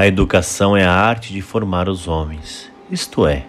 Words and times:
A 0.00 0.06
educação 0.06 0.74
é 0.74 0.82
a 0.82 0.94
arte 0.94 1.30
de 1.30 1.42
formar 1.42 1.86
os 1.86 2.08
homens, 2.08 2.70
isto 2.90 3.26
é, 3.26 3.44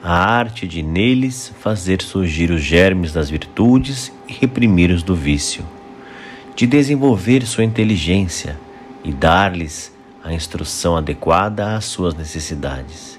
a 0.00 0.14
arte 0.14 0.64
de 0.64 0.80
neles 0.80 1.52
fazer 1.58 2.00
surgir 2.02 2.52
os 2.52 2.62
germes 2.62 3.12
das 3.12 3.28
virtudes 3.28 4.12
e 4.28 4.32
reprimir 4.32 4.92
os 4.92 5.02
do 5.02 5.16
vício, 5.16 5.64
de 6.54 6.68
desenvolver 6.68 7.44
sua 7.44 7.64
inteligência 7.64 8.56
e 9.02 9.10
dar-lhes 9.10 9.92
a 10.22 10.32
instrução 10.32 10.96
adequada 10.96 11.74
às 11.74 11.86
suas 11.86 12.14
necessidades. 12.14 13.18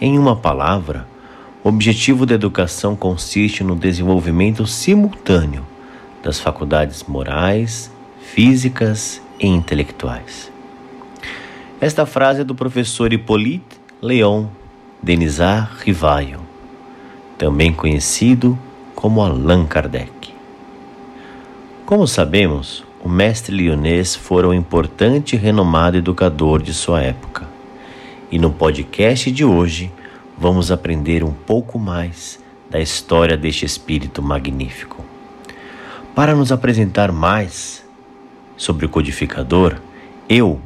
Em 0.00 0.18
uma 0.18 0.34
palavra, 0.34 1.06
o 1.62 1.68
objetivo 1.68 2.26
da 2.26 2.34
educação 2.34 2.96
consiste 2.96 3.62
no 3.62 3.76
desenvolvimento 3.76 4.66
simultâneo 4.66 5.64
das 6.20 6.40
faculdades 6.40 7.04
morais, 7.04 7.92
físicas 8.20 9.22
e 9.38 9.46
intelectuais. 9.46 10.51
Esta 11.82 12.06
frase 12.06 12.42
é 12.42 12.44
do 12.44 12.54
professor 12.54 13.12
Hippolyte 13.12 13.76
Léon 14.00 14.46
Denisard 15.02 15.68
Rivaio, 15.82 16.38
também 17.36 17.72
conhecido 17.72 18.56
como 18.94 19.20
Allan 19.20 19.66
Kardec. 19.66 20.32
Como 21.84 22.06
sabemos, 22.06 22.84
o 23.02 23.08
mestre 23.08 23.56
lionês 23.56 24.14
fora 24.14 24.46
um 24.46 24.54
importante 24.54 25.34
e 25.34 25.36
renomado 25.36 25.96
educador 25.96 26.62
de 26.62 26.72
sua 26.72 27.02
época. 27.02 27.48
E 28.30 28.38
no 28.38 28.52
podcast 28.52 29.28
de 29.32 29.44
hoje 29.44 29.90
vamos 30.38 30.70
aprender 30.70 31.24
um 31.24 31.32
pouco 31.32 31.80
mais 31.80 32.38
da 32.70 32.78
história 32.78 33.36
deste 33.36 33.66
espírito 33.66 34.22
magnífico. 34.22 35.04
Para 36.14 36.32
nos 36.32 36.52
apresentar 36.52 37.10
mais 37.10 37.84
sobre 38.56 38.86
o 38.86 38.88
codificador, 38.88 39.78
eu, 40.28 40.60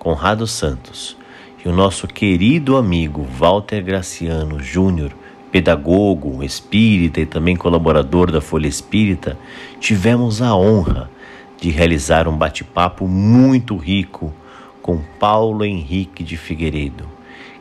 Conrado 0.00 0.46
Santos, 0.46 1.14
e 1.62 1.68
o 1.68 1.72
nosso 1.72 2.06
querido 2.06 2.78
amigo 2.78 3.22
Walter 3.22 3.84
Graciano 3.84 4.58
Júnior, 4.58 5.12
pedagogo, 5.52 6.42
espírita 6.42 7.20
e 7.20 7.26
também 7.26 7.54
colaborador 7.54 8.32
da 8.32 8.40
Folha 8.40 8.66
Espírita, 8.66 9.36
tivemos 9.78 10.40
a 10.40 10.56
honra 10.56 11.10
de 11.60 11.68
realizar 11.68 12.26
um 12.26 12.34
bate-papo 12.34 13.06
muito 13.06 13.76
rico 13.76 14.32
com 14.80 15.00
Paulo 15.18 15.66
Henrique 15.66 16.24
de 16.24 16.38
Figueiredo, 16.38 17.04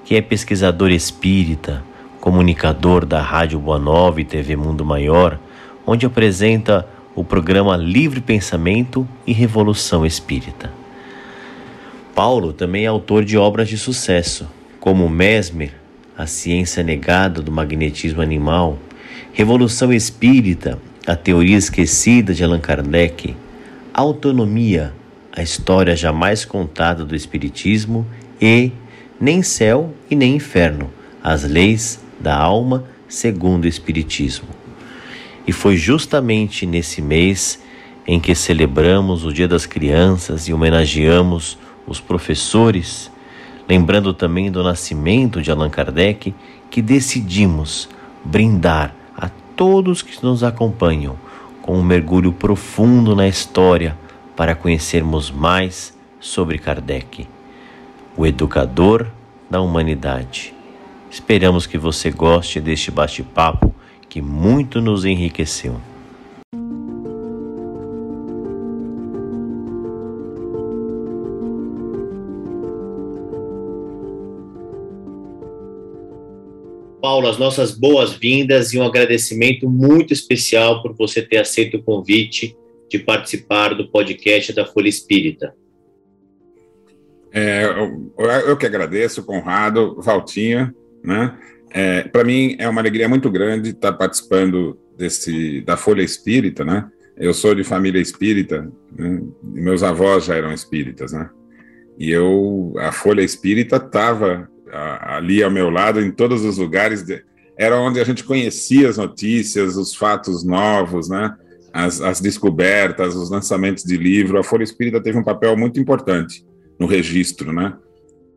que 0.05 0.15
é 0.15 0.21
pesquisador 0.21 0.91
espírita, 0.91 1.83
comunicador 2.21 3.05
da 3.05 3.21
Rádio 3.21 3.59
Boa 3.59 3.77
Nova 3.77 4.21
e 4.21 4.23
TV 4.23 4.55
Mundo 4.55 4.85
Maior, 4.85 5.37
onde 5.85 6.05
apresenta 6.05 6.87
o 7.13 7.21
programa 7.21 7.75
Livre 7.75 8.21
Pensamento 8.21 9.05
e 9.27 9.33
Revolução 9.33 10.05
Espírita. 10.05 10.79
Paulo 12.15 12.53
também 12.53 12.85
é 12.85 12.87
autor 12.87 13.23
de 13.23 13.37
obras 13.37 13.69
de 13.69 13.77
sucesso, 13.77 14.47
como 14.79 15.07
Mesmer, 15.07 15.73
A 16.17 16.25
Ciência 16.25 16.83
Negada 16.83 17.41
do 17.41 17.51
Magnetismo 17.51 18.21
Animal, 18.21 18.77
Revolução 19.33 19.93
Espírita, 19.93 20.79
A 21.07 21.15
Teoria 21.15 21.57
Esquecida 21.57 22.33
de 22.33 22.43
Allan 22.43 22.59
Kardec, 22.59 23.35
Autonomia, 23.93 24.93
A 25.35 25.41
História 25.41 25.95
Jamais 25.95 26.45
Contada 26.45 27.05
do 27.05 27.15
Espiritismo 27.15 28.05
e 28.41 28.71
Nem 29.19 29.41
Céu 29.41 29.93
e 30.09 30.15
Nem 30.15 30.35
Inferno, 30.35 30.89
As 31.23 31.43
Leis 31.43 31.99
da 32.19 32.37
Alma 32.37 32.85
segundo 33.07 33.65
o 33.65 33.67
Espiritismo. 33.67 34.47
E 35.47 35.51
foi 35.51 35.77
justamente 35.77 36.65
nesse 36.65 37.01
mês 37.01 37.59
em 38.05 38.19
que 38.19 38.35
celebramos 38.35 39.25
o 39.25 39.33
Dia 39.33 39.47
das 39.47 39.65
Crianças 39.65 40.47
e 40.47 40.53
homenageamos 40.53 41.57
os 41.89 41.99
professores, 41.99 43.11
lembrando 43.67 44.13
também 44.13 44.51
do 44.51 44.63
nascimento 44.63 45.41
de 45.41 45.51
Allan 45.51 45.69
Kardec, 45.69 46.33
que 46.69 46.81
decidimos 46.81 47.89
brindar 48.23 48.93
a 49.17 49.29
todos 49.55 50.03
que 50.03 50.23
nos 50.23 50.43
acompanham 50.43 51.17
com 51.61 51.77
um 51.77 51.83
mergulho 51.83 52.31
profundo 52.31 53.15
na 53.15 53.27
história 53.27 53.97
para 54.35 54.55
conhecermos 54.55 55.31
mais 55.31 55.97
sobre 56.19 56.59
Kardec, 56.59 57.27
o 58.15 58.25
educador 58.25 59.07
da 59.49 59.59
humanidade. 59.59 60.53
Esperamos 61.09 61.65
que 61.65 61.77
você 61.77 62.11
goste 62.11 62.61
deste 62.61 62.91
bate-papo 62.91 63.73
que 64.07 64.21
muito 64.21 64.79
nos 64.79 65.05
enriqueceu. 65.05 65.79
Paulo, 77.01 77.27
as 77.27 77.37
nossas 77.37 77.71
boas-vindas 77.71 78.73
e 78.73 78.79
um 78.79 78.83
agradecimento 78.83 79.69
muito 79.69 80.13
especial 80.13 80.81
por 80.81 80.93
você 80.95 81.21
ter 81.21 81.37
aceito 81.37 81.77
o 81.77 81.83
convite 81.83 82.55
de 82.89 82.99
participar 82.99 83.73
do 83.73 83.89
podcast 83.89 84.53
da 84.53 84.65
Folha 84.65 84.89
Espírita. 84.89 85.53
É, 87.31 87.63
eu, 87.65 88.11
eu, 88.47 88.57
que 88.57 88.65
agradeço, 88.65 89.23
Conrado, 89.23 90.01
Valtinha, 90.01 90.73
né? 91.03 91.37
É, 91.71 92.03
Para 92.03 92.23
mim 92.23 92.55
é 92.57 92.67
uma 92.67 92.81
alegria 92.81 93.07
muito 93.07 93.29
grande 93.29 93.69
estar 93.69 93.93
participando 93.93 94.77
desse 94.97 95.61
da 95.61 95.77
Folha 95.77 96.01
Espírita, 96.01 96.65
né? 96.65 96.89
Eu 97.15 97.33
sou 97.33 97.53
de 97.53 97.65
família 97.65 98.01
espírita, 98.01 98.71
né? 98.97 99.21
meus 99.43 99.83
avós 99.83 100.25
já 100.25 100.35
eram 100.35 100.53
espíritas, 100.53 101.11
né? 101.11 101.29
E 101.97 102.09
eu, 102.09 102.73
a 102.77 102.93
Folha 102.93 103.21
Espírita 103.21 103.75
estava 103.75 104.49
ali 104.71 105.43
ao 105.43 105.51
meu 105.51 105.69
lado, 105.69 106.01
em 106.01 106.11
todos 106.11 106.43
os 106.43 106.57
lugares. 106.57 107.05
Era 107.57 107.79
onde 107.79 107.99
a 107.99 108.03
gente 108.03 108.23
conhecia 108.23 108.89
as 108.89 108.97
notícias, 108.97 109.75
os 109.75 109.95
fatos 109.95 110.43
novos, 110.43 111.09
né? 111.09 111.35
As, 111.71 112.01
as, 112.01 112.19
descobertas, 112.19 113.15
os 113.15 113.29
lançamentos 113.29 113.83
de 113.83 113.95
livro. 113.95 114.39
A 114.39 114.43
Folha 114.43 114.63
Espírita 114.63 115.01
teve 115.01 115.17
um 115.17 115.23
papel 115.23 115.55
muito 115.55 115.79
importante 115.79 116.45
no 116.79 116.87
registro, 116.87 117.53
né? 117.53 117.75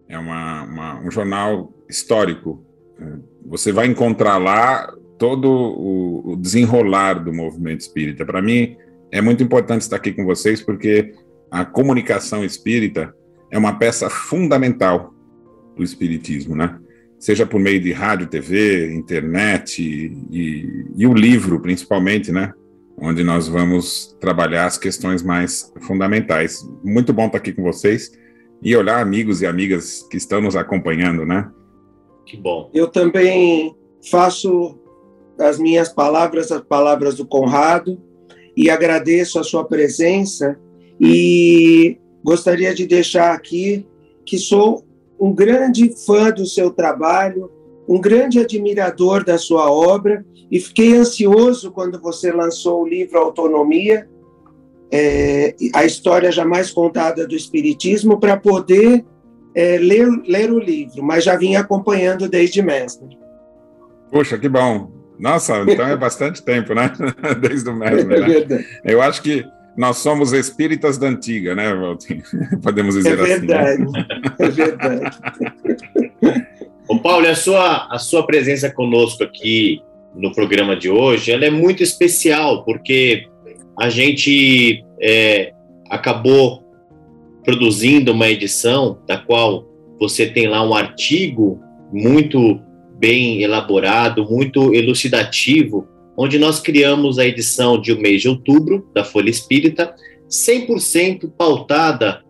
É 0.09 0.19
uma, 0.19 0.65
uma, 0.65 1.01
um 1.01 1.11
jornal 1.11 1.73
histórico. 1.89 2.65
Você 3.47 3.73
vai 3.73 3.87
encontrar 3.87 4.37
lá 4.39 4.93
todo 5.19 5.49
o, 5.49 6.33
o 6.33 6.37
desenrolar 6.37 7.15
do 7.15 7.33
movimento 7.33 7.81
espírita. 7.81 8.27
Para 8.27 8.43
mim, 8.43 8.77
é 9.11 9.21
muito 9.21 9.43
importante 9.43 9.83
estar 9.83 9.97
aqui 9.97 10.13
com 10.13 10.25
vocês, 10.25 10.61
porque 10.61 11.15
a 11.51 11.65
comunicação 11.65 12.45
espírita 12.45 13.15
é 13.51 13.59
uma 13.59 13.79
peça 13.79 14.09
fundamental 14.09 15.12
do 15.77 15.83
espiritismo, 15.83 16.55
né? 16.55 16.79
Seja 17.19 17.47
por 17.47 17.61
meio 17.61 17.81
de 17.81 17.93
rádio, 17.93 18.27
TV, 18.27 18.93
internet 18.93 19.81
e, 19.81 20.87
e 20.97 21.07
o 21.07 21.15
livro, 21.15 21.61
principalmente, 21.61 22.33
né? 22.33 22.53
Onde 22.97 23.23
nós 23.23 23.49
vamos 23.49 24.17
trabalhar 24.21 24.67
as 24.67 24.77
questões 24.77 25.23
mais 25.23 25.73
fundamentais. 25.83 26.67
Muito 26.85 27.13
bom 27.13 27.27
estar 27.27 27.39
aqui 27.39 27.53
com 27.53 27.63
vocês 27.63 28.13
e 28.63 28.77
olhar 28.77 29.01
amigos 29.01 29.43
e 29.43 29.47
amigas 29.47 30.07
que 30.11 30.17
estão 30.17 30.41
nos 30.41 30.57
acompanhando, 30.57 31.25
né? 31.25 31.51
Que 32.27 32.37
bom. 32.37 32.71
Eu 32.73 32.89
também 32.89 33.75
faço 34.11 34.79
as 35.39 35.59
minhas 35.59 35.89
palavras, 35.89 36.53
as 36.53 36.63
palavras 36.63 37.17
do 37.17 37.27
Conrado, 37.27 38.01
e 38.57 38.71
agradeço 38.71 39.39
a 39.39 39.43
sua 39.43 39.65
presença 39.65 40.59
e 41.01 41.99
gostaria 42.23 42.75
de 42.75 42.87
deixar 42.87 43.33
aqui 43.33 43.87
que 44.25 44.39
sou 44.39 44.85
um 45.23 45.33
grande 45.33 45.95
fã 46.05 46.33
do 46.33 46.45
seu 46.45 46.73
trabalho, 46.73 47.49
um 47.89 48.01
grande 48.01 48.41
admirador 48.41 49.25
da 49.25 49.39
sua 49.39 49.71
obra 49.71 50.27
e 50.51 50.59
fiquei 50.59 50.97
ansioso 50.97 51.71
quando 51.71 52.01
você 52.01 52.33
lançou 52.33 52.83
o 52.83 52.89
livro 52.89 53.21
Autonomia, 53.21 54.09
é, 54.91 55.55
a 55.75 55.85
história 55.85 56.33
jamais 56.33 56.73
contada 56.73 57.25
do 57.25 57.37
Espiritismo, 57.37 58.19
para 58.19 58.37
poder 58.37 59.05
é, 59.55 59.79
ler, 59.79 60.09
ler 60.27 60.51
o 60.51 60.59
livro, 60.59 61.05
mas 61.05 61.23
já 61.23 61.37
vinha 61.37 61.61
acompanhando 61.61 62.29
desde 62.29 62.61
mestre. 62.61 63.17
Poxa, 64.11 64.37
que 64.37 64.49
bom! 64.49 64.91
Nossa, 65.21 65.57
então 65.69 65.87
é 65.87 65.97
bastante 65.97 66.43
tempo, 66.43 66.75
né? 66.75 66.93
Desde 67.41 67.71
o 67.71 67.77
mestre, 67.77 68.13
é 68.13 68.45
né? 68.45 68.65
Eu 68.85 69.01
acho 69.01 69.23
que 69.23 69.45
nós 69.77 69.99
somos 69.99 70.33
espíritas 70.33 70.99
da 70.99 71.09
antiga, 71.09 71.55
né, 71.55 71.75
Valtinho? 71.75 72.23
Podemos 72.63 72.95
dizer 72.95 73.19
é 73.19 73.23
assim. 73.23 73.47
Verdade, 73.47 73.83
né? 73.83 74.07
É 74.39 74.49
verdade, 74.49 74.63
é 74.63 74.89
verdade. 74.89 76.47
Ô 76.89 76.99
Paulo, 76.99 77.27
a 77.27 77.35
sua, 77.35 77.89
a 77.91 77.99
sua 77.99 78.27
presença 78.27 78.71
conosco 78.71 79.23
aqui 79.23 79.81
no 80.15 80.33
programa 80.33 80.77
de 80.77 80.91
hoje, 80.91 81.33
ela 81.33 81.47
é 81.47 81.51
muito 81.51 81.83
especial, 81.83 82.65
porque 82.65 83.27
a 83.81 83.89
gente 83.89 84.85
é, 85.01 85.53
acabou 85.89 86.63
produzindo 87.45 88.13
uma 88.13 88.29
edição 88.29 88.99
da 89.07 89.17
qual 89.17 89.67
você 89.99 90.27
tem 90.27 90.49
lá 90.49 90.63
um 90.63 90.75
artigo 90.75 91.61
muito 91.93 92.61
bem 92.99 93.43
elaborado, 93.43 94.29
muito 94.29 94.75
elucidativo, 94.75 95.89
onde 96.17 96.39
nós 96.39 96.61
criamos 96.61 97.19
a 97.19 97.27
edição 97.27 97.81
de 97.81 97.93
o 97.93 98.01
mês 98.01 98.23
de 98.23 98.29
outubro 98.29 98.89
da 98.95 99.05
Folha 99.05 99.31
Espírita, 99.31 99.95
100% 100.29 101.31
pautada 101.37 102.23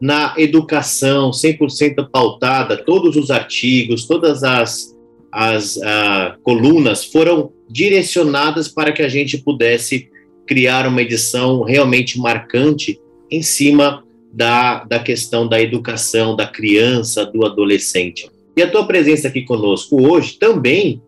na 0.00 0.34
educação, 0.36 1.30
100% 1.30 2.08
pautada, 2.10 2.76
todos 2.76 3.16
os 3.16 3.30
artigos, 3.30 4.06
todas 4.06 4.42
as, 4.42 4.94
as 5.32 5.76
uh, 5.76 6.38
colunas 6.42 7.04
foram 7.04 7.52
direcionadas 7.68 8.68
para 8.68 8.92
que 8.92 9.02
a 9.02 9.08
gente 9.08 9.38
pudesse 9.38 10.08
criar 10.46 10.86
uma 10.86 11.00
edição 11.00 11.62
realmente 11.62 12.18
marcante 12.18 13.00
em 13.30 13.42
cima 13.42 14.04
da, 14.32 14.84
da 14.84 14.98
questão 14.98 15.48
da 15.48 15.60
educação 15.60 16.36
da 16.36 16.46
criança, 16.46 17.24
do 17.24 17.46
adolescente. 17.46 18.28
E 18.56 18.62
a 18.62 18.70
tua 18.70 18.86
presença 18.86 19.28
aqui 19.28 19.42
conosco 19.42 20.06
hoje 20.06 20.38
também 20.38 21.00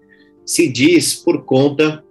se 0.45 0.69
diz 0.69 1.15
por 1.15 1.45
conta, 1.45 2.05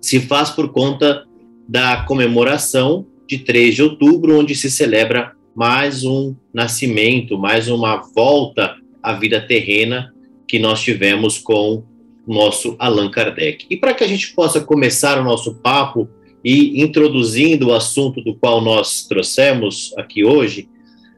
se 0.00 0.20
faz 0.20 0.50
por 0.50 0.70
conta 0.72 1.24
da 1.68 2.02
comemoração 2.04 3.06
de 3.26 3.38
3 3.38 3.74
de 3.74 3.82
outubro, 3.82 4.38
onde 4.38 4.54
se 4.54 4.70
celebra 4.70 5.32
mais 5.54 6.04
um 6.04 6.34
nascimento, 6.52 7.36
mais 7.36 7.68
uma 7.68 7.96
volta 8.14 8.76
à 9.02 9.12
vida 9.12 9.40
terrena 9.40 10.12
que 10.46 10.58
nós 10.58 10.80
tivemos 10.80 11.36
com 11.36 11.82
nosso 12.26 12.76
Allan 12.78 13.10
Kardec. 13.10 13.66
E 13.68 13.76
para 13.76 13.94
que 13.94 14.04
a 14.04 14.06
gente 14.06 14.34
possa 14.34 14.60
começar 14.60 15.18
o 15.20 15.24
nosso 15.24 15.56
papo 15.56 16.08
e 16.44 16.80
introduzindo 16.80 17.68
o 17.68 17.74
assunto 17.74 18.22
do 18.22 18.34
qual 18.34 18.60
nós 18.60 19.06
trouxemos 19.06 19.92
aqui 19.96 20.24
hoje, 20.24 20.68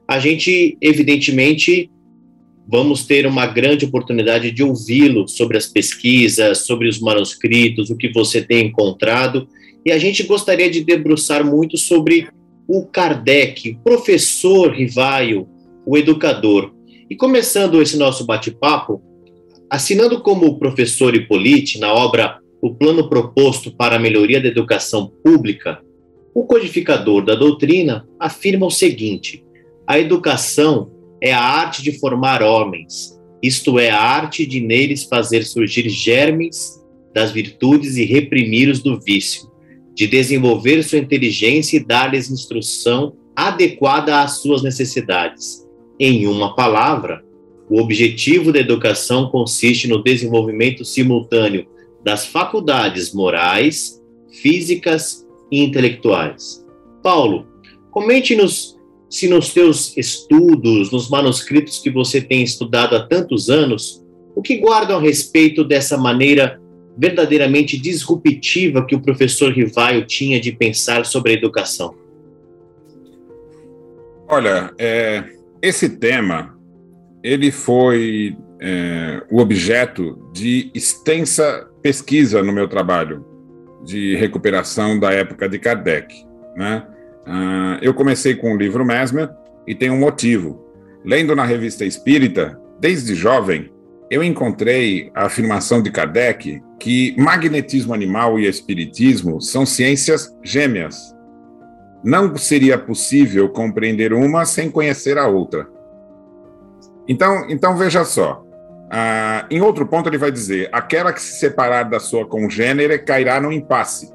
a 0.09 0.19
gente 0.19 0.77
evidentemente 0.81 1.91
vamos 2.69 3.05
ter 3.05 3.27
uma 3.27 3.47
grande 3.47 3.85
oportunidade 3.85 4.51
de 4.51 4.63
ouvi-lo 4.63 5.27
sobre 5.29 5.57
as 5.57 5.67
pesquisas, 5.67 6.59
sobre 6.59 6.89
os 6.89 7.01
manuscritos, 7.01 7.91
o 7.91 7.97
que 7.97 8.13
você 8.13 8.43
tem 8.43 8.67
encontrado, 8.67 9.49
e 9.85 9.91
a 9.91 9.99
gente 9.99 10.23
gostaria 10.23 10.71
de 10.71 10.85
debruçar 10.85 11.45
muito 11.45 11.77
sobre 11.77 12.29
o 12.69 12.85
Kardec, 12.87 13.71
o 13.71 13.79
professor 13.83 14.73
Rivaio, 14.73 15.49
o 15.85 15.97
educador. 15.97 16.73
E 17.09 17.17
começando 17.17 17.83
esse 17.83 17.97
nosso 17.97 18.25
bate-papo, 18.25 19.03
assinando 19.69 20.21
como 20.21 20.59
professor 20.59 21.15
Hippolyte 21.15 21.81
na 21.81 21.93
obra 21.93 22.39
O 22.63 22.75
Plano 22.75 23.09
Proposto 23.09 23.75
para 23.75 23.97
a 23.97 23.99
Melhoria 23.99 24.41
da 24.41 24.49
Educação 24.49 25.11
Pública, 25.25 25.81
o 26.35 26.45
codificador 26.45 27.25
da 27.25 27.35
doutrina 27.35 28.07
afirma 28.19 28.67
o 28.67 28.71
seguinte: 28.71 29.45
a 29.87 29.99
educação 29.99 30.91
é 31.23 31.33
a 31.33 31.41
arte 31.41 31.83
de 31.83 31.99
formar 31.99 32.43
homens, 32.43 33.19
isto 33.43 33.79
é, 33.79 33.91
a 33.91 34.01
arte 34.01 34.47
de 34.47 34.61
neles 34.61 35.05
fazer 35.05 35.45
surgir 35.45 35.89
germes 35.89 36.81
das 37.15 37.33
virtudes 37.33 37.97
e 37.97 38.05
reprimir-os 38.05 38.81
do 38.81 39.01
vício, 39.01 39.51
de 39.95 40.07
desenvolver 40.07 40.83
sua 40.83 40.99
inteligência 40.99 41.77
e 41.77 41.85
dar-lhes 41.85 42.31
instrução 42.31 43.17
adequada 43.35 44.23
às 44.23 44.41
suas 44.41 44.63
necessidades. 44.63 45.67
Em 45.99 46.27
uma 46.27 46.55
palavra, 46.55 47.23
o 47.69 47.81
objetivo 47.81 48.53
da 48.53 48.59
educação 48.59 49.31
consiste 49.31 49.87
no 49.87 50.03
desenvolvimento 50.03 50.85
simultâneo 50.85 51.67
das 52.05 52.27
faculdades 52.27 53.13
morais, 53.13 54.01
físicas 54.43 55.27
e 55.51 55.63
intelectuais. 55.63 56.65
Paulo, 57.03 57.47
comente-nos 57.91 58.80
se 59.11 59.29
nos 59.29 59.53
teus 59.53 59.97
estudos, 59.97 60.93
nos 60.93 61.11
manuscritos 61.11 61.81
que 61.81 61.91
você 61.91 62.21
tem 62.21 62.45
estudado 62.45 62.95
há 62.95 63.05
tantos 63.05 63.51
anos, 63.51 64.07
o 64.37 64.41
que 64.41 64.59
guardam 64.59 64.99
a 64.99 65.01
respeito 65.01 65.65
dessa 65.65 65.99
maneira 65.99 66.61
verdadeiramente 66.97 67.77
disruptiva 67.77 68.87
que 68.87 68.95
o 68.95 69.01
professor 69.01 69.53
Rivaio 69.53 70.07
tinha 70.07 70.41
de 70.41 70.53
pensar 70.53 71.05
sobre 71.05 71.33
a 71.33 71.35
educação? 71.35 71.95
Olha, 74.29 74.73
é, 74.79 75.25
esse 75.61 75.89
tema 75.99 76.57
ele 77.23 77.51
foi 77.51 78.37
é, 78.61 79.23
o 79.29 79.41
objeto 79.41 80.31
de 80.33 80.71
extensa 80.73 81.69
pesquisa 81.83 82.43
no 82.45 82.53
meu 82.53 82.69
trabalho 82.69 83.25
de 83.85 84.15
recuperação 84.15 85.01
da 85.01 85.13
época 85.13 85.49
de 85.49 85.59
Kardec, 85.59 86.15
né? 86.57 86.87
Uh, 87.31 87.79
eu 87.81 87.95
comecei 87.95 88.35
com 88.35 88.53
o 88.53 88.57
livro 88.57 88.85
Mesmer 88.85 89.31
e 89.65 89.73
tem 89.73 89.89
um 89.89 89.99
motivo. 89.99 90.67
Lendo 91.05 91.37
na 91.37 91.45
revista 91.45 91.85
Espírita, 91.85 92.61
desde 92.81 93.15
jovem, 93.15 93.71
eu 94.11 94.25
encontrei 94.25 95.13
a 95.15 95.27
afirmação 95.27 95.81
de 95.81 95.93
Kardec 95.93 96.61
que 96.81 97.15
magnetismo 97.17 97.95
animal 97.95 98.37
e 98.37 98.49
espiritismo 98.49 99.41
são 99.41 99.65
ciências 99.65 100.37
gêmeas. 100.43 101.15
Não 102.03 102.37
seria 102.37 102.77
possível 102.77 103.49
compreender 103.49 104.13
uma 104.13 104.45
sem 104.45 104.69
conhecer 104.69 105.17
a 105.17 105.29
outra. 105.29 105.69
Então, 107.07 107.49
então 107.49 107.77
veja 107.77 108.05
só. 108.05 108.45
Uh, 108.87 109.47
em 109.49 109.61
outro 109.61 109.87
ponto, 109.87 110.09
ele 110.09 110.19
vai 110.19 110.33
dizer: 110.33 110.69
aquela 110.73 111.13
que 111.13 111.23
se 111.23 111.39
separar 111.39 111.85
da 111.85 112.01
sua 112.01 112.27
congênere 112.27 112.99
cairá 112.99 113.41
no 113.41 113.53
impasse 113.53 114.11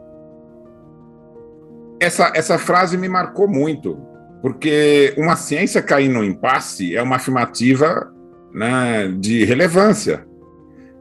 essa, 1.99 2.31
essa 2.35 2.57
frase 2.57 2.97
me 2.97 3.07
marcou 3.07 3.47
muito, 3.47 3.97
porque 4.41 5.13
uma 5.17 5.35
ciência 5.35 5.81
cair 5.81 6.09
no 6.09 6.23
impasse 6.23 6.95
é 6.95 7.01
uma 7.01 7.15
afirmativa 7.15 8.11
né, 8.53 9.07
de 9.19 9.43
relevância. 9.43 10.25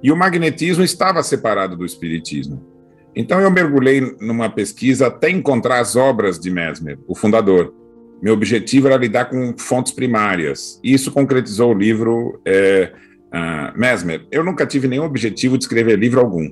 E 0.02 0.12
o 0.12 0.16
magnetismo 0.16 0.84
estava 0.84 1.22
separado 1.22 1.76
do 1.76 1.84
espiritismo. 1.84 2.74
Então 3.16 3.40
eu 3.40 3.50
mergulhei 3.50 4.00
numa 4.20 4.50
pesquisa 4.50 5.06
até 5.06 5.30
encontrar 5.30 5.80
as 5.80 5.94
obras 5.94 6.38
de 6.38 6.50
Mesmer, 6.50 6.98
o 7.06 7.14
fundador. 7.14 7.72
Meu 8.20 8.34
objetivo 8.34 8.88
era 8.88 8.96
lidar 8.96 9.26
com 9.26 9.54
fontes 9.56 9.92
primárias. 9.92 10.80
Isso 10.82 11.12
concretizou 11.12 11.72
o 11.72 11.78
livro 11.78 12.40
é, 12.44 12.92
uh, 13.32 13.78
Mesmer. 13.78 14.26
Eu 14.30 14.42
nunca 14.42 14.66
tive 14.66 14.88
nenhum 14.88 15.04
objetivo 15.04 15.56
de 15.56 15.64
escrever 15.64 15.98
livro 15.98 16.20
algum. 16.20 16.48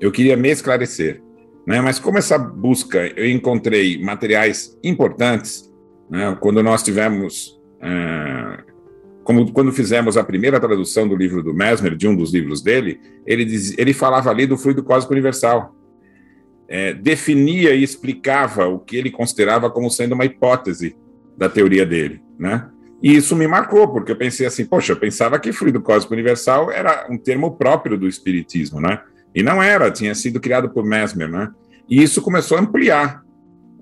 Eu 0.00 0.10
queria 0.10 0.36
me 0.36 0.48
esclarecer. 0.48 1.20
Né? 1.68 1.82
Mas 1.82 1.98
como 1.98 2.16
essa 2.16 2.38
busca 2.38 3.12
eu 3.14 3.28
encontrei 3.28 4.02
materiais 4.02 4.74
importantes, 4.82 5.70
né? 6.08 6.34
quando 6.40 6.62
nós 6.62 6.82
tivemos, 6.82 7.60
é, 7.82 8.64
como 9.22 9.52
quando 9.52 9.70
fizemos 9.70 10.16
a 10.16 10.24
primeira 10.24 10.58
tradução 10.58 11.06
do 11.06 11.14
livro 11.14 11.42
do 11.42 11.52
Mesmer, 11.52 11.94
de 11.94 12.08
um 12.08 12.16
dos 12.16 12.32
livros 12.32 12.62
dele, 12.62 12.98
ele, 13.26 13.44
diz, 13.44 13.76
ele 13.76 13.92
falava 13.92 14.30
ali 14.30 14.46
do 14.46 14.56
fluido 14.56 14.82
cósmico 14.82 15.12
universal. 15.12 15.76
É, 16.66 16.94
definia 16.94 17.74
e 17.74 17.82
explicava 17.82 18.66
o 18.66 18.78
que 18.78 18.96
ele 18.96 19.10
considerava 19.10 19.70
como 19.70 19.90
sendo 19.90 20.14
uma 20.14 20.24
hipótese 20.24 20.96
da 21.36 21.50
teoria 21.50 21.84
dele, 21.84 22.22
né? 22.38 22.66
E 23.02 23.14
isso 23.14 23.36
me 23.36 23.46
marcou, 23.46 23.88
porque 23.88 24.12
eu 24.12 24.16
pensei 24.16 24.46
assim, 24.46 24.64
poxa, 24.64 24.92
eu 24.92 24.96
pensava 24.96 25.38
que 25.38 25.52
fluido 25.52 25.82
cósmico 25.82 26.14
universal 26.14 26.70
era 26.70 27.06
um 27.10 27.18
termo 27.18 27.56
próprio 27.56 27.98
do 27.98 28.08
espiritismo, 28.08 28.80
né? 28.80 29.00
E 29.34 29.42
não 29.42 29.62
era, 29.62 29.90
tinha 29.90 30.14
sido 30.14 30.40
criado 30.40 30.70
por 30.70 30.84
Mesmer, 30.84 31.28
né? 31.28 31.50
E 31.88 32.02
isso 32.02 32.20
começou 32.20 32.58
a 32.58 32.60
ampliar 32.60 33.22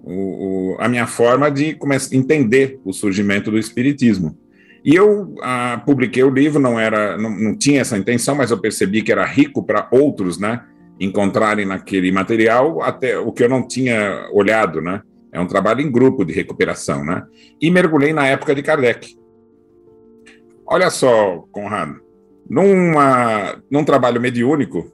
o, 0.02 0.74
o, 0.74 0.76
a 0.78 0.88
minha 0.88 1.06
forma 1.06 1.50
de 1.50 1.76
entender 2.12 2.78
o 2.84 2.92
surgimento 2.92 3.50
do 3.50 3.58
espiritismo. 3.58 4.38
E 4.84 4.94
eu 4.94 5.34
ah, 5.42 5.82
publiquei 5.84 6.22
o 6.22 6.30
livro, 6.30 6.60
não 6.60 6.78
era, 6.78 7.18
não, 7.18 7.30
não, 7.30 7.58
tinha 7.58 7.80
essa 7.80 7.98
intenção, 7.98 8.36
mas 8.36 8.52
eu 8.52 8.58
percebi 8.58 9.02
que 9.02 9.10
era 9.10 9.24
rico 9.24 9.64
para 9.64 9.88
outros, 9.90 10.38
né, 10.38 10.62
encontrarem 11.00 11.66
naquele 11.66 12.12
material 12.12 12.80
até 12.80 13.18
o 13.18 13.32
que 13.32 13.42
eu 13.42 13.48
não 13.48 13.66
tinha 13.66 14.28
olhado, 14.32 14.80
né? 14.80 15.02
É 15.32 15.40
um 15.40 15.46
trabalho 15.46 15.80
em 15.80 15.90
grupo 15.90 16.24
de 16.24 16.32
recuperação, 16.32 17.04
né? 17.04 17.24
E 17.60 17.68
mergulhei 17.68 18.12
na 18.12 18.26
época 18.28 18.54
de 18.54 18.62
Kardec. 18.62 19.18
Olha 20.64 20.88
só, 20.88 21.44
Conrado, 21.50 22.00
numa, 22.48 23.60
num 23.68 23.84
trabalho 23.84 24.20
mediúnico, 24.20 24.90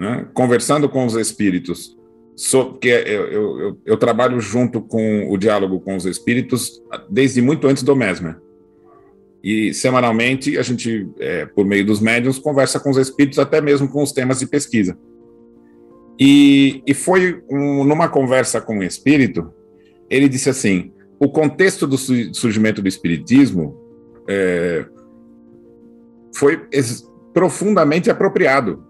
né, 0.00 0.26
conversando 0.32 0.88
com 0.88 1.04
os 1.04 1.14
espíritos, 1.14 1.94
so, 2.34 2.78
é, 2.82 3.14
eu, 3.14 3.30
eu, 3.30 3.78
eu, 3.84 3.96
trabalho 3.98 4.40
junto 4.40 4.80
com 4.80 5.30
o 5.30 5.36
diálogo 5.36 5.78
com 5.78 5.94
os 5.94 6.06
espíritos 6.06 6.82
desde 7.10 7.42
muito 7.42 7.66
antes 7.68 7.82
do 7.82 7.94
Mesmer. 7.94 8.38
E 9.44 9.74
semanalmente 9.74 10.58
a 10.58 10.62
gente, 10.62 11.06
é, 11.18 11.44
por 11.44 11.66
meio 11.66 11.84
dos 11.84 12.00
médiums, 12.00 12.38
conversa 12.38 12.80
com 12.80 12.90
os 12.90 12.96
espíritos, 12.96 13.38
até 13.38 13.60
mesmo 13.60 13.88
com 13.88 14.02
os 14.02 14.12
temas 14.12 14.38
de 14.38 14.46
pesquisa. 14.46 14.98
E, 16.18 16.82
e 16.86 16.94
foi 16.94 17.42
um, 17.50 17.84
numa 17.84 18.08
conversa 18.08 18.60
com 18.60 18.78
o 18.78 18.82
espírito, 18.82 19.52
ele 20.08 20.28
disse 20.28 20.48
assim: 20.48 20.92
o 21.18 21.28
contexto 21.28 21.86
do 21.86 21.98
surgimento 21.98 22.80
do 22.80 22.88
espiritismo 22.88 23.78
é, 24.28 24.86
foi 26.34 26.60
profundamente 27.32 28.10
apropriado, 28.10 28.82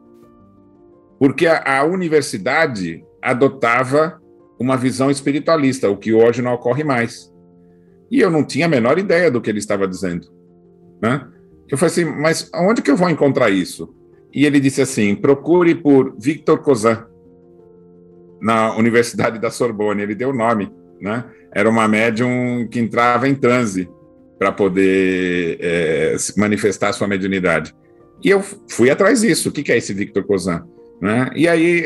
porque 1.20 1.46
a, 1.46 1.80
a 1.80 1.84
universidade 1.84 3.04
adotava 3.20 4.18
uma 4.58 4.76
visão 4.76 5.10
espiritualista, 5.10 5.90
o 5.90 5.96
que 5.96 6.14
hoje 6.14 6.40
não 6.40 6.54
ocorre 6.54 6.82
mais. 6.82 7.30
E 8.10 8.20
eu 8.20 8.30
não 8.30 8.42
tinha 8.42 8.64
a 8.64 8.68
menor 8.68 8.98
ideia 8.98 9.30
do 9.30 9.40
que 9.40 9.50
ele 9.50 9.58
estava 9.58 9.86
dizendo. 9.86 10.26
Né? 11.00 11.24
Eu 11.68 11.76
falei 11.76 11.92
assim, 11.92 12.04
mas 12.06 12.50
onde 12.54 12.80
que 12.80 12.90
eu 12.90 12.96
vou 12.96 13.10
encontrar 13.10 13.50
isso? 13.50 13.94
E 14.32 14.46
ele 14.46 14.58
disse 14.58 14.80
assim, 14.80 15.14
procure 15.14 15.74
por 15.74 16.16
Victor 16.18 16.58
Cousin, 16.62 16.96
na 18.40 18.74
Universidade 18.76 19.38
da 19.38 19.50
Sorbonne. 19.50 20.02
Ele 20.02 20.14
deu 20.14 20.30
o 20.30 20.34
nome, 20.34 20.72
né? 21.00 21.24
Era 21.52 21.68
uma 21.68 21.86
médium 21.86 22.66
que 22.70 22.80
entrava 22.80 23.28
em 23.28 23.34
transe 23.34 23.88
para 24.38 24.50
poder 24.50 25.58
é, 25.60 26.16
manifestar 26.36 26.92
sua 26.94 27.06
mediunidade. 27.06 27.74
E 28.24 28.30
eu 28.30 28.42
fui 28.70 28.88
atrás 28.88 29.20
disso. 29.20 29.50
O 29.50 29.52
que 29.52 29.70
é 29.70 29.76
esse 29.76 29.92
Victor 29.92 30.24
Cousin? 30.24 30.60
Né? 31.00 31.30
E 31.34 31.48
aí 31.48 31.84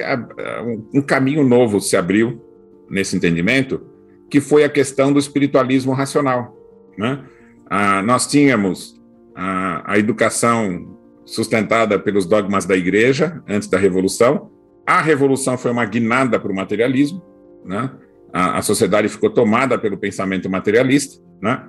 um 0.93 1.01
caminho 1.01 1.45
novo 1.45 1.81
se 1.81 1.97
abriu 1.97 2.43
nesse 2.91 3.17
entendimento, 3.17 3.81
que 4.29 4.41
foi 4.41 4.65
a 4.65 4.69
questão 4.69 5.13
do 5.13 5.19
espiritualismo 5.19 5.93
racional. 5.93 6.57
Né? 6.99 7.23
Ah, 7.71 8.03
nós 8.03 8.27
tínhamos 8.27 9.01
a, 9.35 9.93
a 9.93 9.99
educação 9.99 10.99
sustentada 11.25 11.99
pelos 11.99 12.27
dogmas 12.27 12.65
da 12.65 12.77
igreja 12.77 13.43
antes 13.49 13.69
da 13.69 13.79
Revolução. 13.79 14.51
A 14.87 15.01
Revolução 15.01 15.57
foi 15.57 15.71
uma 15.71 15.85
guinada 15.85 16.39
para 16.39 16.53
o 16.53 16.55
materialismo, 16.55 17.23
né? 17.65 17.91
a, 18.33 18.59
a, 18.59 18.63
sociedade 18.63 19.09
ficou 19.09 19.31
tomada 19.31 19.79
pelo 19.79 19.97
pensamento 19.97 20.51
materialista. 20.51 21.23
Né? 21.41 21.63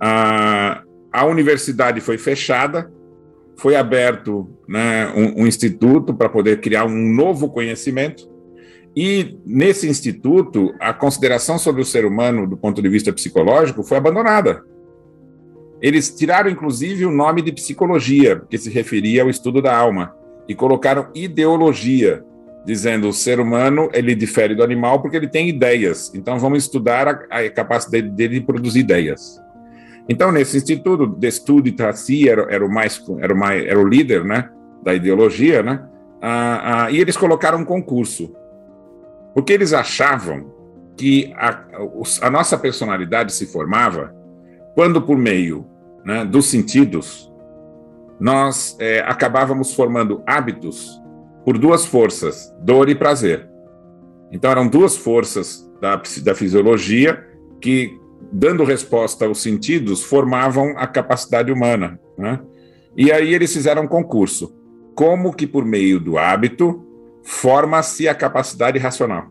A, 0.00 0.82
a 1.12 1.26
universidade 1.26 2.00
foi 2.00 2.16
fechada, 2.16 2.90
foi 3.62 3.76
aberto 3.76 4.50
né, 4.68 5.12
um, 5.14 5.42
um 5.42 5.46
instituto 5.46 6.12
para 6.12 6.28
poder 6.28 6.60
criar 6.60 6.84
um 6.84 7.14
novo 7.14 7.48
conhecimento, 7.48 8.28
e 8.94 9.38
nesse 9.46 9.88
instituto, 9.88 10.74
a 10.80 10.92
consideração 10.92 11.56
sobre 11.58 11.80
o 11.80 11.84
ser 11.84 12.04
humano 12.04 12.44
do 12.44 12.56
ponto 12.56 12.82
de 12.82 12.88
vista 12.88 13.12
psicológico 13.12 13.84
foi 13.84 13.98
abandonada. 13.98 14.64
Eles 15.80 16.10
tiraram, 16.10 16.50
inclusive, 16.50 17.06
o 17.06 17.12
nome 17.12 17.40
de 17.40 17.52
psicologia, 17.52 18.42
que 18.50 18.58
se 18.58 18.68
referia 18.68 19.22
ao 19.22 19.30
estudo 19.30 19.62
da 19.62 19.74
alma, 19.74 20.12
e 20.48 20.56
colocaram 20.56 21.06
ideologia, 21.14 22.24
dizendo 22.66 23.08
o 23.08 23.12
ser 23.12 23.38
humano 23.38 23.88
ele 23.94 24.12
difere 24.12 24.56
do 24.56 24.64
animal 24.64 25.00
porque 25.00 25.16
ele 25.16 25.28
tem 25.28 25.48
ideias. 25.48 26.12
Então 26.16 26.36
vamos 26.36 26.64
estudar 26.64 27.06
a, 27.30 27.38
a 27.38 27.48
capacidade 27.48 28.08
dele 28.10 28.40
de 28.40 28.44
produzir 28.44 28.80
ideias. 28.80 29.40
Então 30.12 30.30
nesse 30.30 30.56
instituto 30.56 31.06
de 31.06 31.26
estudo 31.26 31.68
e 31.68 31.72
Tracy 31.72 32.28
era, 32.28 32.46
era, 32.52 32.64
o 32.64 32.70
mais 32.70 33.02
era 33.18 33.32
o 33.32 33.36
mais 33.36 33.64
era 33.64 33.78
o 33.78 33.88
líder, 33.88 34.24
né, 34.24 34.50
da 34.84 34.94
ideologia, 34.94 35.62
né? 35.62 35.88
Ah, 36.20 36.84
ah, 36.84 36.90
e 36.90 37.00
eles 37.00 37.16
colocaram 37.16 37.58
um 37.58 37.64
concurso 37.64 38.32
porque 39.34 39.52
eles 39.52 39.72
achavam 39.72 40.52
que 40.96 41.32
a, 41.36 41.64
a 42.20 42.30
nossa 42.30 42.58
personalidade 42.58 43.32
se 43.32 43.46
formava 43.46 44.14
quando, 44.74 45.00
por 45.00 45.16
meio 45.16 45.66
né, 46.04 46.24
dos 46.24 46.46
sentidos, 46.46 47.32
nós 48.20 48.76
é, 48.78 49.00
acabávamos 49.00 49.74
formando 49.74 50.22
hábitos 50.26 51.00
por 51.44 51.58
duas 51.58 51.84
forças, 51.84 52.54
dor 52.60 52.88
e 52.88 52.94
prazer. 52.94 53.48
Então, 54.30 54.50
eram 54.50 54.68
duas 54.68 54.96
forças 54.96 55.68
da, 55.80 56.00
da 56.22 56.34
fisiologia 56.34 57.26
que, 57.60 57.98
dando 58.30 58.64
resposta 58.64 59.26
aos 59.26 59.42
sentidos, 59.42 60.02
formavam 60.02 60.74
a 60.76 60.86
capacidade 60.86 61.50
humana. 61.50 61.98
Né? 62.16 62.40
E 62.96 63.10
aí 63.10 63.34
eles 63.34 63.52
fizeram 63.52 63.84
um 63.84 63.88
concurso. 63.88 64.54
Como 64.94 65.32
que, 65.32 65.46
por 65.46 65.64
meio 65.64 65.98
do 65.98 66.18
hábito, 66.18 66.86
forma-se 67.22 68.08
a 68.08 68.14
capacidade 68.14 68.78
racional. 68.78 69.30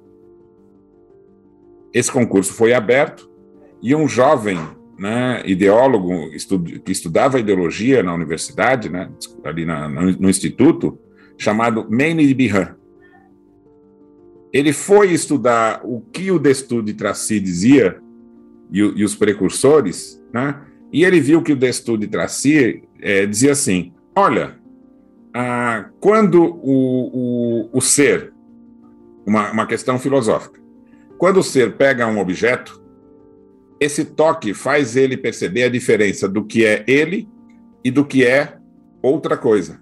Esse 1.94 2.12
concurso 2.12 2.54
foi 2.54 2.74
aberto 2.74 3.30
e 3.82 3.94
um 3.94 4.08
jovem 4.08 4.58
né, 4.98 5.42
ideólogo 5.46 6.30
que 6.86 6.92
estudava 6.92 7.40
ideologia 7.40 8.04
na 8.04 8.14
universidade, 8.14 8.90
né, 8.90 9.12
ali 9.44 9.66
na, 9.66 9.90
no, 9.90 10.30
instituto, 10.30 10.98
chamado 11.38 11.88
Maine 11.90 12.34
Bihan. 12.34 12.76
Ele 14.54 14.72
foi 14.72 15.12
estudar 15.12 15.82
o 15.84 16.02
que 16.02 16.32
o 16.32 16.38
Destude 16.38 16.94
Tracy 16.94 17.40
dizia 17.40 18.00
e, 18.72 18.80
e, 18.80 19.04
os 19.04 19.16
precursores, 19.16 20.22
né, 20.34 20.62
e 20.92 21.04
ele 21.04 21.20
viu 21.20 21.42
que 21.42 21.54
o 21.54 21.56
Destude 21.56 22.08
Tracy 22.08 22.84
é, 23.00 23.26
dizia 23.26 23.52
assim: 23.52 23.94
olha, 24.16 24.56
ah, 25.34 25.90
quando 26.00 26.44
o, 26.44 27.70
o, 27.72 27.78
o 27.78 27.82
ser, 27.82 28.34
uma, 29.26 29.52
uma 29.52 29.66
questão 29.66 29.98
filosófica, 29.98 30.60
quando 31.18 31.38
o 31.38 31.44
ser 31.44 31.78
pega 31.78 32.08
um 32.08 32.20
objeto, 32.20 32.82
esse 33.80 34.06
toque 34.06 34.54
faz 34.54 34.96
ele 34.96 35.18
perceber 35.18 35.64
a 35.64 35.70
diferença 35.70 36.28
do 36.28 36.44
que 36.44 36.66
é 36.66 36.84
ele 36.88 37.28
e 37.84 37.90
do 37.90 38.06
que 38.06 38.26
é 38.26 38.58
outra 39.02 39.36
coisa. 39.36 39.82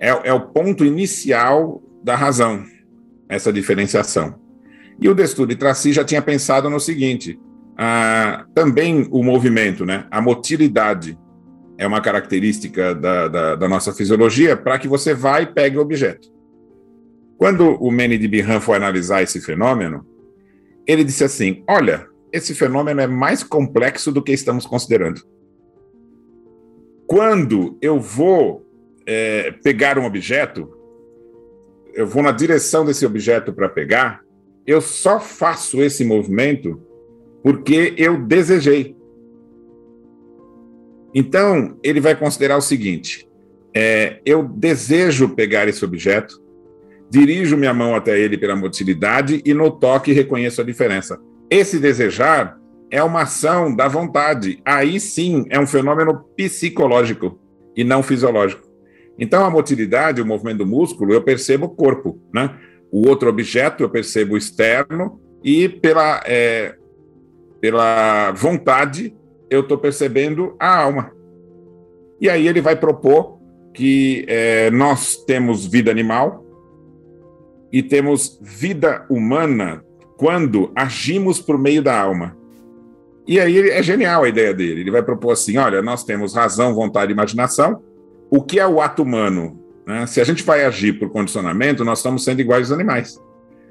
É, 0.00 0.08
é 0.28 0.32
o 0.32 0.48
ponto 0.48 0.84
inicial 0.84 1.82
da 2.02 2.16
razão, 2.16 2.64
essa 3.28 3.52
diferenciação. 3.52 4.40
E 5.00 5.08
o 5.08 5.14
Destur 5.14 5.48
Tracy 5.56 5.92
já 5.92 6.04
tinha 6.04 6.22
pensado 6.22 6.70
no 6.70 6.80
seguinte: 6.80 7.38
ah, 7.76 8.44
também 8.54 9.08
o 9.10 9.22
movimento, 9.22 9.84
né, 9.84 10.06
a 10.10 10.20
motilidade, 10.20 11.18
é 11.78 11.86
uma 11.86 12.00
característica 12.00 12.94
da, 12.94 13.28
da, 13.28 13.56
da 13.56 13.68
nossa 13.68 13.92
fisiologia 13.92 14.56
para 14.56 14.78
que 14.78 14.86
você 14.86 15.14
vá 15.14 15.40
e 15.40 15.46
pegue 15.46 15.78
o 15.78 15.80
objeto. 15.80 16.30
Quando 17.36 17.74
o 17.82 17.90
Manny 17.90 18.18
de 18.18 18.28
Bihan 18.28 18.60
foi 18.60 18.76
analisar 18.76 19.22
esse 19.22 19.40
fenômeno, 19.40 20.06
ele 20.86 21.02
disse 21.02 21.24
assim: 21.24 21.64
Olha, 21.68 22.06
esse 22.32 22.54
fenômeno 22.54 23.00
é 23.00 23.06
mais 23.06 23.42
complexo 23.42 24.12
do 24.12 24.22
que 24.22 24.32
estamos 24.32 24.64
considerando. 24.64 25.22
Quando 27.06 27.76
eu 27.82 27.98
vou 27.98 28.64
é, 29.04 29.50
pegar 29.62 29.98
um 29.98 30.04
objeto, 30.04 30.70
eu 31.94 32.06
vou 32.06 32.22
na 32.22 32.32
direção 32.32 32.84
desse 32.84 33.04
objeto 33.04 33.52
para 33.52 33.68
pegar, 33.68 34.22
eu 34.66 34.80
só 34.80 35.18
faço 35.18 35.82
esse 35.82 36.04
movimento 36.04 36.80
porque 37.42 37.94
eu 37.96 38.16
desejei. 38.22 38.96
Então, 41.14 41.76
ele 41.82 42.00
vai 42.00 42.14
considerar 42.14 42.56
o 42.56 42.62
seguinte: 42.62 43.28
é, 43.74 44.20
eu 44.24 44.44
desejo 44.44 45.30
pegar 45.30 45.68
esse 45.68 45.84
objeto, 45.84 46.40
dirijo 47.10 47.56
minha 47.56 47.74
mão 47.74 47.94
até 47.94 48.18
ele 48.18 48.38
pela 48.38 48.56
motilidade 48.56 49.42
e 49.44 49.52
no 49.52 49.70
toque 49.70 50.12
reconheço 50.12 50.60
a 50.60 50.64
diferença. 50.64 51.20
Esse 51.50 51.78
desejar 51.78 52.58
é 52.90 53.02
uma 53.02 53.22
ação 53.22 53.74
da 53.74 53.88
vontade. 53.88 54.60
Aí 54.64 54.98
sim 55.00 55.44
é 55.50 55.58
um 55.58 55.66
fenômeno 55.66 56.24
psicológico 56.36 57.38
e 57.76 57.84
não 57.84 58.02
fisiológico. 58.02 58.70
Então, 59.18 59.44
a 59.44 59.50
motilidade, 59.50 60.22
o 60.22 60.26
movimento 60.26 60.58
do 60.58 60.66
músculo, 60.66 61.12
eu 61.12 61.22
percebo 61.22 61.66
o 61.66 61.70
corpo, 61.70 62.20
né? 62.32 62.58
O 62.90 63.08
outro 63.08 63.28
objeto 63.28 63.82
eu 63.82 63.90
percebo 63.90 64.34
o 64.34 64.38
externo 64.38 65.20
e 65.44 65.68
pela, 65.68 66.22
é, 66.24 66.74
pela 67.62 68.32
vontade 68.32 69.14
eu 69.48 69.60
estou 69.60 69.78
percebendo 69.78 70.56
a 70.58 70.82
alma. 70.82 71.12
E 72.20 72.28
aí 72.28 72.48
ele 72.48 72.60
vai 72.60 72.74
propor 72.74 73.38
que 73.72 74.24
é, 74.26 74.68
nós 74.72 75.16
temos 75.24 75.64
vida 75.64 75.88
animal 75.88 76.44
e 77.70 77.80
temos 77.80 78.38
vida 78.42 79.06
humana 79.08 79.84
quando 80.16 80.72
agimos 80.74 81.40
por 81.40 81.56
meio 81.56 81.82
da 81.82 81.98
alma. 81.98 82.36
E 83.28 83.38
aí 83.38 83.70
é 83.70 83.80
genial 83.80 84.24
a 84.24 84.28
ideia 84.28 84.52
dele. 84.52 84.80
Ele 84.80 84.90
vai 84.90 85.02
propor 85.02 85.30
assim: 85.30 85.56
olha, 85.56 85.80
nós 85.80 86.02
temos 86.02 86.34
razão, 86.34 86.74
vontade 86.74 87.12
e 87.12 87.14
imaginação. 87.14 87.80
O 88.28 88.42
que 88.42 88.58
é 88.58 88.66
o 88.66 88.80
ato 88.80 89.04
humano? 89.04 89.62
Né? 89.86 90.04
Se 90.06 90.20
a 90.20 90.24
gente 90.24 90.42
vai 90.42 90.64
agir 90.64 90.98
por 90.98 91.10
condicionamento, 91.10 91.84
nós 91.84 92.00
estamos 92.00 92.24
sendo 92.24 92.40
iguais 92.40 92.72
aos 92.72 92.80
animais. 92.80 93.22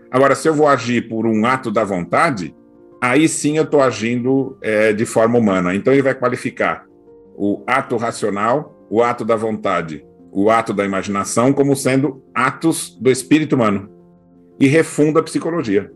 Agora, 0.10 0.34
se 0.34 0.48
eu 0.48 0.54
vou 0.54 0.68
agir 0.68 1.10
por 1.10 1.26
um 1.26 1.46
ato 1.46 1.70
da 1.70 1.84
vontade, 1.84 2.56
aí 3.02 3.28
sim 3.28 3.58
eu 3.58 3.64
estou 3.64 3.82
agindo 3.82 4.58
é, 4.62 4.94
de 4.94 5.06
forma 5.06 5.38
humana. 5.38 5.74
Então 5.76 5.92
ele 5.92 6.04
vai 6.04 6.14
qualificar 6.14 6.86
o 7.36 7.64
ato 7.66 7.98
racional, 7.98 8.88
o 8.90 9.02
ato 9.02 9.26
da 9.26 9.36
vontade, 9.36 10.06
o 10.32 10.50
ato 10.50 10.74
da 10.74 10.86
imaginação 10.86 11.52
como 11.52 11.76
sendo 11.76 12.24
atos 12.34 12.96
do 13.02 13.10
espírito 13.10 13.56
humano 13.56 13.90
e 14.60 14.68
refunda 14.68 15.20
a 15.20 15.24
psicologia. 15.24 15.92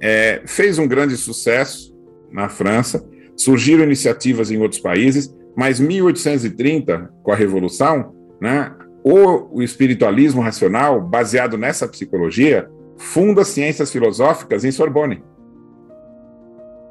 É, 0.00 0.42
fez 0.46 0.78
um 0.78 0.88
grande 0.88 1.16
sucesso 1.16 1.94
na 2.32 2.48
França, 2.48 3.06
surgiram 3.36 3.84
iniciativas 3.84 4.50
em 4.50 4.58
outros 4.58 4.80
países, 4.80 5.34
mas 5.54 5.78
1830, 5.78 7.12
com 7.22 7.30
a 7.30 7.36
Revolução, 7.36 8.14
né, 8.40 8.74
o, 9.04 9.62
espiritualismo 9.62 10.40
racional, 10.40 11.00
baseado 11.00 11.58
nessa 11.58 11.86
psicologia, 11.86 12.68
funda 12.96 13.44
ciências 13.44 13.92
filosóficas 13.92 14.64
em 14.64 14.72
Sorbonne. 14.72 15.22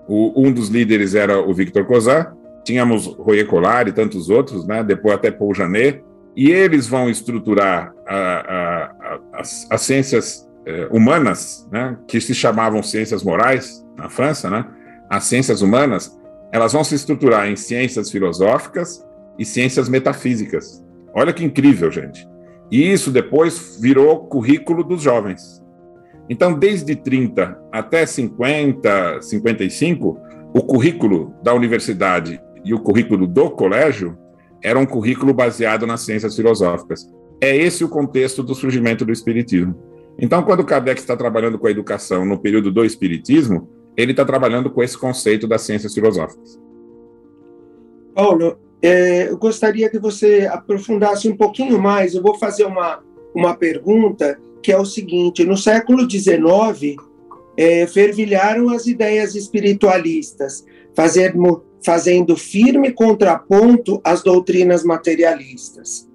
O, 0.08 0.34
um 0.36 0.52
dos 0.52 0.70
líderes 0.70 1.16
era 1.16 1.40
o 1.40 1.54
Victor 1.54 1.86
Cousin, 1.86 2.26
tínhamos 2.64 3.06
Royer 3.06 3.48
Collard 3.48 3.90
e 3.90 3.94
tantos 3.94 4.30
outros, 4.30 4.66
né? 4.66 4.84
depois 4.84 5.16
até 5.16 5.32
Paul 5.32 5.54
Janet, 5.54 6.04
e 6.36 6.52
eles 6.52 6.88
vão 6.88 7.10
estruturar 7.10 7.94
a, 8.08 8.16
a, 8.16 8.84
a, 8.84 9.20
as, 9.34 9.68
as, 9.70 9.82
ciências 9.82 10.50
eh, 10.66 10.88
humanas, 10.92 11.68
né? 11.72 11.98
que 12.08 12.20
se 12.20 12.34
chamavam 12.34 12.82
ciências 12.82 13.24
morais 13.24 13.86
na 13.96 14.10
França, 14.10 14.50
né? 14.50 14.66
as 15.10 15.26
ciências 15.26 15.62
humanas, 15.62 16.18
elas 16.52 16.74
vão 16.74 16.84
se 16.84 16.96
estruturar 16.96 17.48
em 17.48 17.56
ciências 17.56 18.10
filosóficas 18.10 19.06
e 19.38 19.46
ciências 19.46 19.88
metafísicas. 19.88 20.84
Olha 21.14 21.34
que 21.34 21.44
incrível, 21.44 21.92
gente. 21.92 22.28
E 22.72 22.92
isso 22.92 23.12
depois 23.12 23.78
virou 23.80 24.26
currículo 24.28 24.84
dos 24.84 25.02
jovens. 25.02 25.63
Então, 26.30 26.58
desde 26.58 26.96
30 26.96 27.60
até 27.72 28.06
50, 28.06 29.22
55, 29.22 30.18
o 30.54 30.62
currículo 30.62 31.34
da 31.44 31.54
universidade 31.54 32.42
e 32.64 32.74
o 32.74 32.80
currículo 32.80 33.28
do 33.28 33.50
colégio 33.52 34.18
era 34.64 34.80
um 34.80 34.86
currículo 34.86 35.34
baseado 35.34 35.86
nas 35.86 36.02
ciências 36.02 36.36
filosóficas. 36.36 37.06
É 37.42 37.56
esse 37.56 37.84
o 37.84 37.90
contexto 37.90 38.42
do 38.42 38.56
surgimento 38.56 39.04
do 39.04 39.12
Espiritismo. 39.12 39.76
Então, 40.18 40.44
quando 40.44 40.64
Kardec 40.64 41.02
está 41.02 41.18
trabalhando 41.18 41.60
com 41.60 41.68
a 41.68 41.72
educação 41.72 42.26
no 42.26 42.40
período 42.40 42.72
do 42.72 42.86
Espiritismo, 42.86 43.70
ele 43.98 44.12
está 44.12 44.24
trabalhando 44.24 44.72
com 44.72 44.82
esse 44.82 44.98
conceito 44.98 45.48
das 45.48 45.64
ciências 45.64 45.94
filosóficas. 45.94 46.60
Paulo, 48.16 48.58
é, 48.82 49.30
eu 49.30 49.38
gostaria 49.38 49.90
que 49.90 50.00
você 50.00 50.48
aprofundasse 50.52 51.28
um 51.28 51.36
pouquinho 51.36 51.82
mais. 51.82 52.14
Eu 52.14 52.22
vou 52.22 52.36
fazer 52.36 52.66
uma, 52.66 53.02
uma 53.36 53.56
pergunta 53.56 54.40
que 54.64 54.72
é 54.72 54.78
o 54.80 54.86
seguinte: 54.86 55.44
no 55.44 55.58
século 55.58 56.10
XIX, 56.10 56.96
é, 57.58 57.86
fervilharam 57.86 58.70
as 58.70 58.88
ideias 58.88 59.36
espiritualistas, 59.36 60.66
fazendo, 60.96 61.64
fazendo 61.86 62.36
firme 62.36 62.92
contraponto 62.92 64.02
às 64.04 64.24
doutrinas 64.24 64.84
materialistas. 64.84 66.10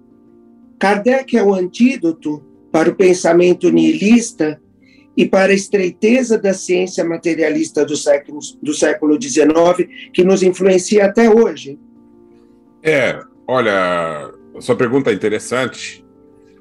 Kardec 0.78 1.36
é 1.36 1.42
o 1.42 1.54
antídoto 1.54 2.42
para 2.72 2.90
o 2.90 2.94
pensamento 2.94 3.70
nihilista 3.70 4.60
e 5.16 5.26
para 5.26 5.52
a 5.52 5.54
estreiteza 5.54 6.38
da 6.38 6.54
ciência 6.54 7.04
materialista 7.04 7.84
do 7.84 7.96
século, 7.96 8.38
do 8.62 8.72
século 8.72 9.20
XIX, 9.20 9.88
que 10.12 10.22
nos 10.22 10.42
influencia 10.42 11.06
até 11.06 11.28
hoje. 11.28 11.78
É, 12.82 13.20
olha, 13.46 14.32
sua 14.60 14.76
pergunta 14.76 15.10
é 15.10 15.14
interessante, 15.14 16.04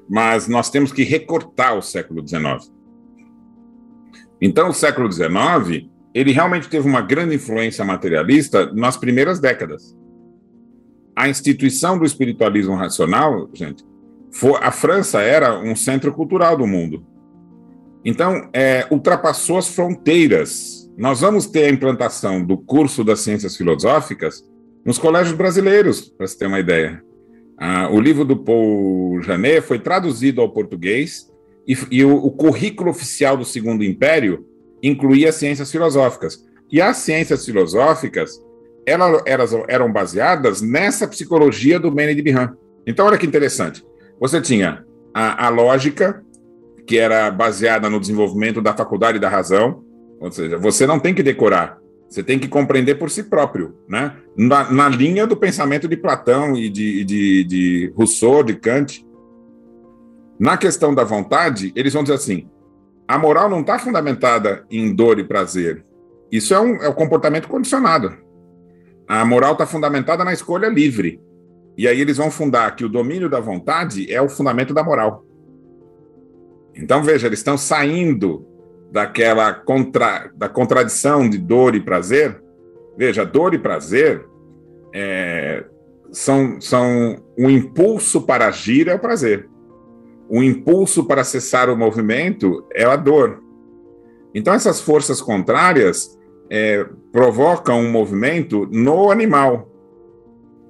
mas 0.08 0.48
nós 0.48 0.70
temos 0.70 0.92
que 0.92 1.02
recortar 1.02 1.76
o 1.76 1.82
século 1.82 2.26
XIX. 2.26 2.72
Então, 4.40 4.70
o 4.70 4.74
século 4.74 5.10
XIX, 5.10 5.88
ele 6.14 6.32
realmente 6.32 6.68
teve 6.68 6.88
uma 6.88 7.02
grande 7.02 7.34
influência 7.34 7.84
materialista 7.84 8.72
nas 8.72 8.96
primeiras 8.96 9.40
décadas. 9.40 9.96
A 11.14 11.28
instituição 11.28 11.98
do 11.98 12.04
espiritualismo 12.04 12.74
racional, 12.76 13.50
gente, 13.52 13.84
foi, 14.30 14.54
a 14.62 14.70
França 14.70 15.20
era 15.20 15.58
um 15.58 15.74
centro 15.74 16.12
cultural 16.12 16.56
do 16.56 16.66
mundo. 16.66 17.04
Então, 18.04 18.48
é, 18.52 18.86
ultrapassou 18.90 19.58
as 19.58 19.68
fronteiras. 19.68 20.88
Nós 20.96 21.20
vamos 21.20 21.46
ter 21.46 21.64
a 21.64 21.70
implantação 21.70 22.44
do 22.44 22.56
curso 22.56 23.02
das 23.02 23.20
ciências 23.20 23.56
filosóficas 23.56 24.42
nos 24.84 24.98
colégios 24.98 25.36
brasileiros, 25.36 26.08
para 26.08 26.26
você 26.26 26.38
ter 26.38 26.46
uma 26.46 26.60
ideia. 26.60 27.02
Ah, 27.58 27.88
o 27.90 28.00
livro 28.00 28.24
do 28.24 28.36
Paul 28.36 29.20
Janet 29.22 29.62
foi 29.62 29.78
traduzido 29.78 30.40
ao 30.40 30.50
português 30.50 31.28
e, 31.66 31.76
e 31.90 32.04
o, 32.04 32.16
o, 32.16 32.30
currículo 32.30 32.90
oficial 32.90 33.36
do 33.36 33.44
Segundo 33.44 33.82
Império 33.82 34.46
incluía 34.82 35.32
ciências 35.32 35.70
filosóficas. 35.70 36.46
E 36.70 36.80
as 36.80 36.98
ciências 36.98 37.44
filosóficas 37.44 38.40
elas, 38.88 39.22
elas 39.26 39.52
eram 39.68 39.92
baseadas 39.92 40.62
nessa 40.62 41.06
psicologia 41.06 41.78
do 41.78 41.92
Mene 41.92 42.14
de. 42.14 42.34
Então, 42.86 43.06
olha 43.06 43.18
que 43.18 43.26
interessante. 43.26 43.84
Você 44.18 44.40
tinha 44.40 44.84
a, 45.12 45.46
a 45.46 45.48
lógica, 45.50 46.24
que 46.86 46.96
era 46.98 47.30
baseada 47.30 47.90
no 47.90 48.00
desenvolvimento 48.00 48.62
da 48.62 48.74
faculdade 48.74 49.18
da 49.18 49.28
razão, 49.28 49.84
ou 50.20 50.32
seja, 50.32 50.56
você 50.56 50.86
não 50.86 50.98
tem 50.98 51.14
que 51.14 51.22
decorar, 51.22 51.78
você 52.08 52.22
tem 52.22 52.38
que 52.38 52.48
compreender 52.48 52.94
por 52.94 53.10
si 53.10 53.24
próprio, 53.24 53.76
né? 53.86 54.16
Na, 54.36 54.72
na 54.72 54.88
linha 54.88 55.26
do 55.26 55.36
pensamento 55.36 55.86
de 55.86 55.96
Platão 55.96 56.56
e 56.56 56.70
de, 56.70 57.04
de, 57.04 57.44
de 57.44 57.92
Rousseau, 57.94 58.42
de 58.42 58.54
Kant. 58.54 59.06
Na 60.38 60.56
questão 60.56 60.94
da 60.94 61.04
vontade, 61.04 61.70
eles 61.76 61.92
vão 61.92 62.02
dizer 62.02 62.14
assim: 62.14 62.48
a 63.06 63.18
moral 63.18 63.50
não 63.50 63.60
está 63.60 63.78
fundamentada 63.78 64.64
em 64.70 64.94
dor 64.94 65.18
e 65.18 65.24
prazer. 65.24 65.84
Isso 66.32 66.54
é 66.54 66.60
um, 66.60 66.76
é 66.76 66.88
um 66.88 66.94
comportamento 66.94 67.46
condicionado. 67.46 68.16
A 69.06 69.24
moral 69.24 69.52
está 69.52 69.66
fundamentada 69.66 70.24
na 70.24 70.32
escolha 70.32 70.68
livre. 70.68 71.20
E 71.76 71.86
aí 71.86 72.00
eles 72.00 72.16
vão 72.16 72.30
fundar 72.30 72.74
que 72.74 72.84
o 72.84 72.88
domínio 72.88 73.28
da 73.28 73.38
vontade 73.38 74.12
é 74.12 74.20
o 74.20 74.28
fundamento 74.28 74.72
da 74.74 74.82
moral. 74.82 75.24
Então, 76.74 77.02
veja, 77.02 77.26
eles 77.26 77.38
estão 77.38 77.58
saindo 77.58 78.46
daquela 78.90 79.52
contra, 79.52 80.30
da 80.34 80.48
contradição 80.48 81.28
de 81.28 81.38
dor 81.38 81.74
e 81.74 81.80
prazer. 81.80 82.42
Veja, 82.96 83.24
dor 83.24 83.54
e 83.54 83.58
prazer 83.58 84.26
é, 84.94 85.64
são, 86.10 86.60
são 86.60 87.16
um 87.36 87.50
impulso 87.50 88.22
para 88.22 88.48
agir 88.48 88.88
é 88.88 88.94
o 88.94 88.98
prazer. 88.98 89.48
O 90.28 90.42
impulso 90.42 91.04
para 91.04 91.24
cessar 91.24 91.70
o 91.70 91.76
movimento 91.76 92.66
é 92.72 92.84
a 92.84 92.96
dor. 92.96 93.42
Então, 94.34 94.52
essas 94.52 94.80
forças 94.80 95.22
contrárias 95.22 96.18
é, 96.50 96.86
provocam 97.12 97.80
um 97.80 97.90
movimento 97.90 98.66
no 98.70 99.10
animal. 99.10 99.70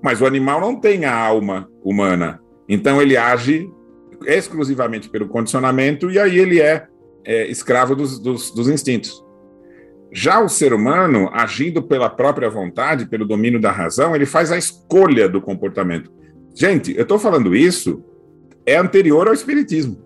Mas 0.02 0.20
o 0.20 0.26
animal 0.26 0.61
não 0.61 0.76
tem 0.76 1.04
a 1.04 1.14
alma 1.14 1.68
humana. 1.83 2.40
Então, 2.68 3.02
ele 3.02 3.16
age 3.16 3.68
exclusivamente 4.26 5.09
pelo 5.09 5.28
condicionamento 5.28 6.11
e 6.11 6.18
aí 6.18 6.38
ele 6.38 6.61
é 6.61 6.87
é, 7.24 7.46
escravo 7.46 7.94
dos, 7.94 8.18
dos, 8.18 8.50
dos 8.50 8.68
instintos. 8.68 9.24
Já 10.11 10.40
o 10.40 10.48
ser 10.48 10.72
humano, 10.72 11.28
agindo 11.33 11.83
pela 11.83 12.09
própria 12.09 12.48
vontade, 12.48 13.07
pelo 13.07 13.26
domínio 13.26 13.61
da 13.61 13.70
razão, 13.70 14.14
ele 14.14 14.24
faz 14.24 14.50
a 14.50 14.57
escolha 14.57 15.28
do 15.28 15.40
comportamento. 15.40 16.11
Gente, 16.54 16.96
eu 16.96 17.02
estou 17.02 17.18
falando 17.18 17.54
isso, 17.54 18.02
é 18.64 18.76
anterior 18.76 19.28
ao 19.28 19.35
Espiritismo. 19.35 20.02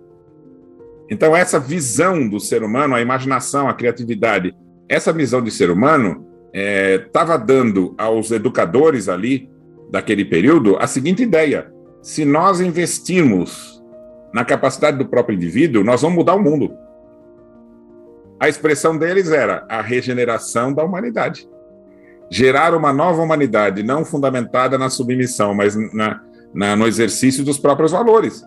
Então, 1.08 1.36
essa 1.36 1.58
visão 1.58 2.28
do 2.28 2.40
ser 2.40 2.62
humano, 2.62 2.94
a 2.94 3.00
imaginação, 3.00 3.68
a 3.68 3.74
criatividade, 3.74 4.54
essa 4.88 5.12
visão 5.12 5.42
de 5.42 5.50
ser 5.50 5.70
humano 5.70 6.26
estava 6.52 7.34
é, 7.34 7.38
dando 7.38 7.94
aos 7.96 8.30
educadores 8.30 9.08
ali, 9.08 9.48
daquele 9.92 10.24
período, 10.24 10.76
a 10.80 10.86
seguinte 10.86 11.22
ideia: 11.22 11.70
se 12.00 12.24
nós 12.24 12.60
investirmos 12.60 13.82
na 14.32 14.44
capacidade 14.44 14.96
do 14.96 15.06
próprio 15.06 15.36
indivíduo, 15.36 15.84
nós 15.84 16.00
vamos 16.00 16.16
mudar 16.16 16.34
o 16.34 16.42
mundo. 16.42 16.72
A 18.42 18.48
expressão 18.48 18.98
deles 18.98 19.30
era 19.30 19.64
a 19.68 19.80
regeneração 19.80 20.72
da 20.74 20.82
humanidade. 20.82 21.48
Gerar 22.28 22.74
uma 22.74 22.92
nova 22.92 23.22
humanidade, 23.22 23.84
não 23.84 24.04
fundamentada 24.04 24.76
na 24.76 24.90
submissão, 24.90 25.54
mas 25.54 25.76
na, 25.94 26.20
na 26.52 26.74
no 26.74 26.88
exercício 26.88 27.44
dos 27.44 27.56
próprios 27.56 27.92
valores. 27.92 28.44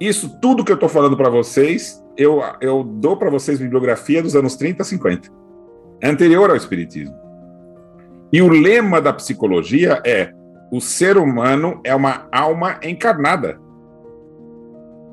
Isso 0.00 0.36
tudo 0.40 0.64
que 0.64 0.72
eu 0.72 0.74
estou 0.74 0.88
falando 0.88 1.16
para 1.16 1.30
vocês, 1.30 2.04
eu, 2.16 2.42
eu 2.60 2.82
dou 2.82 3.16
para 3.16 3.30
vocês 3.30 3.60
bibliografia 3.60 4.20
dos 4.20 4.34
anos 4.34 4.56
30 4.56 4.82
50. 4.82 5.28
É 6.00 6.08
anterior 6.08 6.50
ao 6.50 6.56
Espiritismo. 6.56 7.14
E 8.32 8.42
o 8.42 8.48
lema 8.48 9.00
da 9.00 9.12
psicologia 9.12 10.02
é: 10.04 10.32
o 10.72 10.80
ser 10.80 11.16
humano 11.16 11.80
é 11.84 11.94
uma 11.94 12.26
alma 12.32 12.80
encarnada. 12.82 13.60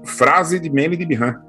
Frase 0.04 0.60
de 0.60 0.72
Mene 0.72 0.98
de 0.98 1.06
Bihan. 1.06 1.40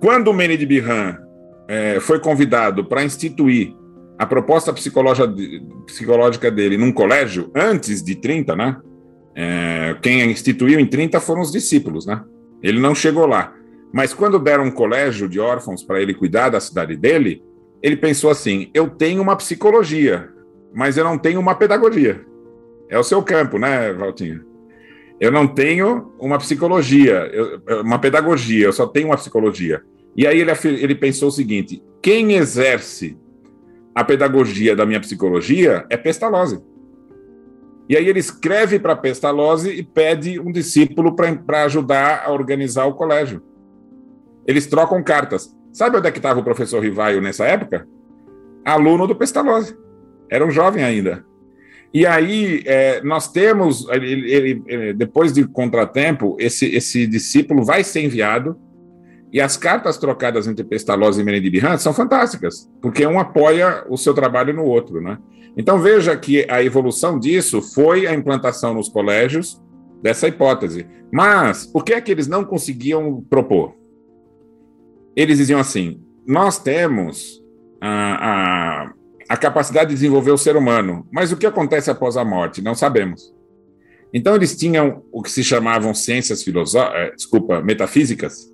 Quando 0.00 0.32
Mene 0.32 0.56
de 0.56 0.66
Bihan 0.66 1.25
é, 1.68 2.00
foi 2.00 2.20
convidado 2.20 2.84
para 2.84 3.04
instituir 3.04 3.74
a 4.18 4.26
proposta 4.26 4.72
psicológica 4.72 6.50
dele 6.50 6.76
num 6.76 6.92
colégio 6.92 7.50
antes 7.54 8.02
de 8.02 8.14
30, 8.14 8.56
né? 8.56 8.76
É, 9.34 9.96
quem 10.00 10.30
instituiu 10.30 10.80
em 10.80 10.86
30 10.86 11.20
foram 11.20 11.42
os 11.42 11.52
discípulos, 11.52 12.06
né? 12.06 12.22
Ele 12.62 12.80
não 12.80 12.94
chegou 12.94 13.26
lá. 13.26 13.52
Mas 13.92 14.14
quando 14.14 14.38
deram 14.38 14.64
um 14.64 14.70
colégio 14.70 15.28
de 15.28 15.38
órfãos 15.38 15.82
para 15.82 16.00
ele 16.00 16.14
cuidar 16.14 16.48
da 16.48 16.60
cidade 16.60 16.96
dele, 16.96 17.42
ele 17.82 17.96
pensou 17.96 18.30
assim: 18.30 18.70
eu 18.72 18.88
tenho 18.88 19.20
uma 19.20 19.36
psicologia, 19.36 20.28
mas 20.74 20.96
eu 20.96 21.04
não 21.04 21.18
tenho 21.18 21.38
uma 21.38 21.54
pedagogia. 21.54 22.24
É 22.88 22.98
o 22.98 23.04
seu 23.04 23.22
campo, 23.22 23.58
né, 23.58 23.92
Valtinho? 23.92 24.44
Eu 25.20 25.32
não 25.32 25.46
tenho 25.46 26.12
uma 26.18 26.38
psicologia, 26.38 27.30
uma 27.82 27.98
pedagogia, 27.98 28.66
eu 28.66 28.72
só 28.72 28.86
tenho 28.86 29.08
uma 29.08 29.16
psicologia. 29.16 29.82
E 30.16 30.26
aí 30.26 30.40
ele, 30.40 30.50
ele 30.64 30.94
pensou 30.94 31.28
o 31.28 31.32
seguinte: 31.32 31.82
quem 32.02 32.32
exerce 32.32 33.18
a 33.94 34.04
pedagogia 34.04 34.74
da 34.74 34.86
minha 34.86 35.00
psicologia 35.00 35.84
é 35.90 35.96
Pestalozzi. 35.96 36.60
E 37.88 37.96
aí 37.96 38.08
ele 38.08 38.18
escreve 38.18 38.78
para 38.78 38.96
Pestalozzi 38.96 39.70
e 39.70 39.82
pede 39.82 40.40
um 40.40 40.50
discípulo 40.50 41.14
para 41.14 41.64
ajudar 41.64 42.24
a 42.26 42.32
organizar 42.32 42.86
o 42.86 42.94
colégio. 42.94 43.42
Eles 44.46 44.66
trocam 44.66 45.02
cartas. 45.02 45.54
Sabe 45.72 45.98
onde 45.98 46.08
é 46.08 46.10
que 46.10 46.18
estava 46.18 46.40
o 46.40 46.44
professor 46.44 46.82
Rivaio 46.82 47.20
nessa 47.20 47.44
época? 47.44 47.86
Aluno 48.64 49.06
do 49.06 49.14
Pestalozzi. 49.14 49.76
Era 50.30 50.44
um 50.44 50.50
jovem 50.50 50.82
ainda. 50.82 51.24
E 51.94 52.04
aí, 52.04 52.62
é, 52.66 53.00
nós 53.02 53.30
temos, 53.30 53.88
ele, 53.88 54.30
ele, 54.30 54.62
ele, 54.66 54.92
depois 54.92 55.32
de 55.32 55.46
contratempo, 55.46 56.36
esse, 56.38 56.66
esse 56.74 57.06
discípulo 57.06 57.64
vai 57.64 57.84
ser 57.84 58.02
enviado, 58.02 58.58
e 59.32 59.40
as 59.40 59.56
cartas 59.56 59.98
trocadas 59.98 60.46
entre 60.46 60.64
Pestalozzi 60.64 61.20
e 61.20 61.24
Menendez 61.24 61.82
são 61.82 61.92
fantásticas, 61.92 62.70
porque 62.80 63.06
um 63.06 63.18
apoia 63.18 63.84
o 63.88 63.96
seu 63.96 64.14
trabalho 64.14 64.54
no 64.54 64.64
outro, 64.64 65.00
né? 65.00 65.18
Então 65.56 65.78
veja 65.78 66.16
que 66.16 66.46
a 66.50 66.62
evolução 66.62 67.18
disso 67.18 67.62
foi 67.62 68.06
a 68.06 68.14
implantação 68.14 68.74
nos 68.74 68.88
colégios 68.88 69.60
dessa 70.02 70.28
hipótese. 70.28 70.86
Mas 71.12 71.70
o 71.74 71.80
que 71.80 71.94
é 71.94 72.00
que 72.00 72.10
eles 72.10 72.26
não 72.26 72.44
conseguiam 72.44 73.24
propor? 73.28 73.74
Eles 75.14 75.38
diziam 75.38 75.58
assim: 75.58 76.00
nós 76.26 76.58
temos 76.58 77.42
a, 77.80 78.84
a, 78.84 78.92
a 79.30 79.36
capacidade 79.36 79.88
de 79.88 79.94
desenvolver 79.94 80.30
o 80.30 80.38
ser 80.38 80.56
humano, 80.56 81.06
mas 81.10 81.32
o 81.32 81.36
que 81.36 81.46
acontece 81.46 81.90
após 81.90 82.16
a 82.16 82.24
morte? 82.24 82.62
Não 82.62 82.74
sabemos. 82.74 83.34
Então 84.12 84.34
eles 84.34 84.56
tinham 84.56 85.02
o 85.10 85.22
que 85.22 85.30
se 85.30 85.42
chamavam 85.42 85.92
ciências 85.92 86.42
filosóficas, 86.42 87.00
eh, 87.00 87.12
desculpa, 87.14 87.60
metafísicas, 87.60 88.52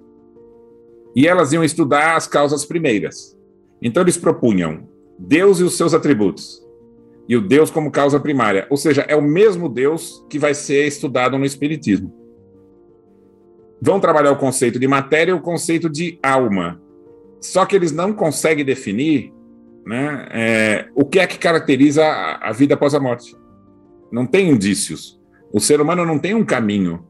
e 1.15 1.27
elas 1.27 1.53
iam 1.53 1.65
estudar 1.65 2.17
as 2.17 2.27
causas 2.27 2.65
primeiras. 2.65 3.37
Então 3.81 4.03
eles 4.03 4.17
propunham 4.17 4.89
Deus 5.19 5.61
e 5.61 5.63
os 5.63 5.77
seus 5.77 5.95
atributos 5.95 6.63
e 7.29 7.37
o 7.37 7.41
Deus 7.41 7.71
como 7.71 7.91
causa 7.91 8.21
primária. 8.21 8.67
Ou 8.69 8.77
seja, 8.77 9.03
é 9.09 9.17
o 9.17 9.23
mesmo 9.23 9.69
Deus 9.69 10.25
que 10.29 10.39
vai 10.39 10.55
ser 10.55 10.87
estudado 10.87 11.39
no 11.39 11.45
Espiritismo. 11.45 12.13
Vão 13.81 14.01
trabalhar 14.01 14.33
o 14.33 14.37
conceito 14.37 14.79
de 14.79 14.87
matéria 14.87 15.33
e 15.33 15.35
o 15.35 15.41
conceito 15.41 15.89
de 15.89 16.19
alma. 16.23 16.81
Só 17.41 17.67
que 17.67 17.75
eles 17.75 17.91
não 17.91 18.13
conseguem 18.13 18.65
definir 18.65 19.33
né, 19.85 20.29
é, 20.31 20.89
o 20.95 21.05
que 21.05 21.19
é 21.19 21.27
que 21.27 21.39
caracteriza 21.39 22.05
a, 22.05 22.51
a 22.51 22.53
vida 22.53 22.75
após 22.75 22.95
a 22.95 23.01
morte. 23.01 23.37
Não 24.11 24.27
tem 24.27 24.51
indícios. 24.51 25.21
O 25.53 25.59
ser 25.61 25.81
humano 25.81 26.05
não 26.05 26.19
tem 26.19 26.35
um 26.35 26.45
caminho 26.45 27.05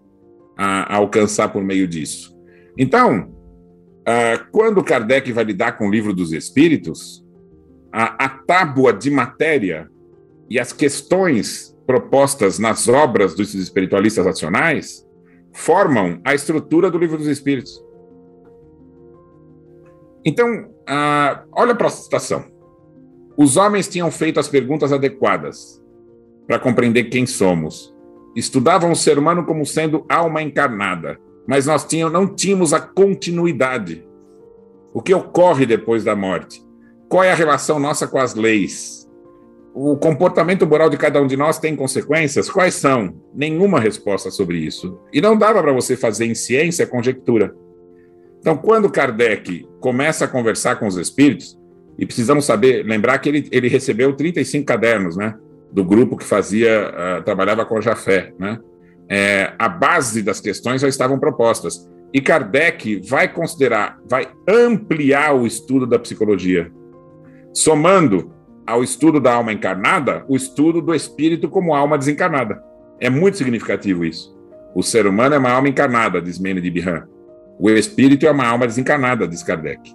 a, 0.56 0.94
a 0.94 0.96
alcançar 0.96 1.48
por 1.52 1.62
meio 1.62 1.86
disso. 1.86 2.34
Então, 2.78 3.34
uh, 4.02 4.46
quando 4.50 4.82
Kardec 4.84 5.32
vai 5.32 5.44
lidar 5.44 5.72
com 5.72 5.88
o 5.88 5.90
livro 5.90 6.12
dos 6.12 6.32
Espíritos, 6.32 7.24
a, 7.92 8.24
a 8.24 8.28
tábua 8.28 8.92
de 8.92 9.10
matéria 9.10 9.88
e 10.48 10.58
as 10.58 10.72
questões 10.72 11.76
propostas 11.86 12.58
nas 12.58 12.88
obras 12.88 13.34
dos 13.34 13.54
espiritualistas 13.54 14.24
nacionais 14.24 15.06
formam 15.52 16.20
a 16.24 16.34
estrutura 16.34 16.90
do 16.90 16.98
Livro 16.98 17.18
dos 17.18 17.26
Espíritos. 17.26 17.82
Então, 20.24 20.72
ah, 20.86 21.44
olha 21.52 21.74
para 21.74 21.88
a 21.88 21.90
situação. 21.90 22.44
Os 23.36 23.56
homens 23.56 23.88
tinham 23.88 24.10
feito 24.10 24.38
as 24.38 24.48
perguntas 24.48 24.92
adequadas 24.92 25.82
para 26.46 26.58
compreender 26.58 27.04
quem 27.04 27.26
somos. 27.26 27.94
Estudavam 28.36 28.92
o 28.92 28.96
ser 28.96 29.18
humano 29.18 29.44
como 29.44 29.66
sendo 29.66 30.06
alma 30.08 30.42
encarnada, 30.42 31.18
mas 31.46 31.66
nós 31.66 31.85
tínhamos, 31.85 32.12
não 32.12 32.26
tínhamos 32.26 32.72
a 32.72 32.81
continuidade. 32.81 34.07
O 34.94 35.00
que 35.00 35.14
ocorre 35.14 35.66
depois 35.66 36.05
da 36.05 36.14
morte? 36.14 36.64
Qual 37.09 37.22
é 37.22 37.33
a 37.33 37.37
relação 37.37 37.78
nossa 37.78 38.07
com 38.07 38.18
as 38.18 38.35
leis? 38.35 39.02
o 39.74 39.96
comportamento 39.96 40.66
moral 40.66 40.90
de 40.90 40.96
cada 40.96 41.20
um 41.20 41.26
de 41.26 41.37
nós 41.37 41.59
tem 41.59 41.74
consequências? 41.74 42.50
Quais 42.50 42.74
são? 42.74 43.14
Nenhuma 43.35 43.81
resposta 43.81 44.31
sobre 44.31 44.59
isso. 44.59 44.98
E 45.12 45.20
não 45.20 45.37
dava 45.37 45.62
para 45.62 45.72
você 45.72 45.96
fazer 45.96 46.26
em 46.26 46.35
ciência 46.35 46.87
conjectura. 46.87 47.55
Então, 48.38 48.57
quando 48.57 48.90
Kardec 48.90 49.66
começa 49.81 50.24
a 50.24 50.28
conversar 50.28 50.76
com 50.76 50.87
os 50.87 50.96
espíritos, 50.96 51.59
e 51.98 52.05
precisamos 52.05 52.44
saber, 52.44 52.85
lembrar 52.85 53.18
que 53.18 53.28
ele, 53.28 53.48
ele 53.52 53.68
recebeu 53.68 54.14
35 54.14 54.66
cadernos, 54.66 55.16
né? 55.16 55.35
Do 55.70 55.85
grupo 55.85 56.16
que 56.16 56.24
fazia, 56.24 56.90
uh, 56.90 57.22
trabalhava 57.22 57.64
com 57.64 57.76
a 57.76 57.81
Jafé, 57.81 58.33
né? 58.38 58.59
É, 59.08 59.52
a 59.58 59.68
base 59.68 60.22
das 60.22 60.40
questões 60.40 60.80
já 60.80 60.88
estavam 60.88 61.18
propostas. 61.18 61.88
E 62.12 62.20
Kardec 62.20 63.00
vai 63.08 63.32
considerar, 63.32 63.98
vai 64.08 64.28
ampliar 64.48 65.34
o 65.34 65.46
estudo 65.46 65.86
da 65.86 65.98
psicologia, 65.98 66.70
somando 67.54 68.32
ao 68.66 68.82
estudo 68.82 69.18
da 69.18 69.34
alma 69.34 69.52
encarnada 69.52 70.24
o 70.28 70.36
estudo 70.36 70.80
do 70.80 70.94
espírito 70.94 71.48
como 71.48 71.74
alma 71.74 71.98
desencarnada. 71.98 72.62
É 73.00 73.08
muito 73.10 73.36
significativo 73.36 74.04
isso. 74.04 74.36
O 74.74 74.82
ser 74.82 75.06
humano 75.06 75.34
é 75.34 75.38
uma 75.38 75.50
alma 75.50 75.68
encarnada, 75.68 76.20
diz 76.20 76.38
Mene 76.38 76.60
de 76.60 76.70
Bihan. 76.70 77.06
O 77.58 77.68
espírito 77.70 78.26
é 78.26 78.30
uma 78.30 78.46
alma 78.46 78.66
desencarnada, 78.66 79.26
diz 79.26 79.42
Kardec. 79.42 79.94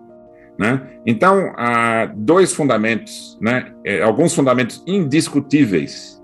Né? 0.59 0.81
Então, 1.05 1.53
há 1.55 2.11
dois 2.15 2.51
fundamentos, 2.51 3.37
né? 3.39 3.73
É, 3.85 4.01
alguns 4.01 4.33
fundamentos 4.33 4.83
indiscutíveis, 4.87 6.16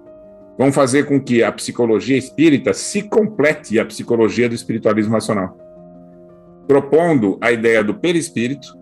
vão 0.57 0.71
fazer 0.71 1.05
com 1.05 1.19
que 1.19 1.43
a 1.43 1.51
psicologia 1.51 2.17
espírita 2.17 2.73
se 2.73 3.03
complete 3.03 3.79
à 3.79 3.85
psicologia 3.85 4.47
do 4.47 4.55
espiritualismo 4.55 5.13
nacional, 5.13 5.57
propondo 6.67 7.37
a 7.41 7.51
ideia 7.51 7.83
do 7.83 7.95
perispírito, 7.95 8.77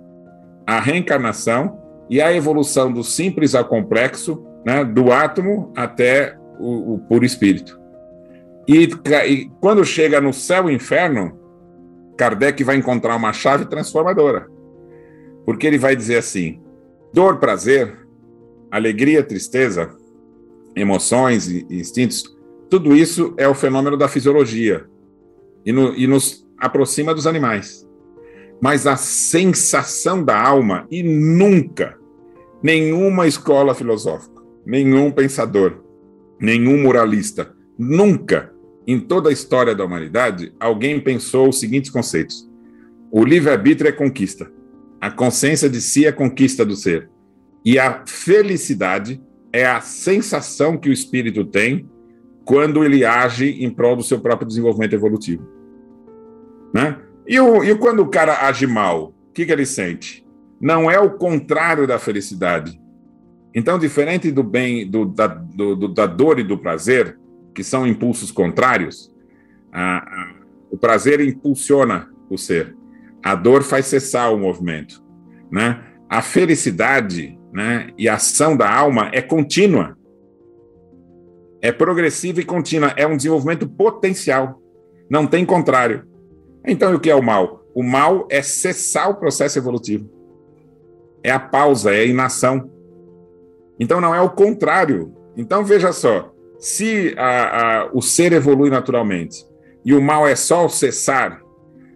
a 0.68 0.80
reencarnação 0.80 1.80
e 2.10 2.22
a 2.22 2.34
evolução 2.34 2.92
do 2.92 3.04
simples 3.04 3.56
ao 3.56 3.66
complexo, 3.66 4.46
né, 4.66 4.84
do 4.84 5.12
átomo 5.12 5.72
até 5.76 6.38
o, 6.60 6.96
o 6.96 7.00
puro 7.00 7.26
espírito. 7.26 7.80
E, 8.68 8.90
e, 9.28 9.52
quando 9.60 9.84
chega 9.84 10.22
no 10.22 10.32
céu 10.32 10.70
e 10.70 10.74
inferno, 10.74 11.40
Kardec 12.18 12.64
vai 12.64 12.76
encontrar 12.76 13.16
uma 13.16 13.34
chave 13.34 13.66
transformadora. 13.66 14.48
Porque 15.46 15.66
ele 15.66 15.78
vai 15.78 15.96
dizer 15.96 16.18
assim: 16.18 16.62
dor, 17.12 17.38
prazer, 17.38 17.98
alegria, 18.70 19.24
tristeza, 19.24 19.90
emoções 20.76 21.48
e 21.48 21.66
instintos, 21.70 22.24
tudo 22.70 22.96
isso 22.96 23.34
é 23.38 23.48
o 23.48 23.54
fenômeno 23.54 23.98
da 23.98 24.08
fisiologia 24.08 24.86
e, 25.66 25.72
no, 25.72 25.96
e 25.96 26.08
nos 26.08 26.48
aproxima 26.58 27.14
dos 27.14 27.28
animais. 27.28 27.88
Mas 28.62 28.86
a 28.86 28.96
sensação 28.96 30.24
da 30.24 30.40
alma, 30.40 30.88
e 30.92 31.02
nunca 31.02 32.00
Nenhuma 32.64 33.26
escola 33.26 33.74
filosófica, 33.74 34.40
nenhum 34.64 35.10
pensador, 35.10 35.84
nenhum 36.40 36.80
moralista, 36.80 37.56
nunca 37.78 38.54
em 38.86 39.00
toda 39.00 39.30
a 39.30 39.34
história 39.34 39.74
da 39.74 39.84
humanidade 39.84 40.54
alguém 40.60 41.00
pensou 41.00 41.50
os 41.50 41.60
seguintes 41.60 41.90
conceitos: 41.90 42.48
o 43.12 43.26
livre-arbítrio 43.26 43.90
é 43.90 43.92
conquista, 43.92 44.52
a 45.00 45.10
consciência 45.10 45.68
de 45.68 45.82
si 45.82 46.06
é 46.06 46.12
conquista 46.12 46.64
do 46.64 46.76
ser, 46.76 47.10
e 47.66 47.80
a 47.80 48.04
felicidade 48.06 49.20
é 49.54 49.66
a 49.66 49.82
sensação 49.82 50.78
que 50.78 50.90
o 50.90 50.94
espírito 50.94 51.46
tem 51.46 51.90
quando 52.46 52.84
ele 52.84 53.06
age 53.06 53.64
em 53.64 53.70
prol 53.70 53.96
do 53.96 54.04
seu 54.04 54.20
próprio 54.20 54.48
desenvolvimento 54.48 54.94
evolutivo. 54.94 55.48
Né? 56.74 56.98
E, 57.28 57.40
o, 57.40 57.64
e 57.64 57.76
quando 57.76 58.02
o 58.02 58.08
cara 58.08 58.48
age 58.48 58.66
mal, 58.66 59.14
o 59.30 59.34
que, 59.34 59.46
que 59.46 59.52
ele 59.52 59.66
sente? 59.66 60.26
não 60.62 60.90
é 60.92 61.00
o 61.00 61.10
contrário 61.10 61.88
da 61.88 61.98
felicidade. 61.98 62.80
Então, 63.54 63.80
diferente 63.80 64.32
do 64.32 64.44
bem, 64.44 64.88
do, 64.88 65.06
da, 65.06 65.26
do, 65.26 65.88
da 65.88 66.06
dor 66.06 66.40
e 66.40 66.44
do 66.44 66.58
prazer, 66.58 67.18
que 67.54 67.64
são 67.64 67.88
impulsos 67.88 68.32
contrários, 68.32 69.12
a, 69.74 69.98
a, 69.98 70.34
o 70.70 70.78
prazer 70.78 71.20
impulsiona 71.20 72.10
o 72.30 72.38
ser, 72.38 72.76
a 73.24 73.34
dor 73.34 73.64
faz 73.64 73.88
cessar 73.88 74.32
o 74.32 74.38
movimento. 74.38 75.04
Né? 75.52 75.84
A 76.08 76.22
felicidade 76.22 77.38
né, 77.52 77.90
e 77.98 78.08
a 78.08 78.16
ação 78.16 78.56
da 78.56 78.74
alma 78.74 79.10
é 79.14 79.22
contínua, 79.22 79.98
é 81.62 81.72
progressiva 81.72 82.42
e 82.42 82.46
contínua, 82.46 82.94
é 82.96 83.06
um 83.06 83.18
desenvolvimento 83.18 83.68
potencial, 83.68 84.62
não 85.10 85.28
tem 85.28 85.46
contrário. 85.46 86.08
Então, 86.66 86.96
o 86.96 87.00
que 87.00 87.10
é 87.10 87.16
o 87.16 87.22
mal? 87.22 87.66
O 87.74 87.84
mal 87.84 88.28
é 88.30 88.42
cessar 88.42 89.10
o 89.10 89.16
processo 89.16 89.60
evolutivo 89.60 90.22
é 91.24 91.32
a 91.32 91.40
pausa, 91.40 91.94
é 91.94 92.00
a 92.00 92.06
inação. 92.06 92.70
Então 93.80 94.02
não 94.02 94.14
é 94.14 94.22
o 94.22 94.30
contrário. 94.30 95.14
Então 95.36 95.64
veja 95.64 95.92
só, 95.92 96.34
se 96.60 97.16
a, 97.18 97.84
a, 97.84 97.90
o 97.94 98.02
ser 98.02 98.34
evolui 98.34 98.70
naturalmente 98.70 99.46
e 99.84 99.94
o 99.94 100.02
mal 100.02 100.28
é 100.28 100.36
só 100.36 100.66
o 100.66 100.70
cessar, 100.70 101.41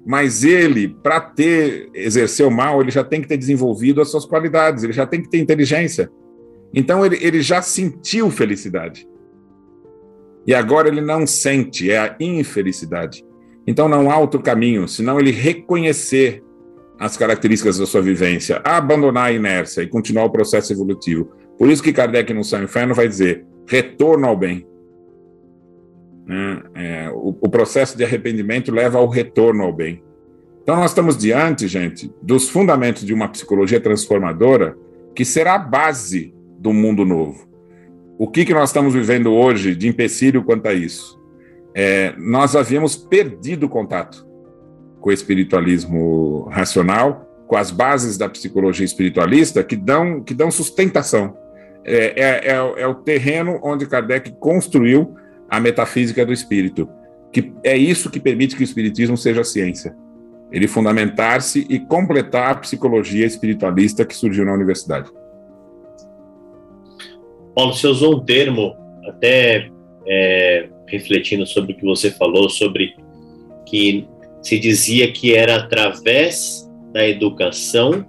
mas 0.05 0.43
ele, 0.43 0.87
para 0.87 1.19
ter 1.19 1.89
exercer 1.93 2.45
o 2.45 2.51
mal, 2.51 2.79
ele 2.79 2.91
já 2.91 3.03
tem 3.03 3.21
que 3.21 3.27
ter 3.27 3.37
desenvolvido 3.37 4.01
as 4.01 4.11
suas 4.11 4.25
qualidades, 4.25 4.83
ele 4.83 4.93
já 4.93 5.07
tem 5.07 5.21
que 5.21 5.29
ter 5.29 5.39
inteligência. 5.39 6.11
Então 6.71 7.03
ele, 7.03 7.17
ele 7.21 7.41
já 7.41 7.61
sentiu 7.61 8.29
felicidade. 8.29 9.07
E 10.45 10.53
agora 10.53 10.87
ele 10.87 11.01
não 11.01 11.25
sente, 11.25 11.89
é 11.89 11.97
a 11.97 12.15
infelicidade. 12.19 13.25
Então 13.65 13.89
não 13.89 14.11
há 14.11 14.17
outro 14.19 14.41
caminho, 14.41 14.87
senão 14.87 15.19
ele 15.19 15.31
reconhecer 15.31 16.43
as 16.99 17.17
características 17.17 17.79
da 17.79 17.85
sua 17.87 18.01
vivência, 18.01 18.61
abandonar 18.63 19.25
a 19.25 19.31
inércia 19.31 19.81
e 19.81 19.87
continuar 19.87 20.25
o 20.25 20.29
processo 20.29 20.71
evolutivo. 20.71 21.31
Por 21.57 21.69
isso 21.69 21.81
que 21.81 21.91
Kardec 21.91 22.31
no 22.31 22.43
Céu 22.43 22.61
e 22.61 22.65
Inferno 22.65 22.93
vai 22.93 23.07
dizer 23.07 23.43
retorno 23.67 24.27
ao 24.27 24.37
bem. 24.37 24.67
Né? 26.25 26.63
É, 26.73 27.09
o, 27.11 27.37
o 27.39 27.49
processo 27.49 27.97
de 27.97 28.03
arrependimento 28.03 28.71
leva 28.71 28.97
ao 28.97 29.07
retorno 29.07 29.63
ao 29.63 29.73
bem. 29.73 30.03
Então 30.63 30.75
nós 30.77 30.91
estamos 30.91 31.15
diante, 31.15 31.67
gente, 31.67 32.11
dos 32.21 32.49
fundamentos 32.49 33.05
de 33.05 33.13
uma 33.13 33.27
psicologia 33.27 33.79
transformadora 33.79 34.75
que 35.13 35.23
será 35.23 35.53
a 35.55 35.59
base 35.59 36.33
do 36.57 36.73
mundo 36.73 37.05
novo. 37.05 37.47
O 38.17 38.27
que, 38.27 38.43
que 38.45 38.53
nós 38.53 38.69
estamos 38.69 38.93
vivendo 38.93 39.31
hoje 39.31 39.75
de 39.75 39.87
empecilho 39.87 40.43
quanto 40.43 40.67
a 40.67 40.73
isso? 40.73 41.19
É, 41.75 42.13
nós 42.17 42.55
havíamos 42.55 42.95
perdido 42.95 43.69
contato 43.69 44.25
com 45.01 45.09
o 45.09 45.13
espiritualismo 45.13 46.47
racional, 46.49 47.29
com 47.47 47.55
as 47.55 47.69
bases 47.69 48.17
da 48.17 48.27
psicologia 48.27 48.85
espiritualista 48.85 49.63
que 49.63 49.75
dão, 49.75 50.23
que 50.23 50.33
dão 50.33 50.49
sustentação. 50.49 51.37
É, 51.83 52.13
é, 52.19 52.51
é, 52.53 52.81
é 52.81 52.87
o 52.87 52.95
terreno 52.95 53.59
onde 53.61 53.85
Kardec 53.85 54.31
construiu 54.39 55.15
a 55.49 55.59
metafísica 55.59 56.25
do 56.25 56.33
espírito, 56.33 56.89
que 57.31 57.53
é 57.63 57.77
isso 57.77 58.09
que 58.09 58.19
permite 58.19 58.55
que 58.55 58.61
o 58.61 58.63
espiritismo 58.63 59.17
seja 59.17 59.43
ciência. 59.43 59.95
Ele 60.51 60.67
fundamentar-se 60.67 61.65
e 61.69 61.79
completar 61.79 62.51
a 62.51 62.55
psicologia 62.55 63.25
espiritualista 63.25 64.05
que 64.05 64.15
surgiu 64.15 64.45
na 64.45 64.53
universidade. 64.53 65.09
Paulo, 67.55 67.73
você 67.73 67.87
usou 67.87 68.17
um 68.17 68.25
termo, 68.25 68.75
até 69.07 69.69
é, 70.07 70.69
refletindo 70.87 71.45
sobre 71.45 71.73
o 71.73 71.77
que 71.77 71.85
você 71.85 72.11
falou, 72.11 72.49
sobre 72.49 72.93
que 73.65 74.07
se 74.41 74.59
dizia 74.59 75.11
que 75.11 75.33
era 75.33 75.55
através 75.55 76.69
da 76.93 77.07
educação 77.07 78.05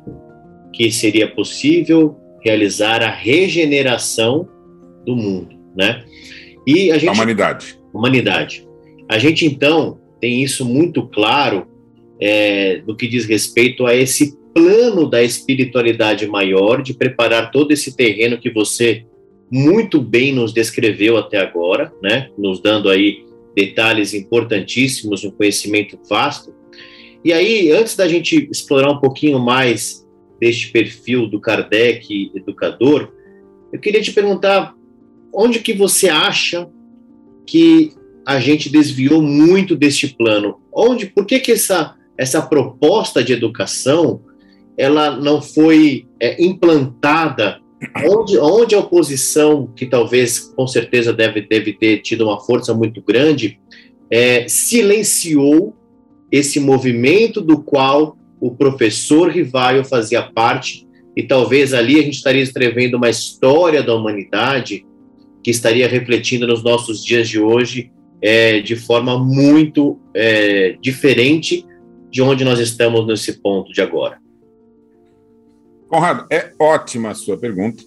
que 0.73 0.91
seria 0.93 1.29
possível 1.29 2.17
realizar 2.45 3.03
a 3.03 3.11
regeneração 3.11 4.47
do 5.05 5.17
mundo, 5.17 5.57
né? 5.75 6.05
E 6.67 6.91
a 6.91 6.99
gente, 6.99 7.09
a 7.09 7.13
humanidade. 7.13 7.81
Humanidade. 7.93 8.67
A 9.09 9.19
gente 9.19 9.47
então 9.47 10.01
tem 10.21 10.43
isso 10.43 10.65
muito 10.65 11.07
claro 11.07 11.67
é, 12.21 12.83
no 12.87 12.97
que 12.97 13.07
diz 13.07 13.25
respeito 13.27 13.87
a 13.87 13.95
esse 13.95 14.37
plano 14.55 15.09
da 15.09 15.23
espiritualidade 15.23 16.27
maior 16.27 16.83
de 16.83 16.95
preparar 16.95 17.51
todo 17.51 17.73
esse 17.73 17.95
terreno 17.95 18.39
que 18.39 18.51
você 18.51 19.05
muito 19.51 20.01
bem 20.01 20.33
nos 20.33 20.53
descreveu 20.53 21.17
até 21.17 21.39
agora, 21.39 21.93
né? 22.03 22.31
Nos 22.37 22.61
dando 22.61 22.89
aí 22.89 23.25
detalhes 23.55 24.13
importantíssimos, 24.13 25.25
um 25.25 25.31
conhecimento 25.31 25.99
vasto. 26.09 26.55
E 27.25 27.33
aí, 27.33 27.71
antes 27.71 27.97
da 27.97 28.09
gente 28.09 28.49
explorar 28.51 28.91
um 28.91 29.01
pouquinho 29.01 29.39
mais 29.39 30.07
deste 30.41 30.71
perfil 30.71 31.27
do 31.27 31.41
Kardec 31.41 32.31
educador, 32.35 33.13
eu 33.73 33.81
queria 33.81 34.01
te 34.01 34.13
perguntar 34.13 34.75
onde 35.37 35.61
que 35.61 35.73
você 35.73 36.09
acha 36.09 36.69
que 37.47 37.93
a 38.27 38.41
gente 38.41 38.69
desviou 38.69 39.23
muito 39.23 39.77
deste 39.77 40.09
plano? 40.09 40.61
Onde, 40.73 41.07
por 41.07 41.27
que 41.27 41.39
que 41.39 41.53
essa 41.53 41.95
essa 42.19 42.41
proposta 42.41 43.23
de 43.23 43.35
educação 43.35 44.23
ela 44.75 45.15
não 45.15 45.43
foi 45.43 46.07
é, 46.19 46.43
implantada 46.43 47.61
Onde, 48.09 48.39
onde 48.39 48.75
a 48.75 48.79
oposição, 48.79 49.71
que 49.77 49.85
talvez 49.85 50.39
com 50.39 50.67
certeza 50.67 51.13
deve, 51.13 51.43
deve 51.43 51.75
ter 51.75 51.99
tido 51.99 52.25
uma 52.25 52.41
força 52.41 52.73
muito 52.73 53.03
grande, 53.03 53.61
é, 54.11 54.49
silenciou 54.49 55.77
esse 56.33 56.59
movimento 56.59 57.41
do 57.41 57.63
qual 57.63 58.17
o 58.41 58.55
professor 58.55 59.31
Rivaio 59.31 59.85
fazia 59.85 60.23
parte, 60.23 60.87
e 61.15 61.23
talvez 61.23 61.73
ali 61.73 61.99
a 61.99 62.03
gente 62.03 62.17
estaria 62.17 62.43
escrevendo 62.43 62.97
uma 62.97 63.09
história 63.09 63.83
da 63.83 63.95
humanidade 63.95 64.85
que 65.47 65.51
estaria 65.53 65.87
refletindo 65.87 66.45
nos 66.45 66.65
nossos 66.65 67.05
dias 67.05 67.29
de 67.29 67.39
hoje 67.39 67.93
é, 68.21 68.59
de 68.59 68.75
forma 68.75 69.17
muito 69.17 69.97
é, 70.13 70.77
diferente 70.81 71.65
de 72.11 72.21
onde 72.21 72.45
nós 72.45 72.59
estamos 72.59 73.07
nesse 73.07 73.35
ponto 73.35 73.73
de 73.73 73.81
agora. 73.81 74.19
Conrado, 75.87 76.27
é 76.33 76.51
ótima 76.59 77.11
a 77.11 77.15
sua 77.15 77.39
pergunta. 77.39 77.81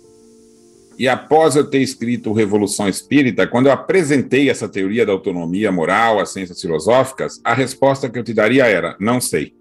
E 0.98 1.06
após 1.06 1.58
eu 1.58 1.70
ter 1.70 1.82
escrito 1.82 2.32
Revolução 2.32 2.88
Espírita, 2.88 3.46
quando 3.46 3.66
eu 3.66 3.74
apresentei 3.74 4.50
essa 4.50 4.70
teoria 4.70 5.06
da 5.06 5.12
autonomia 5.12 5.70
moral, 5.70 6.18
as 6.22 6.30
ciências 6.30 6.62
filosóficas, 6.62 7.42
a 7.44 7.54
resposta 7.54 8.10
que 8.10 8.18
eu 8.18 8.24
te 8.24 8.34
daria 8.34 8.68
era: 8.68 8.96
não 9.02 9.20
sei. 9.20 9.54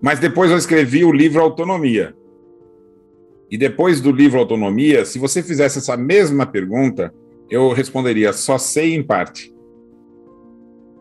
Mas 0.00 0.20
depois 0.20 0.52
eu 0.52 0.56
escrevi 0.56 1.04
o 1.04 1.10
livro 1.10 1.42
Autonomia. 1.42 2.14
E 3.52 3.58
depois 3.58 4.00
do 4.00 4.10
livro 4.10 4.38
Autonomia, 4.38 5.04
se 5.04 5.18
você 5.18 5.42
fizesse 5.42 5.76
essa 5.76 5.94
mesma 5.94 6.46
pergunta, 6.46 7.12
eu 7.50 7.70
responderia: 7.70 8.32
só 8.32 8.56
sei 8.56 8.94
em 8.94 9.02
parte. 9.02 9.54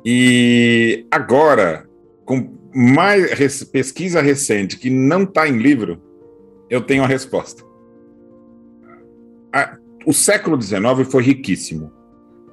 E 0.03 1.05
agora, 1.09 1.87
com 2.25 2.53
mais 2.75 3.63
pesquisa 3.63 4.21
recente 4.21 4.77
que 4.77 4.89
não 4.89 5.23
está 5.23 5.47
em 5.47 5.59
livro, 5.59 6.01
eu 6.69 6.81
tenho 6.81 7.05
a 7.05 7.07
resposta. 7.07 7.63
A, 9.53 9.77
o 10.05 10.11
século 10.11 10.61
XIX 10.61 11.09
foi 11.09 11.23
riquíssimo. 11.23 11.89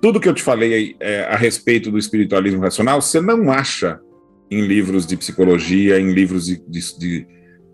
Tudo 0.01 0.21
que 0.21 0.29
eu 0.29 0.35
te 0.35 0.45
falei 0.45 0.95
é, 1.01 1.23
a 1.25 1.37
respeito 1.37 1.91
do 1.91 1.99
espiritualismo 1.99 2.61
racional, 2.61 3.03
você 3.03 3.21
não 3.21 3.51
acha 3.51 4.01
em 4.49 4.61
livros 4.61 5.05
de 5.05 5.17
psicologia, 5.17 5.99
em 5.99 6.13
livros 6.13 6.47
de, 6.47 6.63
de, 6.69 6.99
de, 6.99 7.27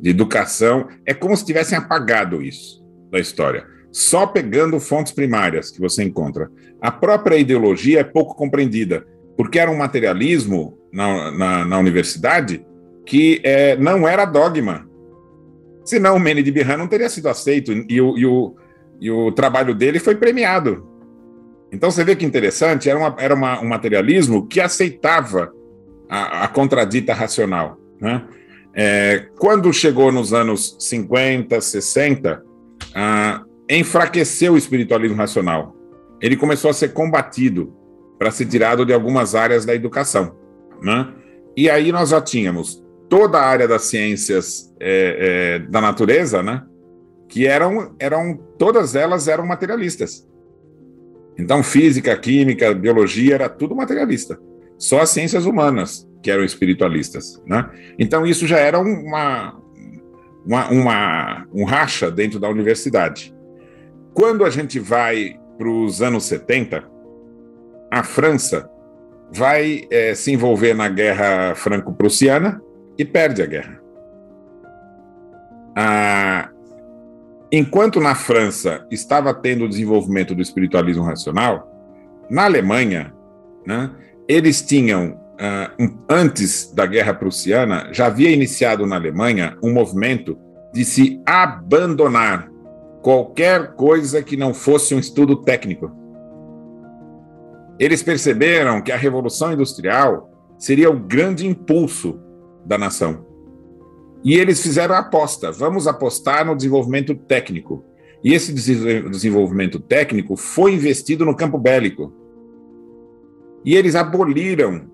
de 0.05 0.11
educação. 0.11 0.87
É 1.07 1.15
como 1.15 1.35
se 1.35 1.47
tivessem 1.47 1.79
apagado 1.79 2.43
isso 2.43 2.85
da 3.11 3.19
história. 3.19 3.67
Só 3.91 4.27
pegando 4.27 4.79
fontes 4.79 5.13
primárias 5.13 5.71
que 5.71 5.81
você 5.81 6.05
encontra. 6.05 6.51
A 6.79 6.91
própria 6.91 7.39
ideologia 7.39 8.01
é 8.01 8.05
pouco 8.05 8.35
compreendida, 8.35 9.07
porque 9.35 9.59
era 9.59 9.71
um 9.71 9.79
materialismo 9.79 10.79
na, 10.93 11.31
na, 11.31 11.65
na 11.65 11.79
universidade 11.79 12.63
que 13.07 13.41
é, 13.43 13.77
não 13.77 14.07
era 14.07 14.27
dogma. 14.27 14.87
Senão 15.87 16.17
o 16.17 16.21
Mene 16.21 16.43
de 16.43 16.65
não 16.77 16.87
teria 16.87 17.09
sido 17.09 17.29
aceito 17.29 17.73
e 17.73 18.01
o, 18.01 18.19
e, 18.19 18.27
o, 18.27 18.55
e 19.01 19.11
o 19.11 19.33
trabalho 19.33 19.75
dele 19.75 19.99
foi 19.99 20.17
premiado. 20.17 20.87
Então 21.73 21.91
você 21.91 22.05
vê 22.05 22.15
que 22.15 22.27
interessante, 22.27 22.91
era, 22.91 22.99
uma, 22.99 23.17
era 23.19 23.35
uma, 23.35 23.61
um 23.61 23.69
materialismo 23.69 24.47
que 24.47 24.61
aceitava 24.61 25.51
a, 26.11 26.45
a 26.45 26.49
contradita 26.49 27.15
racional. 27.15 27.79
Né? 27.99 28.23
É, 28.75 29.27
quando 29.39 29.73
chegou 29.73 30.11
nos 30.11 30.33
anos 30.33 30.77
50, 30.81 31.61
60, 31.61 32.43
ah, 32.95 33.45
enfraqueceu 33.71 34.55
o 34.55 34.59
espiritualismo 34.59 35.17
racional. 35.17 35.77
Ele 36.21 36.37
começou 36.37 36.71
a 36.71 36.75
ser 36.75 36.93
combatido 36.93 37.73
para 38.19 38.31
ser 38.31 38.47
tirado 38.47 38.85
de 38.85 38.93
algumas 38.93 39.35
áreas 39.35 39.65
da 39.65 39.75
educação. 39.75 40.37
Né? 40.83 41.09
E 41.57 41.71
aí 41.71 41.93
nós 41.93 42.11
já 42.11 42.21
tínhamos 42.21 42.83
toda 43.09 43.39
a 43.39 43.47
área 43.47 43.69
das 43.69 43.83
ciências 43.83 44.75
é, 44.81 45.61
é, 45.61 45.71
da 45.71 45.81
natureza, 45.81 46.43
né? 46.43 46.65
que 47.29 47.47
eram, 47.47 47.95
eram 47.99 48.37
todas 48.59 48.97
elas 48.97 49.29
eram 49.29 49.47
materialistas. 49.47 50.27
Então, 51.39 51.63
física, 51.63 52.17
química, 52.17 52.73
biologia, 52.75 53.35
era 53.35 53.49
tudo 53.49 53.75
materialista. 53.75 54.39
Só 54.79 55.01
as 55.01 55.11
ciências 55.11 55.47
humanas 55.47 56.09
que 56.25 56.31
eram 56.31 56.43
espiritualistas. 56.43 57.41
Né? 57.47 57.69
Então, 57.99 58.25
isso 58.25 58.47
já 58.47 58.57
era 58.57 58.79
uma, 58.79 59.61
uma, 60.45 60.69
uma 60.71 61.47
um 61.53 61.65
racha 61.65 62.11
dentro 62.11 62.41
da 62.41 62.49
universidade. 62.49 63.33
Quando 64.15 64.43
a 64.43 64.49
gente 64.49 64.81
vai 64.81 65.39
para 65.59 65.69
os 65.69 66.01
anos 66.01 66.25
70, 66.25 66.83
a 67.91 68.03
França 68.03 68.69
vai 69.31 69.83
é, 69.91 70.15
se 70.15 70.33
envolver 70.33 70.73
na 70.73 70.89
guerra 70.89 71.55
franco-prussiana 71.55 72.63
e 72.97 73.05
perde 73.05 73.43
a 73.43 73.47
guerra. 73.47 73.81
Ah, 75.77 76.49
enquanto 77.53 78.01
na 78.01 78.15
França 78.15 78.87
estava 78.91 79.35
tendo 79.35 79.65
o 79.65 79.69
desenvolvimento 79.69 80.35
do 80.35 80.41
espiritualismo 80.41 81.05
racional, 81.05 81.71
na 82.31 82.45
Alemanha, 82.45 83.13
né, 83.67 83.91
eles 84.29 84.63
tinham, 84.63 85.21
antes 86.09 86.73
da 86.73 86.87
guerra 86.87 87.15
prussiana, 87.15 87.89
já 87.93 88.07
havia 88.07 88.31
iniciado 88.31 88.87
na 88.87 88.97
Alemanha 88.97 89.57
um 89.63 89.73
movimento 89.73 90.39
de 90.73 90.85
se 90.85 91.21
abandonar 91.27 92.51
qualquer 93.03 93.75
coisa 93.75 94.23
que 94.23 94.37
não 94.37 94.55
fosse 94.55 94.95
um 94.95 94.99
estudo 94.99 95.37
técnico. 95.37 95.91
Eles 97.79 98.03
perceberam 98.03 98.81
que 98.81 98.93
a 98.93 98.97
Revolução 98.97 99.53
Industrial 99.53 100.31
seria 100.59 100.91
o 100.91 100.99
grande 100.99 101.47
impulso 101.47 102.21
da 102.65 102.79
nação. 102.79 103.27
E 104.25 104.35
eles 104.35 104.63
fizeram 104.63 104.95
a 104.95 105.01
aposta: 105.01 105.53
vamos 105.53 105.87
apostar 105.87 106.47
no 106.47 106.57
desenvolvimento 106.57 107.15
técnico. 107.15 107.85
E 108.23 108.33
esse 108.33 108.55
desenvolvimento 108.55 109.79
técnico 109.79 110.35
foi 110.35 110.73
investido 110.73 111.27
no 111.27 111.37
campo 111.37 111.59
bélico. 111.59 112.11
E 113.65 113.75
eles 113.75 113.95
aboliram 113.95 114.94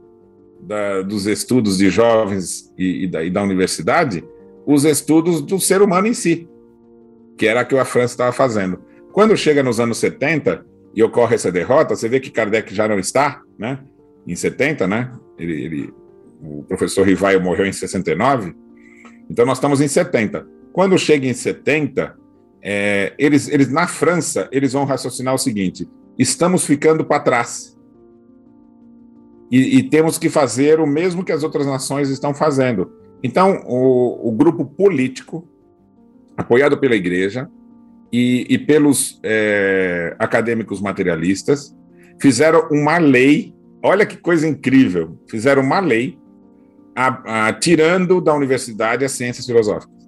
da, 0.62 1.03
dos 1.03 1.27
estudos 1.27 1.79
de 1.79 1.90
jovens 1.90 2.73
e, 2.79 3.05
e, 3.05 3.07
da, 3.07 3.25
e 3.25 3.31
da 3.31 3.42
universidade 3.42 4.25
os 4.66 4.85
estudos 4.85 5.40
do 5.40 5.59
ser 5.59 5.83
humano 5.83 6.07
em 6.07 6.14
si, 6.14 6.49
que 7.37 7.46
era 7.46 7.62
o 7.62 7.66
que 7.66 7.77
a 7.77 7.85
França 7.85 8.14
estava 8.14 8.33
fazendo. 8.33 8.79
Quando 9.12 9.37
chega 9.37 9.62
nos 9.62 9.81
anos 9.81 9.99
70, 9.99 10.64
e 10.94 11.03
ocorre 11.03 11.35
essa 11.35 11.53
derrota, 11.53 11.94
você 11.94 12.09
vê 12.09 12.20
que 12.20 12.31
Kardec 12.31 12.75
já 12.75 12.88
não 12.88 12.99
está, 12.99 13.40
né? 13.59 13.79
Em 14.27 14.35
70, 14.35 14.87
né? 14.87 15.12
Ele, 15.38 15.64
ele, 15.64 15.94
o 16.42 16.64
professor 16.64 17.07
Rivaio 17.07 17.40
morreu 17.40 17.66
em 17.66 17.73
69, 17.73 18.55
então 19.31 19.46
nós 19.46 19.59
estamos 19.59 19.81
em 19.81 19.88
70. 19.88 20.46
Quando 20.73 20.99
chega 20.99 21.27
em 21.27 21.33
70, 21.33 22.16
é, 22.62 23.14
eles, 23.18 23.49
eles 23.49 23.70
na 23.70 23.87
França, 23.87 24.49
eles 24.53 24.73
vão 24.73 24.85
raciocinar 24.85 25.35
o 25.35 25.38
seguinte: 25.38 25.88
estamos 26.18 26.64
ficando 26.64 27.05
para 27.05 27.23
trás. 27.23 27.77
E, 29.50 29.78
e, 29.78 29.82
temos 29.82 30.16
que 30.16 30.28
fazer 30.28 30.78
o 30.78 30.86
mesmo 30.86 31.24
que 31.24 31.32
as 31.32 31.42
outras 31.42 31.66
nações 31.66 32.08
estão 32.08 32.32
fazendo. 32.32 32.92
Então, 33.22 33.62
o, 33.66 34.28
o 34.28 34.32
grupo 34.32 34.64
político, 34.64 35.48
apoiado 36.36 36.78
pela 36.78 36.94
igreja 36.94 37.50
e, 38.12 38.46
e 38.48 38.58
pelos 38.58 39.18
é, 39.24 40.14
acadêmicos 40.18 40.80
materialistas, 40.80 41.76
fizeram 42.20 42.68
uma 42.70 42.98
lei. 42.98 43.54
Olha 43.82 44.06
que 44.06 44.16
coisa 44.16 44.46
incrível! 44.46 45.18
Fizeram 45.28 45.62
uma 45.62 45.80
lei 45.80 46.16
a, 46.94 47.48
a, 47.48 47.52
tirando 47.52 48.20
da 48.20 48.32
universidade 48.32 49.04
as 49.04 49.12
ciências 49.12 49.46
filosóficas 49.46 50.00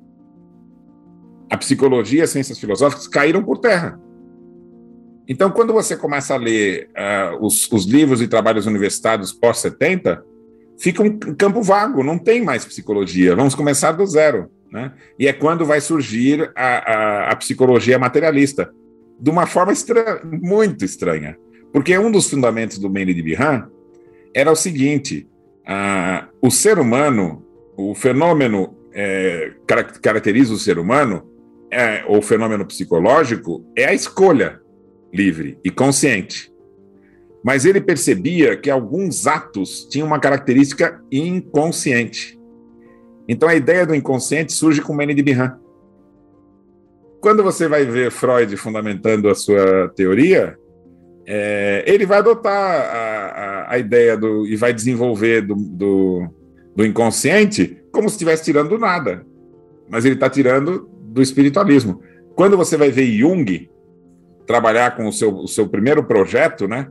a 1.52 1.56
psicologia 1.58 2.20
e 2.20 2.22
as 2.22 2.30
ciências 2.30 2.58
filosóficas 2.58 3.06
caíram 3.06 3.44
por 3.44 3.58
terra. 3.58 4.00
Então, 5.32 5.50
quando 5.50 5.72
você 5.72 5.96
começa 5.96 6.34
a 6.34 6.36
ler 6.36 6.90
uh, 6.90 7.42
os, 7.42 7.66
os, 7.72 7.86
livros 7.86 8.20
e 8.20 8.28
trabalhos 8.28 8.66
universitários 8.66 9.32
pós-70, 9.32 10.20
fica 10.78 11.02
um 11.02 11.18
campo 11.18 11.62
vago, 11.62 12.04
não 12.04 12.18
tem 12.18 12.44
mais 12.44 12.66
psicologia, 12.66 13.34
vamos 13.34 13.54
começar 13.54 13.92
do 13.92 14.06
zero. 14.06 14.50
Né? 14.70 14.92
E 15.18 15.26
é 15.26 15.32
quando 15.32 15.64
vai 15.64 15.80
surgir 15.80 16.52
a, 16.54 16.66
a, 16.66 17.30
a 17.30 17.36
psicologia 17.36 17.98
materialista, 17.98 18.70
de 19.18 19.30
uma 19.30 19.46
forma 19.46 19.72
muito 20.42 20.84
estranha. 20.84 21.34
Porque 21.72 21.96
um 21.96 22.10
dos 22.10 22.28
fundamentos 22.28 22.76
do 22.76 22.90
Mendes 22.90 23.16
de 23.16 23.22
Bihan 23.22 23.70
era 24.34 24.52
o 24.52 24.56
seguinte: 24.56 25.26
uh, 25.62 26.28
o 26.42 26.50
ser 26.50 26.78
humano, 26.78 27.42
o 27.74 27.94
fenômeno 27.94 28.76
é, 28.92 29.52
caracteriza 30.02 30.52
o 30.52 30.58
ser 30.58 30.78
humano 30.78 31.26
é, 31.70 32.04
o 32.06 32.20
fenômeno 32.20 32.66
psicológico 32.66 33.64
é 33.74 33.86
a 33.86 33.94
escolha 33.94 34.60
livre 35.12 35.58
e 35.64 35.70
consciente. 35.70 36.52
Mas 37.44 37.64
ele 37.64 37.80
percebia 37.80 38.56
que 38.56 38.70
alguns 38.70 39.26
atos 39.26 39.86
tinham 39.90 40.06
uma 40.06 40.20
característica 40.20 41.02
inconsciente. 41.10 42.38
Então 43.28 43.48
a 43.48 43.54
ideia 43.54 43.84
do 43.84 43.94
inconsciente 43.94 44.52
surge 44.52 44.80
com 44.80 44.94
Manny 44.94 45.14
de 45.14 45.22
Bihan. 45.22 45.58
Quando 47.20 47.42
você 47.42 47.68
vai 47.68 47.84
ver 47.84 48.10
Freud 48.10 48.56
fundamentando 48.56 49.28
a 49.28 49.34
sua 49.34 49.88
teoria, 49.94 50.56
é, 51.26 51.84
ele 51.86 52.04
vai 52.04 52.18
adotar 52.18 52.52
a, 52.52 53.66
a, 53.68 53.74
a, 53.74 53.78
ideia 53.78 54.16
do 54.16 54.44
e 54.46 54.56
vai 54.56 54.72
desenvolver 54.72 55.42
do, 55.42 55.54
do, 55.54 56.28
do 56.74 56.84
inconsciente 56.84 57.80
como 57.92 58.08
se 58.08 58.16
estivesse 58.16 58.44
tirando 58.44 58.70
do 58.70 58.78
nada. 58.78 59.24
Mas 59.88 60.04
ele 60.04 60.14
está 60.14 60.28
tirando 60.28 60.88
do 61.00 61.22
espiritualismo. 61.22 62.02
Quando 62.34 62.56
você 62.56 62.76
vai 62.76 62.90
ver 62.90 63.06
Jung 63.06 63.70
trabalhar 64.52 64.94
com 64.94 65.08
o 65.08 65.12
seu, 65.12 65.34
o 65.34 65.48
seu 65.48 65.66
primeiro 65.66 66.04
projeto, 66.04 66.68
né, 66.68 66.86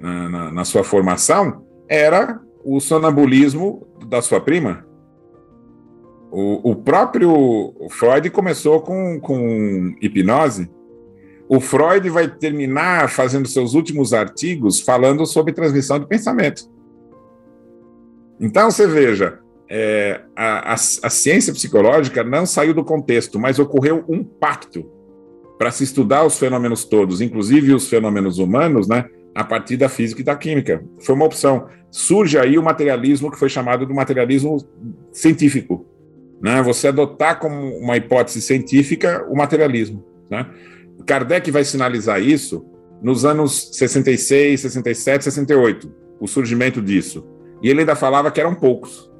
na, 0.00 0.50
na 0.50 0.64
sua 0.64 0.82
formação, 0.82 1.64
era 1.88 2.40
o 2.64 2.80
sonambulismo 2.80 3.86
da 4.08 4.20
sua 4.20 4.40
prima. 4.40 4.84
O, 6.32 6.72
o 6.72 6.74
próprio 6.74 7.72
Freud 7.88 8.28
começou 8.30 8.80
com, 8.80 9.20
com 9.20 9.94
hipnose. 10.02 10.68
O 11.48 11.60
Freud 11.60 12.10
vai 12.10 12.26
terminar 12.26 13.08
fazendo 13.08 13.46
seus 13.46 13.74
últimos 13.74 14.12
artigos 14.12 14.80
falando 14.80 15.24
sobre 15.24 15.52
transmissão 15.52 16.00
de 16.00 16.08
pensamento. 16.08 16.68
Então, 18.40 18.72
você 18.72 18.88
veja, 18.88 19.38
é, 19.70 20.20
a, 20.34 20.72
a, 20.72 20.74
a, 20.74 21.10
ciência 21.10 21.52
psicológica 21.52 22.24
não 22.24 22.44
saiu 22.44 22.74
do 22.74 22.84
contexto, 22.84 23.38
mas 23.38 23.60
ocorreu 23.60 24.04
um 24.08 24.24
pacto 24.24 24.93
para 25.58 25.70
se 25.70 25.84
estudar 25.84 26.24
os 26.24 26.38
fenômenos 26.38 26.84
todos, 26.84 27.20
inclusive 27.20 27.72
os 27.72 27.88
fenômenos 27.88 28.38
humanos, 28.38 28.88
né, 28.88 29.06
a 29.34 29.44
partir 29.44 29.76
da 29.76 29.88
física 29.88 30.20
e 30.20 30.24
da 30.24 30.36
química. 30.36 30.84
Foi 31.00 31.14
uma 31.14 31.24
opção. 31.24 31.66
Surge 31.90 32.38
aí 32.38 32.58
o 32.58 32.62
materialismo 32.62 33.30
que 33.30 33.38
foi 33.38 33.48
chamado 33.48 33.86
de 33.86 33.92
materialismo 33.92 34.56
científico. 35.12 35.86
Né? 36.40 36.62
Você 36.62 36.88
adotar 36.88 37.38
como 37.38 37.76
uma 37.78 37.96
hipótese 37.96 38.40
científica 38.40 39.26
o 39.28 39.36
materialismo. 39.36 40.04
Né? 40.30 40.46
Kardec 41.06 41.50
vai 41.50 41.64
sinalizar 41.64 42.20
isso 42.20 42.64
nos 43.02 43.24
anos 43.24 43.70
66, 43.72 44.60
67, 44.60 45.24
68, 45.24 45.92
o 46.20 46.26
surgimento 46.26 46.80
disso. 46.80 47.26
E 47.62 47.68
ele 47.68 47.80
ainda 47.80 47.96
falava 47.96 48.30
que 48.30 48.40
eram 48.40 48.54
poucos. 48.54 49.10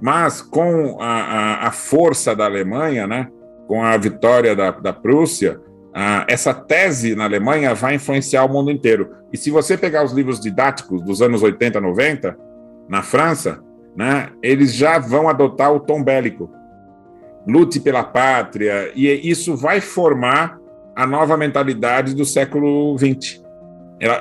Mas 0.00 0.42
com 0.42 1.00
a, 1.00 1.06
a, 1.06 1.68
a 1.68 1.70
força 1.70 2.34
da 2.34 2.44
Alemanha, 2.44 3.06
né, 3.06 3.28
com 3.66 3.82
a 3.82 3.96
vitória 3.96 4.54
da, 4.54 4.70
da 4.70 4.92
Prússia, 4.92 5.60
essa 6.28 6.52
tese 6.52 7.14
na 7.14 7.24
Alemanha 7.24 7.74
vai 7.74 7.94
influenciar 7.94 8.44
o 8.44 8.52
mundo 8.52 8.70
inteiro. 8.70 9.14
E 9.32 9.36
se 9.38 9.50
você 9.50 9.76
pegar 9.78 10.04
os 10.04 10.12
livros 10.12 10.38
didáticos 10.38 11.00
dos 11.02 11.22
anos 11.22 11.42
80, 11.42 11.80
90, 11.80 12.36
na 12.88 13.02
França, 13.02 13.60
né, 13.96 14.28
eles 14.42 14.74
já 14.74 14.98
vão 14.98 15.28
adotar 15.28 15.72
o 15.72 15.80
tom 15.80 16.02
bélico. 16.02 16.50
Lute 17.46 17.80
pela 17.80 18.04
pátria, 18.04 18.92
e 18.94 19.06
isso 19.28 19.56
vai 19.56 19.80
formar 19.80 20.58
a 20.94 21.06
nova 21.06 21.36
mentalidade 21.36 22.14
do 22.14 22.24
século 22.24 22.96
XX. 22.98 23.42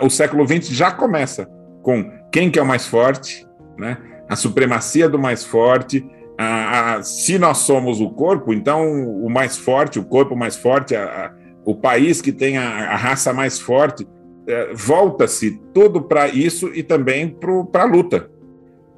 O 0.01 0.09
século 0.09 0.47
XX 0.47 0.69
já 0.69 0.91
começa 0.91 1.49
com 1.81 2.09
quem 2.31 2.49
que 2.49 2.57
é 2.57 2.61
o 2.61 2.65
mais 2.65 2.87
forte, 2.87 3.45
né? 3.77 3.97
a 4.29 4.35
supremacia 4.35 5.09
do 5.09 5.19
mais 5.19 5.43
forte. 5.43 6.07
A, 6.37 6.95
a, 6.95 7.03
se 7.03 7.39
nós 7.39 7.59
somos 7.59 8.01
o 8.01 8.09
corpo, 8.09 8.53
então 8.53 9.09
o 9.21 9.29
mais 9.29 9.57
forte, 9.57 9.99
o 9.99 10.03
corpo 10.03 10.35
mais 10.35 10.55
forte, 10.55 10.95
a, 10.95 11.31
o 11.65 11.75
país 11.75 12.21
que 12.21 12.31
tem 12.31 12.57
a, 12.57 12.95
raça 12.95 13.33
mais 13.33 13.59
forte, 13.59 14.07
é, 14.47 14.73
volta-se 14.73 15.59
tudo 15.73 16.01
para 16.01 16.27
isso 16.27 16.71
e 16.73 16.83
também 16.83 17.35
para 17.71 17.83
a 17.83 17.85
luta. 17.85 18.29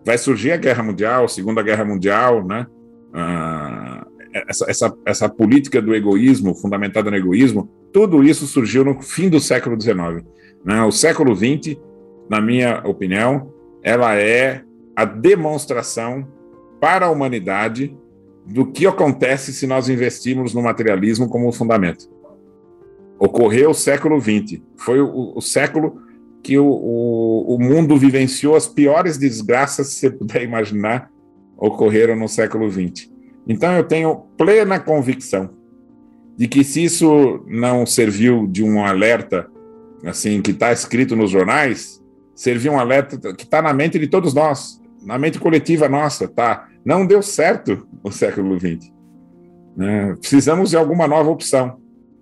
Vai 0.05 0.17
surgir 0.17 0.51
a 0.51 0.57
Guerra 0.57 0.83
Mundial, 0.83 1.25
a 1.25 1.29
Segunda 1.29 1.63
Guerra 1.63 1.85
Mundial, 1.85 2.45
né? 2.45 2.67
Ah, 3.13 4.05
essa, 4.47 4.69
essa, 4.69 4.93
essa 5.05 5.29
política 5.29 5.81
do 5.81 5.95
egoísmo, 5.95 6.53
fundamentada 6.53 7.09
no 7.09 7.17
egoísmo, 7.17 7.69
tudo 7.91 8.23
isso 8.23 8.45
surgiu 8.45 8.83
no 8.83 9.01
fim 9.01 9.29
do 9.29 9.39
século 9.39 9.79
XIX. 9.79 10.23
Né? 10.63 10.83
O 10.83 10.91
século 10.91 11.35
XX, 11.35 11.77
na 12.29 12.41
minha 12.41 12.81
opinião, 12.85 13.51
ela 13.81 14.15
é 14.15 14.61
a 14.95 15.05
demonstração 15.05 16.27
para 16.79 17.05
a 17.05 17.09
humanidade 17.09 17.97
do 18.45 18.65
que 18.65 18.85
acontece 18.85 19.51
se 19.53 19.65
nós 19.65 19.89
investirmos 19.89 20.53
no 20.53 20.61
materialismo 20.61 21.29
como 21.29 21.51
fundamento. 21.51 22.09
Ocorreu 23.19 23.71
o 23.71 23.73
século 23.73 24.19
XX, 24.19 24.61
foi 24.75 25.01
o, 25.01 25.33
o 25.35 25.41
século 25.41 26.01
que 26.43 26.57
o, 26.57 26.65
o, 26.65 27.55
o, 27.55 27.59
mundo 27.59 27.97
vivenciou 27.97 28.55
as 28.55 28.67
piores 28.67 29.17
desgraças, 29.17 29.87
se 29.87 29.99
você 29.99 30.11
puder 30.11 30.43
imaginar, 30.43 31.11
ocorreram 31.57 32.15
no 32.15 32.27
século 32.27 32.69
XX. 32.69 33.09
Então 33.47 33.73
eu 33.73 33.83
tenho 33.83 34.23
plena 34.37 34.79
convicção 34.79 35.49
de 36.37 36.47
que 36.47 36.63
se 36.63 36.83
isso 36.83 37.43
não 37.47 37.85
serviu 37.85 38.45
de 38.47 38.63
um 38.63 38.85
alerta 38.85 39.49
assim 40.05 40.41
que 40.41 40.51
está 40.51 40.71
escrito 40.71 41.15
nos 41.15 41.31
jornais, 41.31 42.01
serviu 42.35 42.73
um 42.73 42.79
alerta 42.79 43.33
que 43.33 43.43
está 43.43 43.61
na 43.61 43.73
mente 43.73 43.97
de 43.97 44.07
todos 44.07 44.33
nós 44.33 44.79
na 45.07 45.17
mente 45.17 45.39
coletiva 45.39 45.87
nossa, 45.87 46.27
tá? 46.27 46.67
Não 46.83 47.05
deu 47.05 47.21
certo 47.21 47.87
o 48.03 48.11
século 48.11 48.59
XX. 48.59 48.91
Né? 49.75 50.15
Precisamos 50.19 50.71
de 50.71 50.77
alguma 50.77 51.07
nova 51.07 51.29
opção. 51.29 51.79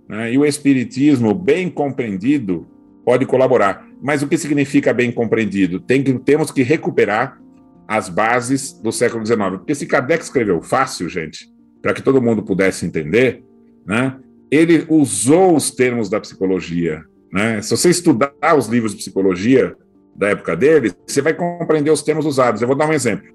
Né? 0.07 0.33
E 0.33 0.37
o 0.37 0.45
Espiritismo, 0.45 1.33
bem 1.33 1.69
compreendido, 1.69 2.67
pode 3.03 3.25
colaborar. 3.25 3.87
Mas 4.01 4.21
o 4.21 4.27
que 4.27 4.37
significa 4.37 4.93
bem 4.93 5.11
compreendido? 5.11 5.79
Tem 5.79 6.03
que, 6.03 6.13
temos 6.19 6.51
que 6.51 6.63
recuperar 6.63 7.39
as 7.87 8.09
bases 8.09 8.73
do 8.73 8.91
século 8.91 9.25
XIX. 9.25 9.57
Porque 9.57 9.75
se 9.75 9.85
Kardec 9.85 10.23
escreveu 10.23 10.61
fácil, 10.61 11.07
gente, 11.07 11.47
para 11.81 11.93
que 11.93 12.01
todo 12.01 12.21
mundo 12.21 12.43
pudesse 12.43 12.85
entender, 12.85 13.43
né? 13.85 14.17
ele 14.49 14.85
usou 14.89 15.55
os 15.55 15.71
termos 15.71 16.09
da 16.09 16.19
psicologia. 16.19 17.03
Né? 17.31 17.61
Se 17.61 17.75
você 17.75 17.89
estudar 17.89 18.33
os 18.57 18.67
livros 18.67 18.91
de 18.91 18.97
psicologia, 18.97 19.75
da 20.15 20.29
época 20.29 20.55
dele, 20.55 20.93
você 21.05 21.21
vai 21.21 21.33
compreender 21.33 21.91
os 21.91 22.01
termos 22.01 22.25
usados. 22.25 22.61
Eu 22.61 22.67
vou 22.67 22.77
dar 22.77 22.87
um 22.87 22.93
exemplo. 22.93 23.27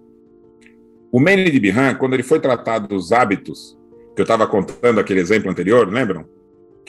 O 1.12 1.20
Manny 1.20 1.50
de 1.50 1.60
Bihan, 1.60 1.94
quando 1.94 2.14
ele 2.14 2.22
foi 2.22 2.40
tratado 2.40 2.88
dos 2.88 3.12
hábitos, 3.12 3.78
que 4.14 4.22
eu 4.22 4.24
estava 4.24 4.46
contando 4.46 4.98
aquele 4.98 5.20
exemplo 5.20 5.50
anterior, 5.50 5.86
lembram? 5.86 6.24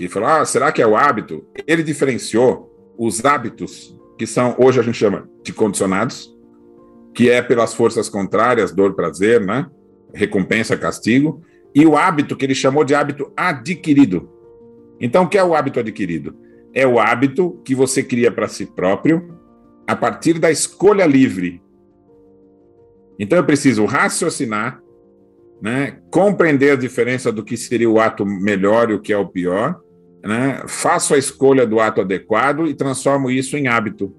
Que 0.02 0.10
falou, 0.10 0.30
ah, 0.30 0.44
será 0.46 0.72
que 0.72 0.82
é 0.82 0.88
o 0.88 0.96
hábito? 0.96 1.46
Ele 1.68 1.84
diferenciou 1.84 2.96
os 2.98 3.24
hábitos, 3.24 3.96
que 4.18 4.26
são, 4.26 4.56
hoje 4.58 4.80
a 4.80 4.84
gente 4.84 4.98
chama 4.98 5.30
de 5.44 5.54
condicionados, 5.54 6.36
que 7.14 7.30
é 7.30 7.40
pelas 7.40 7.76
forças 7.76 8.10
contrárias, 8.10 8.72
dor, 8.72 8.96
prazer, 8.96 9.46
né? 9.46 9.70
Recompensa, 10.12 10.76
castigo, 10.76 11.44
e 11.76 11.86
o 11.86 11.96
hábito 11.96 12.36
que 12.36 12.44
ele 12.44 12.56
chamou 12.56 12.84
de 12.84 12.96
hábito 12.96 13.32
adquirido. 13.38 14.28
Então, 15.00 15.26
o 15.26 15.30
que 15.30 15.38
é 15.38 15.44
o 15.44 15.54
hábito 15.54 15.80
adquirido? 15.80 16.36
É 16.74 16.88
o 16.88 17.00
hábito 17.00 17.62
que 17.64 17.76
você 17.76 18.02
cria 18.02 18.32
para 18.32 18.48
si 18.48 18.66
próprio, 18.66 19.38
a 19.86 19.96
partir 19.96 20.40
da 20.40 20.50
escolha 20.50 21.06
livre. 21.06 21.62
Então 23.20 23.38
eu 23.38 23.44
preciso 23.44 23.86
raciocinar, 23.86 24.82
né? 25.62 26.00
compreender 26.10 26.72
a 26.72 26.76
diferença 26.76 27.32
do 27.32 27.44
que 27.44 27.56
seria 27.56 27.88
o 27.88 28.00
ato 28.00 28.26
melhor 28.26 28.90
e 28.90 28.96
o 28.96 29.00
que 29.00 29.14
é 29.14 29.18
o 29.18 29.28
pior, 29.28 29.80
né? 30.24 30.64
faço 30.68 31.14
a 31.14 31.18
escolha 31.18 31.66
do 31.66 31.80
ato 31.80 32.02
adequado 32.02 32.68
e 32.68 32.74
transformo 32.74 33.30
isso 33.30 33.58
em 33.58 33.68
hábito. 33.68 34.14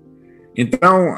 Então, 0.56 1.14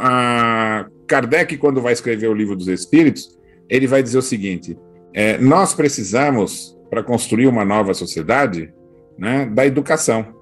Kardec, 1.07 1.57
quando 1.57 1.81
vai 1.81 1.93
escrever 1.93 2.29
o 2.29 2.35
Livro 2.35 2.55
dos 2.55 2.69
Espíritos, 2.69 3.39
ele 3.69 3.87
vai 3.87 4.03
dizer 4.03 4.19
o 4.19 4.23
seguinte: 4.23 4.79
é, 5.13 5.39
nós 5.39 5.75
precisamos, 5.75 6.79
para 6.91 7.03
construir 7.03 7.47
uma 7.47 7.65
nova 7.65 7.95
sociedade, 7.95 8.73
né, 9.19 9.47
da 9.47 9.67
educação. 9.67 10.35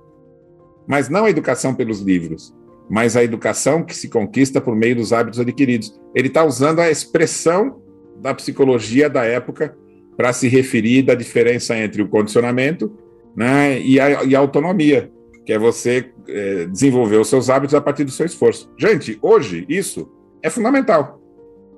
Mas 0.86 1.08
não 1.08 1.24
a 1.24 1.30
educação 1.30 1.74
pelos 1.74 2.00
livros, 2.00 2.54
mas 2.90 3.16
a 3.16 3.24
educação 3.24 3.82
que 3.82 3.96
se 3.96 4.08
conquista 4.08 4.60
por 4.60 4.74
meio 4.74 4.96
dos 4.96 5.12
hábitos 5.12 5.40
adquiridos. 5.40 5.98
Ele 6.14 6.28
está 6.28 6.44
usando 6.44 6.80
a 6.80 6.90
expressão 6.90 7.80
da 8.20 8.34
psicologia 8.34 9.08
da 9.08 9.24
época 9.24 9.74
para 10.16 10.32
se 10.32 10.48
referir 10.48 11.02
da 11.02 11.14
diferença 11.14 11.76
entre 11.76 12.02
o 12.02 12.08
condicionamento 12.08 12.92
né, 13.36 13.80
e, 13.80 13.98
a, 13.98 14.24
e 14.24 14.36
a 14.36 14.38
autonomia, 14.38 15.10
que 15.44 15.52
é 15.52 15.58
você 15.58 16.10
é, 16.28 16.66
desenvolver 16.66 17.16
os 17.16 17.28
seus 17.28 17.50
hábitos 17.50 17.74
a 17.74 17.80
partir 17.80 18.04
do 18.04 18.10
seu 18.10 18.26
esforço. 18.26 18.70
Gente, 18.78 19.18
hoje 19.20 19.64
isso 19.68 20.10
é 20.42 20.50
fundamental, 20.50 21.20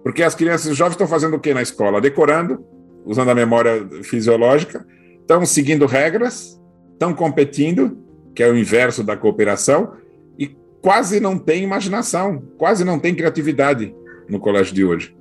porque 0.02 0.22
as 0.22 0.34
crianças 0.34 0.72
e 0.72 0.74
jovens 0.74 0.94
estão 0.94 1.06
fazendo 1.06 1.36
o 1.36 1.40
que 1.40 1.54
na 1.54 1.62
escola? 1.62 2.00
Decorando, 2.00 2.64
usando 3.04 3.30
a 3.30 3.34
memória 3.34 3.86
fisiológica, 4.02 4.86
estão 5.20 5.44
seguindo 5.46 5.86
regras, 5.86 6.60
estão 6.92 7.14
competindo, 7.14 7.98
que 8.34 8.42
é 8.42 8.50
o 8.50 8.56
inverso 8.56 9.02
da 9.02 9.16
cooperação, 9.16 9.94
e 10.38 10.56
quase 10.82 11.20
não 11.20 11.38
tem 11.38 11.62
imaginação, 11.62 12.42
quase 12.58 12.84
não 12.84 12.98
tem 12.98 13.14
criatividade 13.14 13.94
no 14.28 14.38
colégio 14.38 14.74
de 14.74 14.84
hoje. 14.84 15.16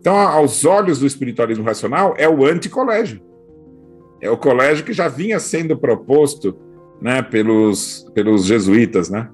Então, 0.00 0.16
aos 0.16 0.64
olhos 0.64 1.00
do 1.00 1.06
espiritualismo 1.06 1.64
racional, 1.64 2.14
é 2.16 2.28
o 2.28 2.44
anticolégio. 2.44 3.20
É 4.20 4.30
o 4.30 4.36
colégio 4.36 4.84
que 4.84 4.92
já 4.92 5.08
vinha 5.08 5.38
sendo 5.38 5.76
proposto 5.76 6.56
né, 7.00 7.22
pelos, 7.22 8.06
pelos 8.14 8.44
jesuítas, 8.44 9.08
né? 9.08 9.28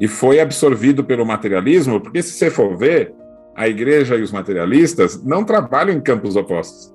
E 0.00 0.06
foi 0.06 0.38
absorvido 0.38 1.02
pelo 1.02 1.26
materialismo, 1.26 2.00
porque 2.00 2.22
se 2.22 2.32
você 2.32 2.50
for 2.50 2.76
ver, 2.76 3.12
a 3.56 3.66
igreja 3.66 4.14
e 4.14 4.22
os 4.22 4.30
materialistas 4.30 5.20
não 5.24 5.44
trabalham 5.44 5.96
em 5.96 6.00
campos 6.00 6.36
opostos. 6.36 6.94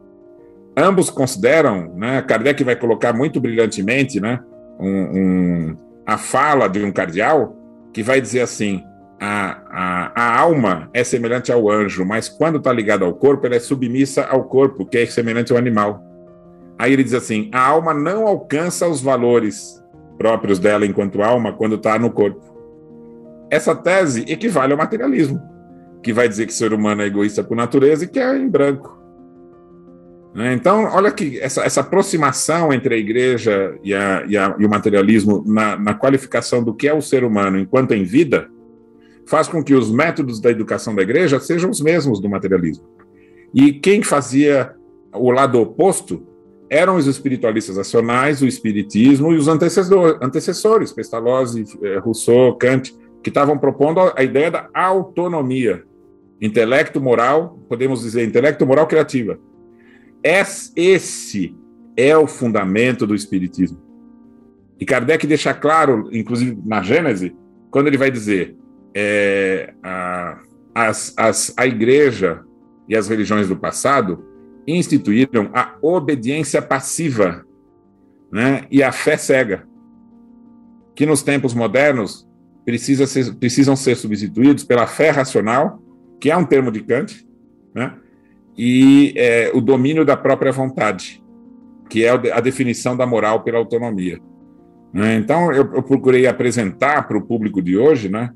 Ambos 0.78 1.10
consideram, 1.10 1.94
né, 1.96 2.22
Kardec 2.22 2.64
vai 2.64 2.76
colocar 2.78 3.12
muito 3.12 3.41
brilhantemente, 3.41 4.22
né, 4.22 4.39
um, 4.80 4.88
um, 4.89 5.78
a 6.06 6.18
fala 6.18 6.68
de 6.70 6.82
um 6.84 6.91
cardeal 6.91 7.56
que 7.94 8.02
vai 8.02 8.22
dizer 8.22 8.41
assim: 8.41 8.82
a, 9.20 9.62
a, 9.70 10.12
a 10.16 10.39
alma 10.39 10.89
é 10.94 11.04
semelhante 11.04 11.52
ao 11.52 11.70
anjo, 11.70 12.06
mas 12.06 12.30
quando 12.30 12.58
está 12.58 12.72
ligada 12.72 13.06
ao 13.06 13.14
corpo, 13.14 13.46
ela 13.46 13.56
é 13.56 13.60
submissa 13.60 14.24
ao 14.26 14.46
corpo, 14.46 14.86
que 14.86 14.98
é 14.98 15.06
semelhante 15.06 15.52
ao 15.52 15.58
animal. 15.58 16.02
Aí 16.78 16.93
ele 16.93 17.03
diz 17.03 17.13
assim: 17.13 17.49
a 17.51 17.65
alma 17.65 17.93
não 17.93 18.28
alcança 18.28 18.88
os 18.88 19.01
valores 19.01 19.82
próprios 20.17 20.59
dela 20.59 20.86
enquanto 20.86 21.21
alma 21.21 21.53
quando 21.53 21.76
está 21.76 21.97
no 21.97 22.11
corpo. 22.11 22.41
Essa 23.49 23.76
tese 23.76 24.26
equivale 24.28 24.71
ao 24.71 24.78
materialismo, 24.78 25.41
que 26.01 26.13
vai 26.13 26.28
dizer 26.28 26.45
que 26.45 26.53
o 26.53 26.55
ser 26.55 26.74
humano 26.74 27.01
é 27.01 27.05
egoísta 27.05 27.43
por 27.43 27.55
natureza 27.55 28.05
e 28.05 28.07
que 28.07 28.19
é 28.19 28.38
em 28.38 28.49
branco. 28.49 29.03
Né? 30.34 30.53
Então, 30.53 30.86
olha 30.86 31.11
que 31.11 31.39
essa, 31.39 31.63
essa 31.63 31.82
aproximação 31.82 32.74
entre 32.74 32.95
a 32.95 32.97
igreja 32.97 33.78
e, 33.84 33.93
a, 33.93 34.26
e, 34.28 34.36
a, 34.36 34.55
e 34.57 34.65
o 34.65 34.69
materialismo 34.69 35.43
na, 35.45 35.78
na, 35.78 35.93
qualificação 35.93 36.63
do 36.63 36.74
que 36.74 36.88
é 36.88 36.93
o 36.93 37.01
ser 37.01 37.24
humano 37.24 37.59
enquanto 37.59 37.93
em 37.93 38.03
vida 38.03 38.49
faz 39.28 39.47
com 39.47 39.63
que 39.63 39.76
os 39.76 39.91
métodos 39.91 40.41
da 40.41 40.49
educação 40.49 40.95
da 40.95 41.03
igreja 41.03 41.39
sejam 41.39 41.69
os 41.69 41.80
mesmos 41.80 42.19
do 42.19 42.28
materialismo. 42.28 42.84
E 43.53 43.74
quem 43.74 44.01
fazia 44.01 44.74
o 45.13 45.30
lado 45.30 45.61
oposto 45.61 46.26
eram 46.74 46.95
os 46.95 47.07
espiritualistas 47.07 47.78
nacionais, 47.78 48.41
o 48.41 48.47
espiritismo 48.47 49.32
e 49.32 49.38
os 49.38 49.47
antecessores, 49.47 50.91
Pestalozzi, 50.91 51.65
eh, 51.84 51.97
Rousseau, 51.99 52.55
Kant, 52.55 52.93
que 53.21 53.30
estavam 53.30 53.57
propondo 53.57 53.99
a 54.15 54.24
ideia 54.24 54.51
da 54.51 54.69
autonomia, 54.74 55.84
intelecto 56.41 56.99
moral, 56.99 57.59
podemos 57.69 58.01
dizer 58.01 58.26
intelecto 58.26 58.65
moral 58.65 58.88
criativa 58.88 59.38
esse 60.76 61.55
é 61.97 62.15
o 62.17 62.28
fundamento 62.28 63.05
do 63.05 63.13
Espiritismo. 63.13 63.82
E 64.80 64.86
Kardec 64.86 65.28
deixa 65.28 65.53
claro, 65.53 66.09
inclusive 66.11 66.57
na 66.65 66.82
Gênese, 66.82 67.36
quando 67.69 67.88
ele 67.88 67.97
vai 67.97 68.09
dizer 68.09 68.55
é, 68.95 69.74
a, 69.84 70.39
as, 70.74 71.13
as, 71.17 71.53
a 71.57 71.67
igreja 71.67 72.41
e 72.88 72.95
as 72.95 73.07
religiões 73.07 73.47
do 73.47 73.55
passado 73.55 74.24
instituíram 74.68 75.49
a 75.53 75.76
obediência 75.82 76.61
passiva 76.61 77.45
né, 78.32 78.66
e 78.72 78.82
a 78.82 78.91
fé 78.91 79.18
cega, 79.18 79.68
que 80.95 81.05
nos 81.05 81.22
tempos 81.22 81.53
modernos 81.53 82.28
precisa 82.66 83.05
ser, 83.05 83.34
precisam 83.36 83.76
ser 83.76 83.95
substituídos 83.95 84.64
pela 84.64 84.88
fé 84.88 85.09
racional, 85.09 85.82
que 86.20 86.32
é 86.32 86.38
um 86.38 86.45
termo 86.45 86.72
de 86.72 86.82
Kant, 86.82 87.28
né, 87.76 87.95
e 88.57 89.14
é, 89.16 89.51
o 89.53 89.61
domínio 89.61 90.05
da 90.05 90.16
própria 90.16 90.51
vontade, 90.51 91.24
que 91.89 92.03
é 92.03 92.09
a 92.09 92.39
definição 92.39 92.95
da 92.95 93.05
moral 93.05 93.43
pela 93.43 93.57
autonomia. 93.57 94.20
Né? 94.93 95.16
Então, 95.16 95.51
eu, 95.51 95.74
eu, 95.74 95.84
procurei 95.84 96.28
apresentar 96.28 97.07
para 97.07 97.18
o 97.18 97.26
público 97.26 97.61
de 97.61 97.78
hoje, 97.78 98.09
né, 98.09 98.32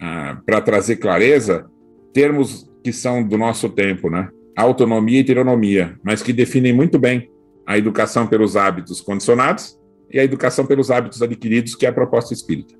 ah, 0.00 0.38
para 0.44 0.60
trazer 0.60 0.96
clareza, 0.96 1.66
termos 2.12 2.70
que 2.82 2.92
são 2.92 3.26
do 3.26 3.38
nosso 3.38 3.70
tempo, 3.70 4.10
né? 4.10 4.28
Autonomia 4.56 5.18
e 5.18 5.20
heteronomia, 5.20 5.98
mas 6.02 6.22
que 6.22 6.32
definem 6.32 6.72
muito 6.72 6.98
bem 6.98 7.30
a 7.66 7.76
educação 7.78 8.26
pelos 8.26 8.56
hábitos 8.56 9.00
condicionados 9.00 9.78
e 10.10 10.18
a 10.18 10.24
educação 10.24 10.66
pelos 10.66 10.90
hábitos 10.90 11.22
adquiridos, 11.22 11.74
que 11.74 11.86
é 11.86 11.88
a 11.88 11.92
proposta 11.92 12.32
espírita. 12.32 12.74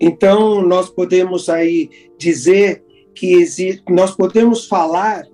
Então, 0.00 0.62
nós 0.62 0.90
podemos 0.90 1.48
aí 1.48 1.90
dizer 2.18 2.82
que 3.14 3.34
existe, 3.34 3.82
nós 3.88 4.16
podemos 4.16 4.66
falar 4.66 5.24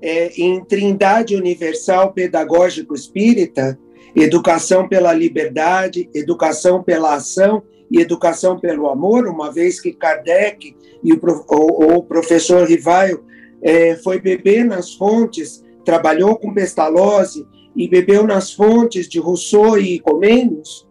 é, 0.00 0.28
em 0.40 0.62
trindade 0.64 1.34
universal 1.34 2.12
pedagógico 2.12 2.94
espírita, 2.94 3.78
educação 4.14 4.86
pela 4.86 5.12
liberdade, 5.12 6.08
educação 6.14 6.82
pela 6.82 7.14
ação 7.14 7.62
e 7.90 8.00
educação 8.00 8.58
pelo 8.58 8.88
amor, 8.88 9.26
uma 9.26 9.52
vez 9.52 9.80
que 9.80 9.92
Kardec 9.92 10.76
e 11.02 11.12
o, 11.12 11.18
o, 11.18 12.02
professor 12.02 12.66
Rivaio 12.66 13.24
é, 13.62 13.96
foi 13.96 14.20
beber 14.20 14.64
nas 14.64 14.94
fontes, 14.94 15.64
trabalhou 15.84 16.36
com 16.36 16.54
Pestalozzi 16.54 17.46
e 17.76 17.88
bebeu 17.88 18.26
nas 18.26 18.52
fontes 18.52 19.08
de 19.08 19.18
Rousseau 19.18 19.78
e 19.78 19.98
Comênios? 20.00 20.88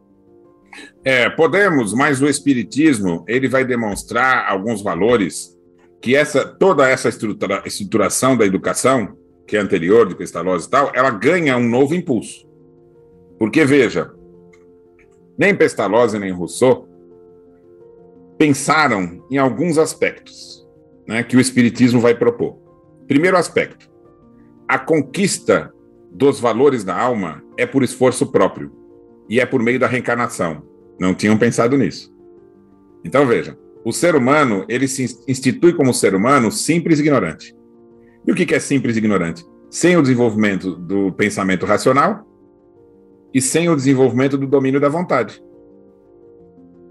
É, 1.03 1.29
podemos, 1.29 1.93
mas 1.93 2.21
o 2.21 2.27
Espiritismo 2.27 3.23
ele 3.27 3.47
vai 3.47 3.65
demonstrar 3.65 4.49
alguns 4.49 4.81
valores 4.81 5.57
que 6.01 6.15
essa 6.15 6.45
toda 6.45 6.89
essa 6.89 7.09
estrutura, 7.09 7.63
estruturação 7.65 8.35
da 8.35 8.45
educação, 8.45 9.17
que 9.47 9.55
é 9.55 9.59
anterior 9.59 10.07
de 10.07 10.15
Pestalozzi 10.15 10.67
e 10.67 10.69
tal, 10.69 10.91
ela 10.93 11.09
ganha 11.09 11.57
um 11.57 11.67
novo 11.67 11.93
impulso. 11.93 12.47
Porque, 13.37 13.65
veja, 13.65 14.11
nem 15.37 15.55
Pestalozzi 15.55 16.19
nem 16.19 16.31
Rousseau 16.31 16.87
pensaram 18.37 19.25
em 19.29 19.37
alguns 19.37 19.77
aspectos 19.77 20.67
né, 21.07 21.23
que 21.23 21.37
o 21.37 21.39
Espiritismo 21.39 21.99
vai 21.99 22.15
propor. 22.15 22.57
Primeiro 23.07 23.37
aspecto, 23.37 23.89
a 24.67 24.77
conquista 24.79 25.71
dos 26.11 26.39
valores 26.39 26.83
da 26.83 26.99
alma 26.99 27.43
é 27.57 27.65
por 27.65 27.83
esforço 27.83 28.31
próprio 28.31 28.71
e 29.29 29.39
é 29.39 29.45
por 29.45 29.61
meio 29.61 29.79
da 29.79 29.87
reencarnação. 29.87 30.63
Não 30.99 31.13
tinham 31.13 31.37
pensado 31.37 31.77
nisso. 31.77 32.13
Então, 33.03 33.25
veja, 33.25 33.57
o 33.83 33.91
ser 33.91 34.15
humano, 34.15 34.65
ele 34.69 34.87
se 34.87 35.03
institui 35.27 35.73
como 35.73 35.93
ser 35.93 36.15
humano 36.15 36.51
simples 36.51 36.99
e 36.99 37.01
ignorante. 37.01 37.55
E 38.25 38.31
o 38.31 38.35
que 38.35 38.53
é 38.53 38.59
simples 38.59 38.95
e 38.95 38.99
ignorante? 38.99 39.45
Sem 39.69 39.97
o 39.97 40.01
desenvolvimento 40.01 40.75
do 40.75 41.11
pensamento 41.11 41.65
racional 41.65 42.25
e 43.33 43.41
sem 43.41 43.69
o 43.69 43.75
desenvolvimento 43.75 44.37
do 44.37 44.47
domínio 44.47 44.79
da 44.79 44.89
vontade. 44.89 45.43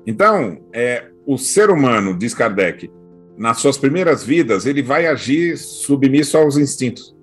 Então, 0.07 0.59
é, 0.73 1.07
o 1.27 1.39
ser 1.39 1.71
humano, 1.71 2.17
diz 2.17 2.35
Kardec, 2.35 2.91
nas 3.39 3.59
suas 3.59 3.79
primeiras 3.79 4.25
vidas, 4.25 4.67
ele 4.67 4.83
vai 4.83 5.07
agir 5.07 5.57
submisso 5.57 6.37
aos 6.37 6.57
instintos. 6.57 7.17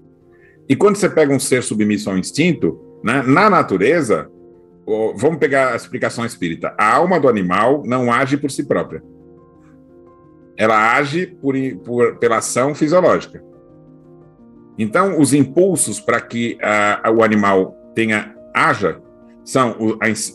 E 0.68 0.76
quando 0.76 0.96
você 0.96 1.10
pega 1.10 1.34
um 1.34 1.40
ser 1.40 1.64
submisso 1.64 2.10
ao 2.10 2.18
instinto, 2.18 2.80
né, 3.04 3.22
na 3.24 3.50
natureza, 3.50 4.32
vamos 5.16 5.38
pegar 5.38 5.74
a 5.74 5.76
explicação 5.76 6.26
espírita, 6.26 6.74
a 6.78 6.96
alma 6.96 7.20
do 7.20 7.28
animal 7.28 7.84
não 7.86 8.12
age 8.12 8.38
por 8.38 8.50
si 8.50 8.64
própria 8.64 9.04
ela 10.60 10.98
age 10.98 11.26
por, 11.42 11.56
por, 11.86 12.18
pela 12.18 12.40
ação 12.40 12.76
fisiológica. 12.76 13.42
Então, 14.78 15.18
os 15.18 15.34
impulsos 15.34 16.02
para 16.02 16.20
que 16.20 16.58
uh, 17.06 17.12
o 17.12 17.24
animal 17.24 17.74
tenha 17.96 18.36
haja 18.54 19.02
são 19.50 19.76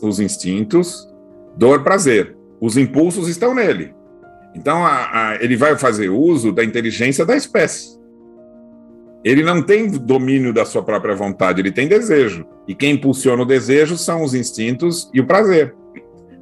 os 0.01 0.19
instintos, 0.19 1.07
dor, 1.55 1.83
prazer. 1.83 2.35
Os 2.59 2.75
impulsos 2.75 3.29
estão 3.29 3.55
nele. 3.55 3.93
Então, 4.53 4.85
a, 4.85 5.29
a, 5.29 5.35
ele 5.41 5.55
vai 5.55 5.77
fazer 5.77 6.09
uso 6.09 6.51
da 6.51 6.65
inteligência 6.65 7.25
da 7.25 7.33
espécie. 7.33 7.97
Ele 9.23 9.41
não 9.41 9.61
tem 9.61 9.89
domínio 9.89 10.53
da 10.53 10.65
sua 10.65 10.83
própria 10.83 11.15
vontade, 11.15 11.61
ele 11.61 11.71
tem 11.71 11.87
desejo. 11.87 12.45
E 12.67 12.75
quem 12.75 12.95
impulsiona 12.95 13.41
o 13.41 13.45
desejo 13.45 13.97
são 13.97 14.21
os 14.21 14.33
instintos 14.33 15.09
e 15.13 15.21
o 15.21 15.25
prazer. 15.25 15.73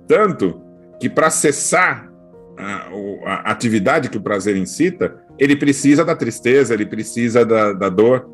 Tanto 0.07 0.59
que 0.99 1.07
para 1.07 1.29
cessar 1.29 2.11
a, 2.57 2.89
a, 3.23 3.51
atividade 3.51 4.09
que 4.09 4.17
o 4.17 4.21
prazer 4.21 4.57
incita, 4.57 5.15
ele 5.37 5.55
precisa 5.55 6.03
da 6.03 6.15
tristeza, 6.15 6.73
ele 6.73 6.87
precisa 6.87 7.45
da, 7.45 7.71
da 7.71 7.89
dor 7.89 8.27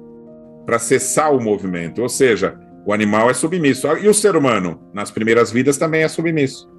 para 0.66 0.80
cessar 0.80 1.34
o 1.34 1.42
movimento. 1.42 2.02
Ou 2.02 2.10
seja, 2.10 2.58
o 2.86 2.94
animal 2.94 3.30
é 3.30 3.34
submisso. 3.34 3.88
E 3.98 4.08
o 4.08 4.14
ser 4.14 4.36
humano, 4.36 4.82
nas 4.94 5.12
primeiras 5.12 5.52
vidas, 5.52 5.78
também 5.78 6.04
é 6.04 6.08
submisso. 6.08 6.70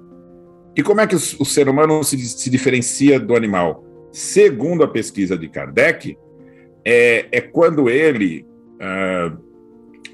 E 0.75 0.81
como 0.81 1.01
é 1.01 1.07
que 1.07 1.15
o, 1.15 1.19
o 1.39 1.45
ser 1.45 1.67
humano 1.67 2.03
se, 2.03 2.17
se 2.17 2.49
diferencia 2.49 3.19
do 3.19 3.35
animal? 3.35 3.83
Segundo 4.11 4.83
a 4.83 4.87
pesquisa 4.87 5.37
de 5.37 5.47
Kardec, 5.47 6.17
é, 6.83 7.27
é 7.31 7.41
quando 7.41 7.89
ele 7.89 8.45
uh, 8.75 9.37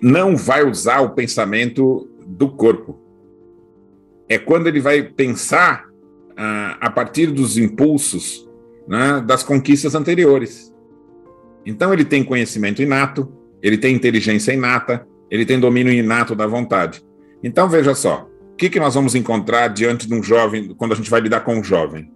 não 0.02 0.36
vai 0.36 0.64
usar 0.64 1.02
o 1.02 1.12
pensamento 1.12 2.10
do 2.26 2.50
corpo. 2.50 3.00
É 4.30 4.38
quando 4.38 4.68
ele 4.68 4.80
vai 4.80 5.02
pensar 5.02 5.86
uh, 5.88 6.78
a 6.80 6.90
partir 6.90 7.28
dos 7.28 7.58
impulsos 7.58 8.48
né, 8.88 9.24
das 9.26 9.44
conquistas 9.44 9.96
anteriores. 9.96 10.74
Então, 11.66 11.94
ele 11.94 12.06
tem 12.06 12.24
conhecimento 12.24 12.82
inato, 12.82 13.32
ele 13.62 13.78
tem 13.78 13.96
inteligência 13.96 14.54
inata, 14.54 15.08
ele 15.30 15.46
tem 15.46 15.60
domínio 15.60 15.94
inato 15.94 16.36
da 16.36 16.48
vontade. 16.48 17.02
Então, 17.44 17.70
veja 17.70 17.94
só, 17.94 18.30
o 18.54 18.56
que, 18.56 18.70
que 18.70 18.80
nós 18.80 18.96
vamos 18.96 19.16
encontrar 19.16 19.68
diante 19.68 20.08
de 20.08 20.14
um 20.14 20.24
jovem, 20.24 20.74
quando 20.76 20.94
a 20.94 20.96
gente 20.96 21.10
vai 21.10 21.22
lidar 21.22 21.42
com 21.42 21.56
um 21.56 21.64
jovem? 21.64 22.12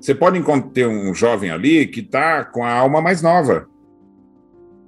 Você 0.00 0.14
pode 0.14 0.42
ter 0.72 0.86
um 0.86 1.14
jovem 1.14 1.50
ali 1.50 1.86
que 1.86 2.00
está 2.00 2.44
com 2.44 2.64
a 2.64 2.72
alma 2.72 3.00
mais 3.00 3.22
nova, 3.22 3.68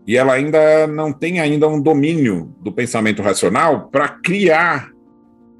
e 0.07 0.17
ela 0.17 0.33
ainda 0.33 0.87
não 0.87 1.13
tem 1.13 1.41
ainda 1.41 1.69
um 1.69 1.81
domínio 1.81 2.55
do 2.61 2.73
pensamento 2.73 3.23
racional 3.23 3.89
para 3.89 4.09
criar 4.09 4.91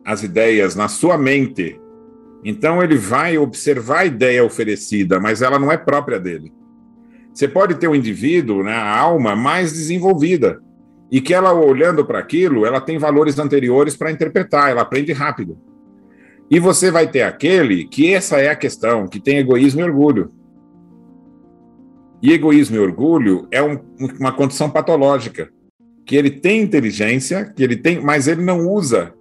as 0.05 0.23
ideias 0.23 0.75
na 0.75 0.89
sua 0.89 1.17
mente. 1.17 1.81
Então 2.45 2.83
ele 2.83 2.97
vai 2.97 3.39
observar 3.39 4.01
a 4.01 4.05
ideia 4.05 4.45
oferecida, 4.45 5.21
mas 5.21 5.43
ela 5.43 5.59
não 5.59 5.71
é 5.71 5.77
própria 5.77 6.19
dele. 6.19 6.53
Você 7.33 7.47
pode 7.47 7.77
ter 7.77 7.87
um 7.87 7.95
indivíduo, 7.95 8.65
né, 8.65 8.75
a 8.75 8.99
alma 8.99 9.37
mais 9.37 9.73
desenvolvida, 9.73 10.61
e 11.13 11.21
que 11.21 11.35
ela 11.35 11.53
olhando 11.53 12.07
para 12.07 12.19
aquilo, 12.19 12.65
ela 12.65 12.81
tem 12.81 12.97
valores 12.97 13.39
anteriores 13.39 13.95
para 13.95 14.11
interpretar, 14.11 14.71
ela 14.71 14.81
aprende 14.81 15.13
rápido. 15.13 15.59
E 16.51 16.59
você 16.59 16.91
vai 16.91 17.07
ter 17.07 17.21
aquele 17.21 17.87
que 17.87 18.15
essa 18.15 18.39
é 18.39 18.49
a 18.49 18.57
questão, 18.57 19.07
que 19.07 19.21
tem 19.21 19.37
egoísmo 19.37 19.83
e 19.83 19.85
orgulho. 19.85 20.33
E 22.23 22.33
egoísmo 22.33 22.77
e 22.77 22.79
orgulho 22.79 23.47
é 23.51 23.63
um, 23.63 23.79
uma 24.19 24.33
condição 24.33 24.71
patológica, 24.71 25.51
que 26.07 26.17
ele 26.17 26.31
tem 26.31 26.63
inteligência, 26.63 27.45
que 27.45 27.63
ele 27.63 27.77
tem, 27.77 28.01
mas 28.01 28.27
ele 28.27 28.43
não 28.43 28.67
usa 28.67 29.13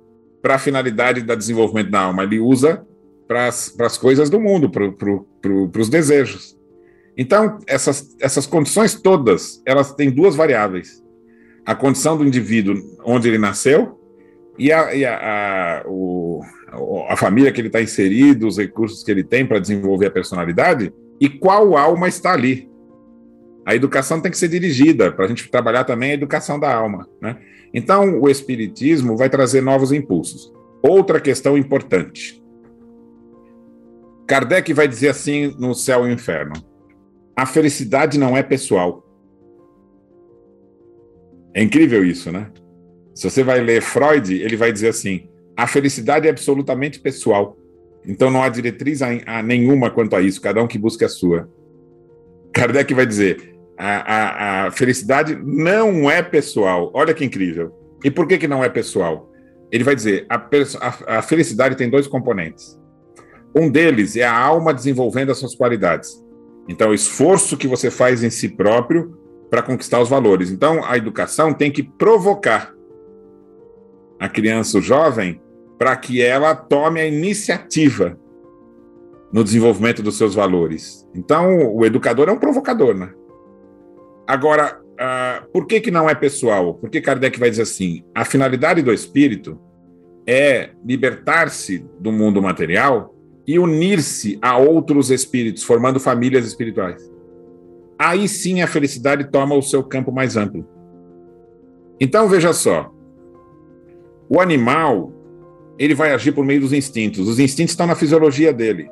para 0.41 0.55
a 0.55 0.59
finalidade 0.59 1.21
da 1.21 1.35
desenvolvimento 1.35 1.91
da 1.91 2.03
alma, 2.03 2.23
ele 2.23 2.39
usa 2.39 2.87
para 3.27 3.47
as 3.47 3.97
coisas 3.97 4.29
do 4.29 4.39
mundo, 4.39 4.69
para 4.69 4.89
pro, 4.93 5.27
os 5.77 5.89
desejos. 5.89 6.57
Então, 7.17 7.59
essas, 7.67 8.15
essas 8.21 8.45
condições 8.45 8.95
todas, 8.95 9.61
elas 9.65 9.93
têm 9.93 10.09
duas 10.09 10.37
variáveis. 10.37 11.01
A 11.65 11.75
condição 11.75 12.17
do 12.17 12.25
indivíduo 12.25 12.75
onde 13.05 13.27
ele 13.27 13.37
nasceu 13.37 13.99
e 14.57 14.71
a, 14.71 14.93
e 14.93 15.05
a, 15.05 15.17
a, 15.17 15.83
o, 15.87 16.41
a 17.07 17.15
família 17.15 17.51
que 17.51 17.61
ele 17.61 17.67
está 17.67 17.81
inserido, 17.81 18.47
os 18.47 18.57
recursos 18.57 19.03
que 19.03 19.11
ele 19.11 19.23
tem 19.23 19.45
para 19.45 19.59
desenvolver 19.59 20.07
a 20.07 20.11
personalidade 20.11 20.93
e 21.19 21.29
qual 21.29 21.77
alma 21.77 22.07
está 22.07 22.33
ali. 22.33 22.69
A 23.65 23.75
educação 23.75 24.19
tem 24.19 24.31
que 24.31 24.37
ser 24.37 24.47
dirigida 24.47 25.11
para 25.11 25.25
a 25.25 25.27
gente 25.27 25.49
trabalhar 25.49 25.83
também 25.83 26.11
a 26.11 26.15
educação 26.15 26.59
da 26.59 26.73
alma. 26.73 27.07
Né? 27.21 27.37
Então, 27.73 28.19
o 28.19 28.29
Espiritismo 28.29 29.15
vai 29.15 29.29
trazer 29.29 29.61
novos 29.61 29.91
impulsos. 29.91 30.51
Outra 30.81 31.19
questão 31.19 31.57
importante. 31.57 32.41
Kardec 34.27 34.73
vai 34.73 34.87
dizer 34.87 35.09
assim 35.09 35.55
no 35.59 35.75
Céu 35.75 36.07
e 36.07 36.11
Inferno: 36.13 36.53
a 37.35 37.45
felicidade 37.45 38.17
não 38.17 38.35
é 38.35 38.41
pessoal. 38.41 39.05
É 41.53 41.61
incrível 41.61 42.03
isso, 42.03 42.31
né? 42.31 42.49
Se 43.13 43.29
você 43.29 43.43
vai 43.43 43.59
ler 43.61 43.81
Freud, 43.81 44.33
ele 44.33 44.55
vai 44.55 44.71
dizer 44.71 44.89
assim: 44.89 45.29
a 45.55 45.67
felicidade 45.67 46.27
é 46.27 46.29
absolutamente 46.29 46.99
pessoal. 46.99 47.57
Então 48.05 48.31
não 48.31 48.41
há 48.41 48.49
diretriz 48.49 49.01
a, 49.01 49.09
a 49.25 49.43
nenhuma 49.43 49.91
quanto 49.91 50.15
a 50.15 50.21
isso, 50.21 50.41
cada 50.41 50.61
um 50.63 50.67
que 50.67 50.77
busque 50.77 51.05
a 51.05 51.09
sua. 51.09 51.49
Kardec 52.53 52.93
vai 52.93 53.05
dizer: 53.05 53.53
a, 53.77 54.63
a, 54.63 54.67
a, 54.67 54.71
felicidade 54.71 55.35
não 55.35 56.09
é 56.09 56.21
pessoal. 56.21 56.91
Olha 56.93 57.13
que 57.13 57.25
incrível. 57.25 57.73
E 58.03 58.09
por 58.09 58.27
que, 58.27 58.37
que 58.37 58.47
não 58.47 58.63
é 58.63 58.69
pessoal? 58.69 59.31
Ele 59.71 59.83
vai 59.83 59.95
dizer: 59.95 60.25
a, 60.29 61.17
a 61.17 61.21
felicidade 61.21 61.75
tem 61.75 61.89
dois 61.89 62.07
componentes. 62.07 62.79
Um 63.55 63.69
deles 63.69 64.15
é 64.15 64.23
a 64.23 64.37
alma 64.37 64.73
desenvolvendo 64.73 65.31
as 65.31 65.37
suas 65.37 65.53
qualidades. 65.53 66.23
Então, 66.69 66.91
o 66.91 66.93
esforço 66.93 67.57
que 67.57 67.67
você 67.67 67.91
faz 67.91 68.23
em 68.23 68.29
si 68.29 68.47
próprio 68.47 69.20
para 69.51 69.61
conquistar 69.61 69.99
os 69.99 70.07
valores. 70.07 70.49
Então, 70.49 70.83
a 70.85 70.95
educação 70.95 71.53
tem 71.53 71.69
que 71.69 71.83
provocar 71.83 72.73
a 74.17 74.29
criança, 74.29 74.77
o 74.77 74.81
jovem, 74.81 75.41
para 75.77 75.93
que 75.97 76.21
ela 76.21 76.55
tome 76.55 77.01
a 77.01 77.05
iniciativa 77.05 78.17
no 79.33 79.43
desenvolvimento 79.43 80.01
dos 80.01 80.17
seus 80.17 80.33
valores. 80.33 81.05
Então, 81.13 81.75
o 81.75 81.85
educador 81.85 82.29
é 82.29 82.31
um 82.31 82.39
provocador, 82.39 82.95
né? 82.95 83.13
Agora, 84.25 84.79
uh, 84.79 85.51
por 85.51 85.67
que, 85.67 85.81
que 85.81 85.91
não 85.91 86.09
é 86.09 86.15
pessoal? 86.15 86.75
Porque 86.75 87.01
Kardec 87.01 87.37
vai 87.37 87.49
dizer 87.49 87.63
assim: 87.63 88.05
a 88.15 88.23
finalidade 88.23 88.81
do 88.81 88.93
espírito 88.93 89.59
é 90.25 90.69
libertar-se 90.85 91.85
do 91.99 92.11
mundo 92.11 92.41
material 92.41 93.13
e 93.45 93.59
unir-se 93.59 94.39
a 94.41 94.57
outros 94.57 95.09
espíritos, 95.09 95.63
formando 95.63 95.99
famílias 95.99 96.45
espirituais. 96.45 97.10
Aí 98.03 98.27
sim 98.27 98.63
a 98.63 98.67
felicidade 98.67 99.29
toma 99.29 99.53
o 99.53 99.61
seu 99.61 99.83
campo 99.83 100.11
mais 100.11 100.35
amplo. 100.35 100.67
Então 101.99 102.27
veja 102.27 102.51
só, 102.51 102.91
o 104.27 104.41
animal 104.41 105.13
ele 105.77 105.93
vai 105.93 106.11
agir 106.11 106.31
por 106.31 106.43
meio 106.43 106.61
dos 106.61 106.73
instintos. 106.73 107.27
Os 107.27 107.37
instintos 107.37 107.73
estão 107.73 107.85
na 107.85 107.93
fisiologia 107.93 108.51
dele. 108.51 108.89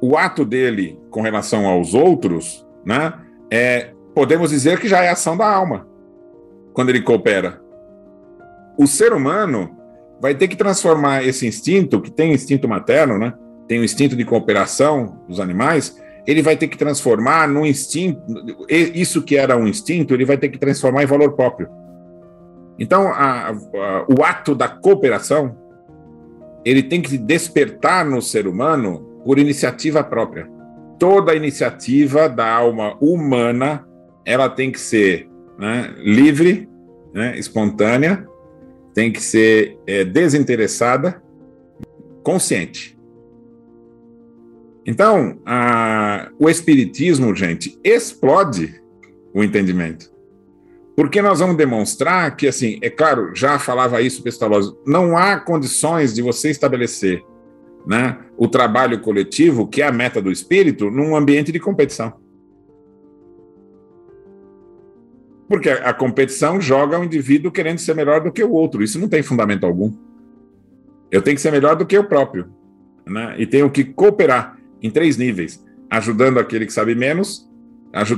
O 0.00 0.16
ato 0.16 0.42
dele 0.42 0.98
com 1.10 1.20
relação 1.20 1.66
aos 1.66 1.92
outros, 1.92 2.66
né, 2.82 3.12
é 3.50 3.92
podemos 4.14 4.48
dizer 4.48 4.80
que 4.80 4.88
já 4.88 5.02
é 5.02 5.10
ação 5.10 5.36
da 5.36 5.46
alma 5.46 5.86
quando 6.72 6.88
ele 6.88 7.02
coopera. 7.02 7.60
O 8.78 8.86
ser 8.86 9.12
humano 9.12 9.76
vai 10.18 10.34
ter 10.34 10.48
que 10.48 10.56
transformar 10.56 11.22
esse 11.22 11.46
instinto, 11.46 12.00
que 12.00 12.10
tem 12.10 12.32
instinto 12.32 12.66
materno, 12.66 13.18
né? 13.18 13.34
Tem 13.68 13.78
o 13.78 13.84
instinto 13.84 14.16
de 14.16 14.24
cooperação 14.24 15.20
dos 15.28 15.40
animais, 15.40 16.00
ele 16.26 16.42
vai 16.42 16.56
ter 16.56 16.68
que 16.68 16.76
transformar 16.76 17.48
num 17.48 17.64
instinto, 17.64 18.20
isso 18.68 19.22
que 19.22 19.36
era 19.36 19.56
um 19.56 19.66
instinto, 19.66 20.12
ele 20.12 20.24
vai 20.24 20.36
ter 20.36 20.48
que 20.48 20.58
transformar 20.58 21.02
em 21.02 21.06
valor 21.06 21.32
próprio. 21.32 21.68
Então, 22.78 23.08
a, 23.08 23.50
a, 23.50 24.06
o 24.08 24.22
ato 24.24 24.54
da 24.54 24.68
cooperação, 24.68 25.56
ele 26.64 26.82
tem 26.82 27.00
que 27.00 27.16
despertar 27.16 28.04
no 28.04 28.20
ser 28.20 28.46
humano 28.46 29.22
por 29.24 29.38
iniciativa 29.38 30.02
própria. 30.02 30.48
Toda 30.98 31.34
iniciativa 31.34 32.28
da 32.28 32.52
alma 32.52 32.96
humana 33.00 33.86
ela 34.24 34.48
tem 34.48 34.72
que 34.72 34.80
ser 34.80 35.28
né, 35.56 35.94
livre, 35.98 36.68
né, 37.14 37.38
espontânea, 37.38 38.26
tem 38.92 39.12
que 39.12 39.22
ser 39.22 39.78
é, 39.86 40.04
desinteressada, 40.04 41.22
consciente. 42.24 42.95
Então, 44.86 45.40
a, 45.44 46.30
o 46.38 46.48
Espiritismo, 46.48 47.34
gente, 47.34 47.76
explode 47.82 48.80
o 49.34 49.42
entendimento. 49.42 50.14
Porque 50.96 51.20
nós 51.20 51.40
vamos 51.40 51.56
demonstrar 51.56 52.36
que, 52.36 52.46
assim, 52.46 52.78
é 52.80 52.88
claro, 52.88 53.34
já 53.34 53.58
falava 53.58 54.00
isso 54.00 54.22
Pestalozzi, 54.22 54.72
não 54.86 55.18
há 55.18 55.38
condições 55.38 56.14
de 56.14 56.22
você 56.22 56.50
estabelecer 56.50 57.22
né, 57.84 58.18
o 58.36 58.46
trabalho 58.46 59.00
coletivo, 59.00 59.66
que 59.66 59.82
é 59.82 59.86
a 59.86 59.92
meta 59.92 60.22
do 60.22 60.30
espírito, 60.30 60.88
num 60.88 61.16
ambiente 61.16 61.50
de 61.50 61.58
competição. 61.58 62.14
Porque 65.48 65.68
a 65.68 65.92
competição 65.92 66.60
joga 66.60 66.98
o 66.98 67.04
indivíduo 67.04 67.52
querendo 67.52 67.78
ser 67.78 67.94
melhor 67.94 68.20
do 68.20 68.32
que 68.32 68.42
o 68.42 68.52
outro. 68.52 68.82
Isso 68.82 68.98
não 68.98 69.08
tem 69.08 69.22
fundamento 69.22 69.66
algum. 69.66 69.92
Eu 71.10 71.22
tenho 71.22 71.36
que 71.36 71.42
ser 71.42 71.52
melhor 71.52 71.76
do 71.76 71.86
que 71.86 71.96
eu 71.96 72.04
próprio. 72.04 72.48
Né? 73.06 73.36
E 73.38 73.46
tenho 73.46 73.70
que 73.70 73.84
cooperar 73.84 74.56
em 74.82 74.90
três 74.90 75.16
níveis: 75.16 75.64
ajudando 75.90 76.38
aquele 76.38 76.66
que 76.66 76.72
sabe 76.72 76.94
menos, 76.94 77.48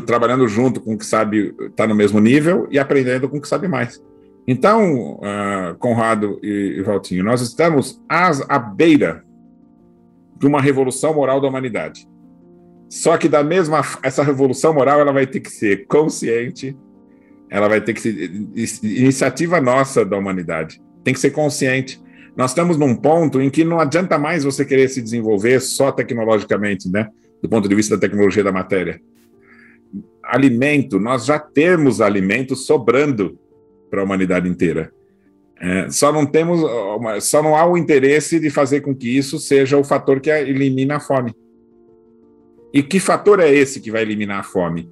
trabalhando 0.06 0.46
junto 0.48 0.80
com 0.80 0.94
o 0.94 0.98
que 0.98 1.06
sabe, 1.06 1.54
está 1.60 1.86
no 1.86 1.94
mesmo 1.94 2.20
nível 2.20 2.66
e 2.70 2.78
aprendendo 2.78 3.28
com 3.28 3.38
o 3.38 3.40
que 3.40 3.48
sabe 3.48 3.68
mais. 3.68 4.02
Então, 4.46 5.16
uh, 5.16 5.76
Conrado 5.78 6.40
e, 6.42 6.76
e 6.78 6.82
Valtinho, 6.82 7.22
nós 7.22 7.42
estamos 7.42 8.02
às, 8.08 8.40
à 8.48 8.58
beira 8.58 9.22
de 10.38 10.46
uma 10.46 10.60
revolução 10.60 11.12
moral 11.12 11.40
da 11.40 11.48
humanidade. 11.48 12.08
Só 12.88 13.18
que 13.18 13.28
da 13.28 13.44
mesma 13.44 13.82
essa 14.02 14.22
revolução 14.22 14.72
moral 14.72 15.00
ela 15.00 15.12
vai 15.12 15.26
ter 15.26 15.40
que 15.40 15.50
ser 15.50 15.86
consciente, 15.86 16.74
ela 17.50 17.68
vai 17.68 17.80
ter 17.80 17.92
que 17.92 18.00
ser 18.00 18.30
iniciativa 18.82 19.60
nossa 19.60 20.04
da 20.04 20.16
humanidade. 20.16 20.80
Tem 21.04 21.12
que 21.12 21.20
ser 21.20 21.30
consciente. 21.30 22.00
Nós 22.38 22.52
estamos 22.52 22.76
num 22.76 22.94
ponto 22.94 23.40
em 23.40 23.50
que 23.50 23.64
não 23.64 23.80
adianta 23.80 24.16
mais 24.16 24.44
você 24.44 24.64
querer 24.64 24.88
se 24.88 25.02
desenvolver 25.02 25.58
só 25.60 25.90
tecnologicamente, 25.90 26.88
né? 26.88 27.10
Do 27.42 27.48
ponto 27.48 27.68
de 27.68 27.74
vista 27.74 27.96
da 27.96 28.00
tecnologia 28.00 28.44
da 28.44 28.52
matéria. 28.52 29.00
Alimento, 30.22 31.00
nós 31.00 31.24
já 31.24 31.40
temos 31.40 32.00
alimento 32.00 32.54
sobrando 32.54 33.36
para 33.90 34.00
a 34.00 34.04
humanidade 34.04 34.48
inteira. 34.48 34.92
É, 35.60 35.90
só 35.90 36.12
não 36.12 36.24
temos, 36.24 36.60
só 37.22 37.42
não 37.42 37.56
há 37.56 37.66
o 37.66 37.76
interesse 37.76 38.38
de 38.38 38.50
fazer 38.50 38.82
com 38.82 38.94
que 38.94 39.08
isso 39.08 39.40
seja 39.40 39.76
o 39.76 39.82
fator 39.82 40.20
que 40.20 40.30
elimina 40.30 40.98
a 40.98 41.00
fome. 41.00 41.34
E 42.72 42.84
que 42.84 43.00
fator 43.00 43.40
é 43.40 43.52
esse 43.52 43.80
que 43.80 43.90
vai 43.90 44.02
eliminar 44.02 44.38
a 44.38 44.44
fome? 44.44 44.88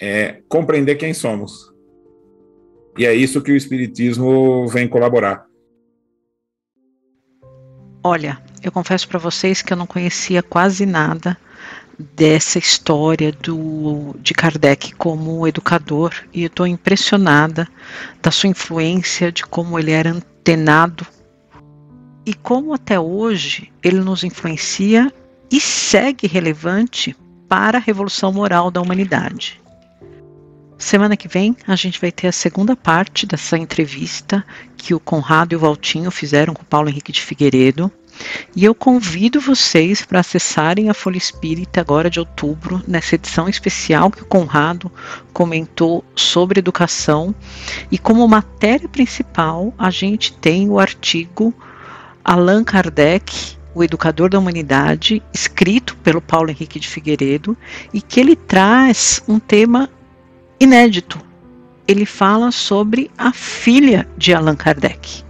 É 0.00 0.40
compreender 0.48 0.96
quem 0.96 1.14
somos. 1.14 1.72
E 2.96 3.06
é 3.06 3.14
isso 3.14 3.40
que 3.40 3.52
o 3.52 3.56
Espiritismo 3.56 4.66
vem 4.66 4.88
colaborar. 4.88 5.47
Olha, 8.02 8.38
eu 8.62 8.70
confesso 8.70 9.08
para 9.08 9.18
vocês 9.18 9.62
que 9.62 9.72
eu 9.72 9.76
não 9.76 9.86
conhecia 9.86 10.42
quase 10.42 10.86
nada 10.86 11.36
dessa 11.98 12.58
história 12.58 13.32
do, 13.32 14.14
de 14.20 14.32
Kardec 14.32 14.94
como 14.94 15.46
educador 15.48 16.14
e 16.32 16.42
eu 16.42 16.46
estou 16.46 16.66
impressionada 16.66 17.66
da 18.22 18.30
sua 18.30 18.48
influência, 18.48 19.32
de 19.32 19.44
como 19.44 19.78
ele 19.78 19.90
era 19.90 20.10
antenado 20.10 21.04
e 22.24 22.34
como 22.34 22.72
até 22.72 23.00
hoje 23.00 23.72
ele 23.82 23.98
nos 23.98 24.22
influencia 24.22 25.12
e 25.50 25.60
segue 25.60 26.26
relevante 26.26 27.16
para 27.48 27.78
a 27.78 27.80
revolução 27.80 28.32
moral 28.32 28.70
da 28.70 28.80
humanidade. 28.80 29.60
Semana 30.78 31.16
que 31.16 31.26
vem 31.26 31.56
a 31.66 31.74
gente 31.74 32.00
vai 32.00 32.12
ter 32.12 32.28
a 32.28 32.32
segunda 32.32 32.76
parte 32.76 33.26
dessa 33.26 33.58
entrevista 33.58 34.46
que 34.76 34.94
o 34.94 35.00
Conrado 35.00 35.52
e 35.52 35.56
o 35.56 35.58
Valtinho 35.58 36.08
fizeram 36.08 36.54
com 36.54 36.62
o 36.62 36.64
Paulo 36.64 36.88
Henrique 36.88 37.10
de 37.10 37.20
Figueiredo. 37.20 37.90
E 38.54 38.64
eu 38.64 38.74
convido 38.74 39.40
vocês 39.40 40.04
para 40.04 40.20
acessarem 40.20 40.88
a 40.88 40.94
Folha 40.94 41.18
Espírita 41.18 41.80
agora 41.80 42.08
de 42.08 42.20
outubro, 42.20 42.80
nessa 42.86 43.16
edição 43.16 43.48
especial 43.48 44.08
que 44.10 44.22
o 44.22 44.26
Conrado 44.26 44.90
comentou 45.32 46.04
sobre 46.14 46.60
educação. 46.60 47.34
E 47.90 47.98
como 47.98 48.26
matéria 48.28 48.88
principal, 48.88 49.74
a 49.76 49.90
gente 49.90 50.32
tem 50.32 50.68
o 50.68 50.78
artigo 50.78 51.52
Allan 52.24 52.62
Kardec, 52.62 53.56
o 53.74 53.82
Educador 53.82 54.30
da 54.30 54.38
Humanidade, 54.38 55.22
escrito 55.34 55.96
pelo 55.96 56.20
Paulo 56.20 56.50
Henrique 56.50 56.80
de 56.80 56.88
Figueiredo, 56.88 57.56
e 57.92 58.00
que 58.00 58.20
ele 58.20 58.34
traz 58.34 59.22
um 59.28 59.38
tema 59.38 59.90
inédito. 60.60 61.18
Ele 61.86 62.04
fala 62.04 62.52
sobre 62.52 63.10
a 63.16 63.32
filha 63.32 64.06
de 64.16 64.34
Allan 64.34 64.56
Kardec. 64.56 65.24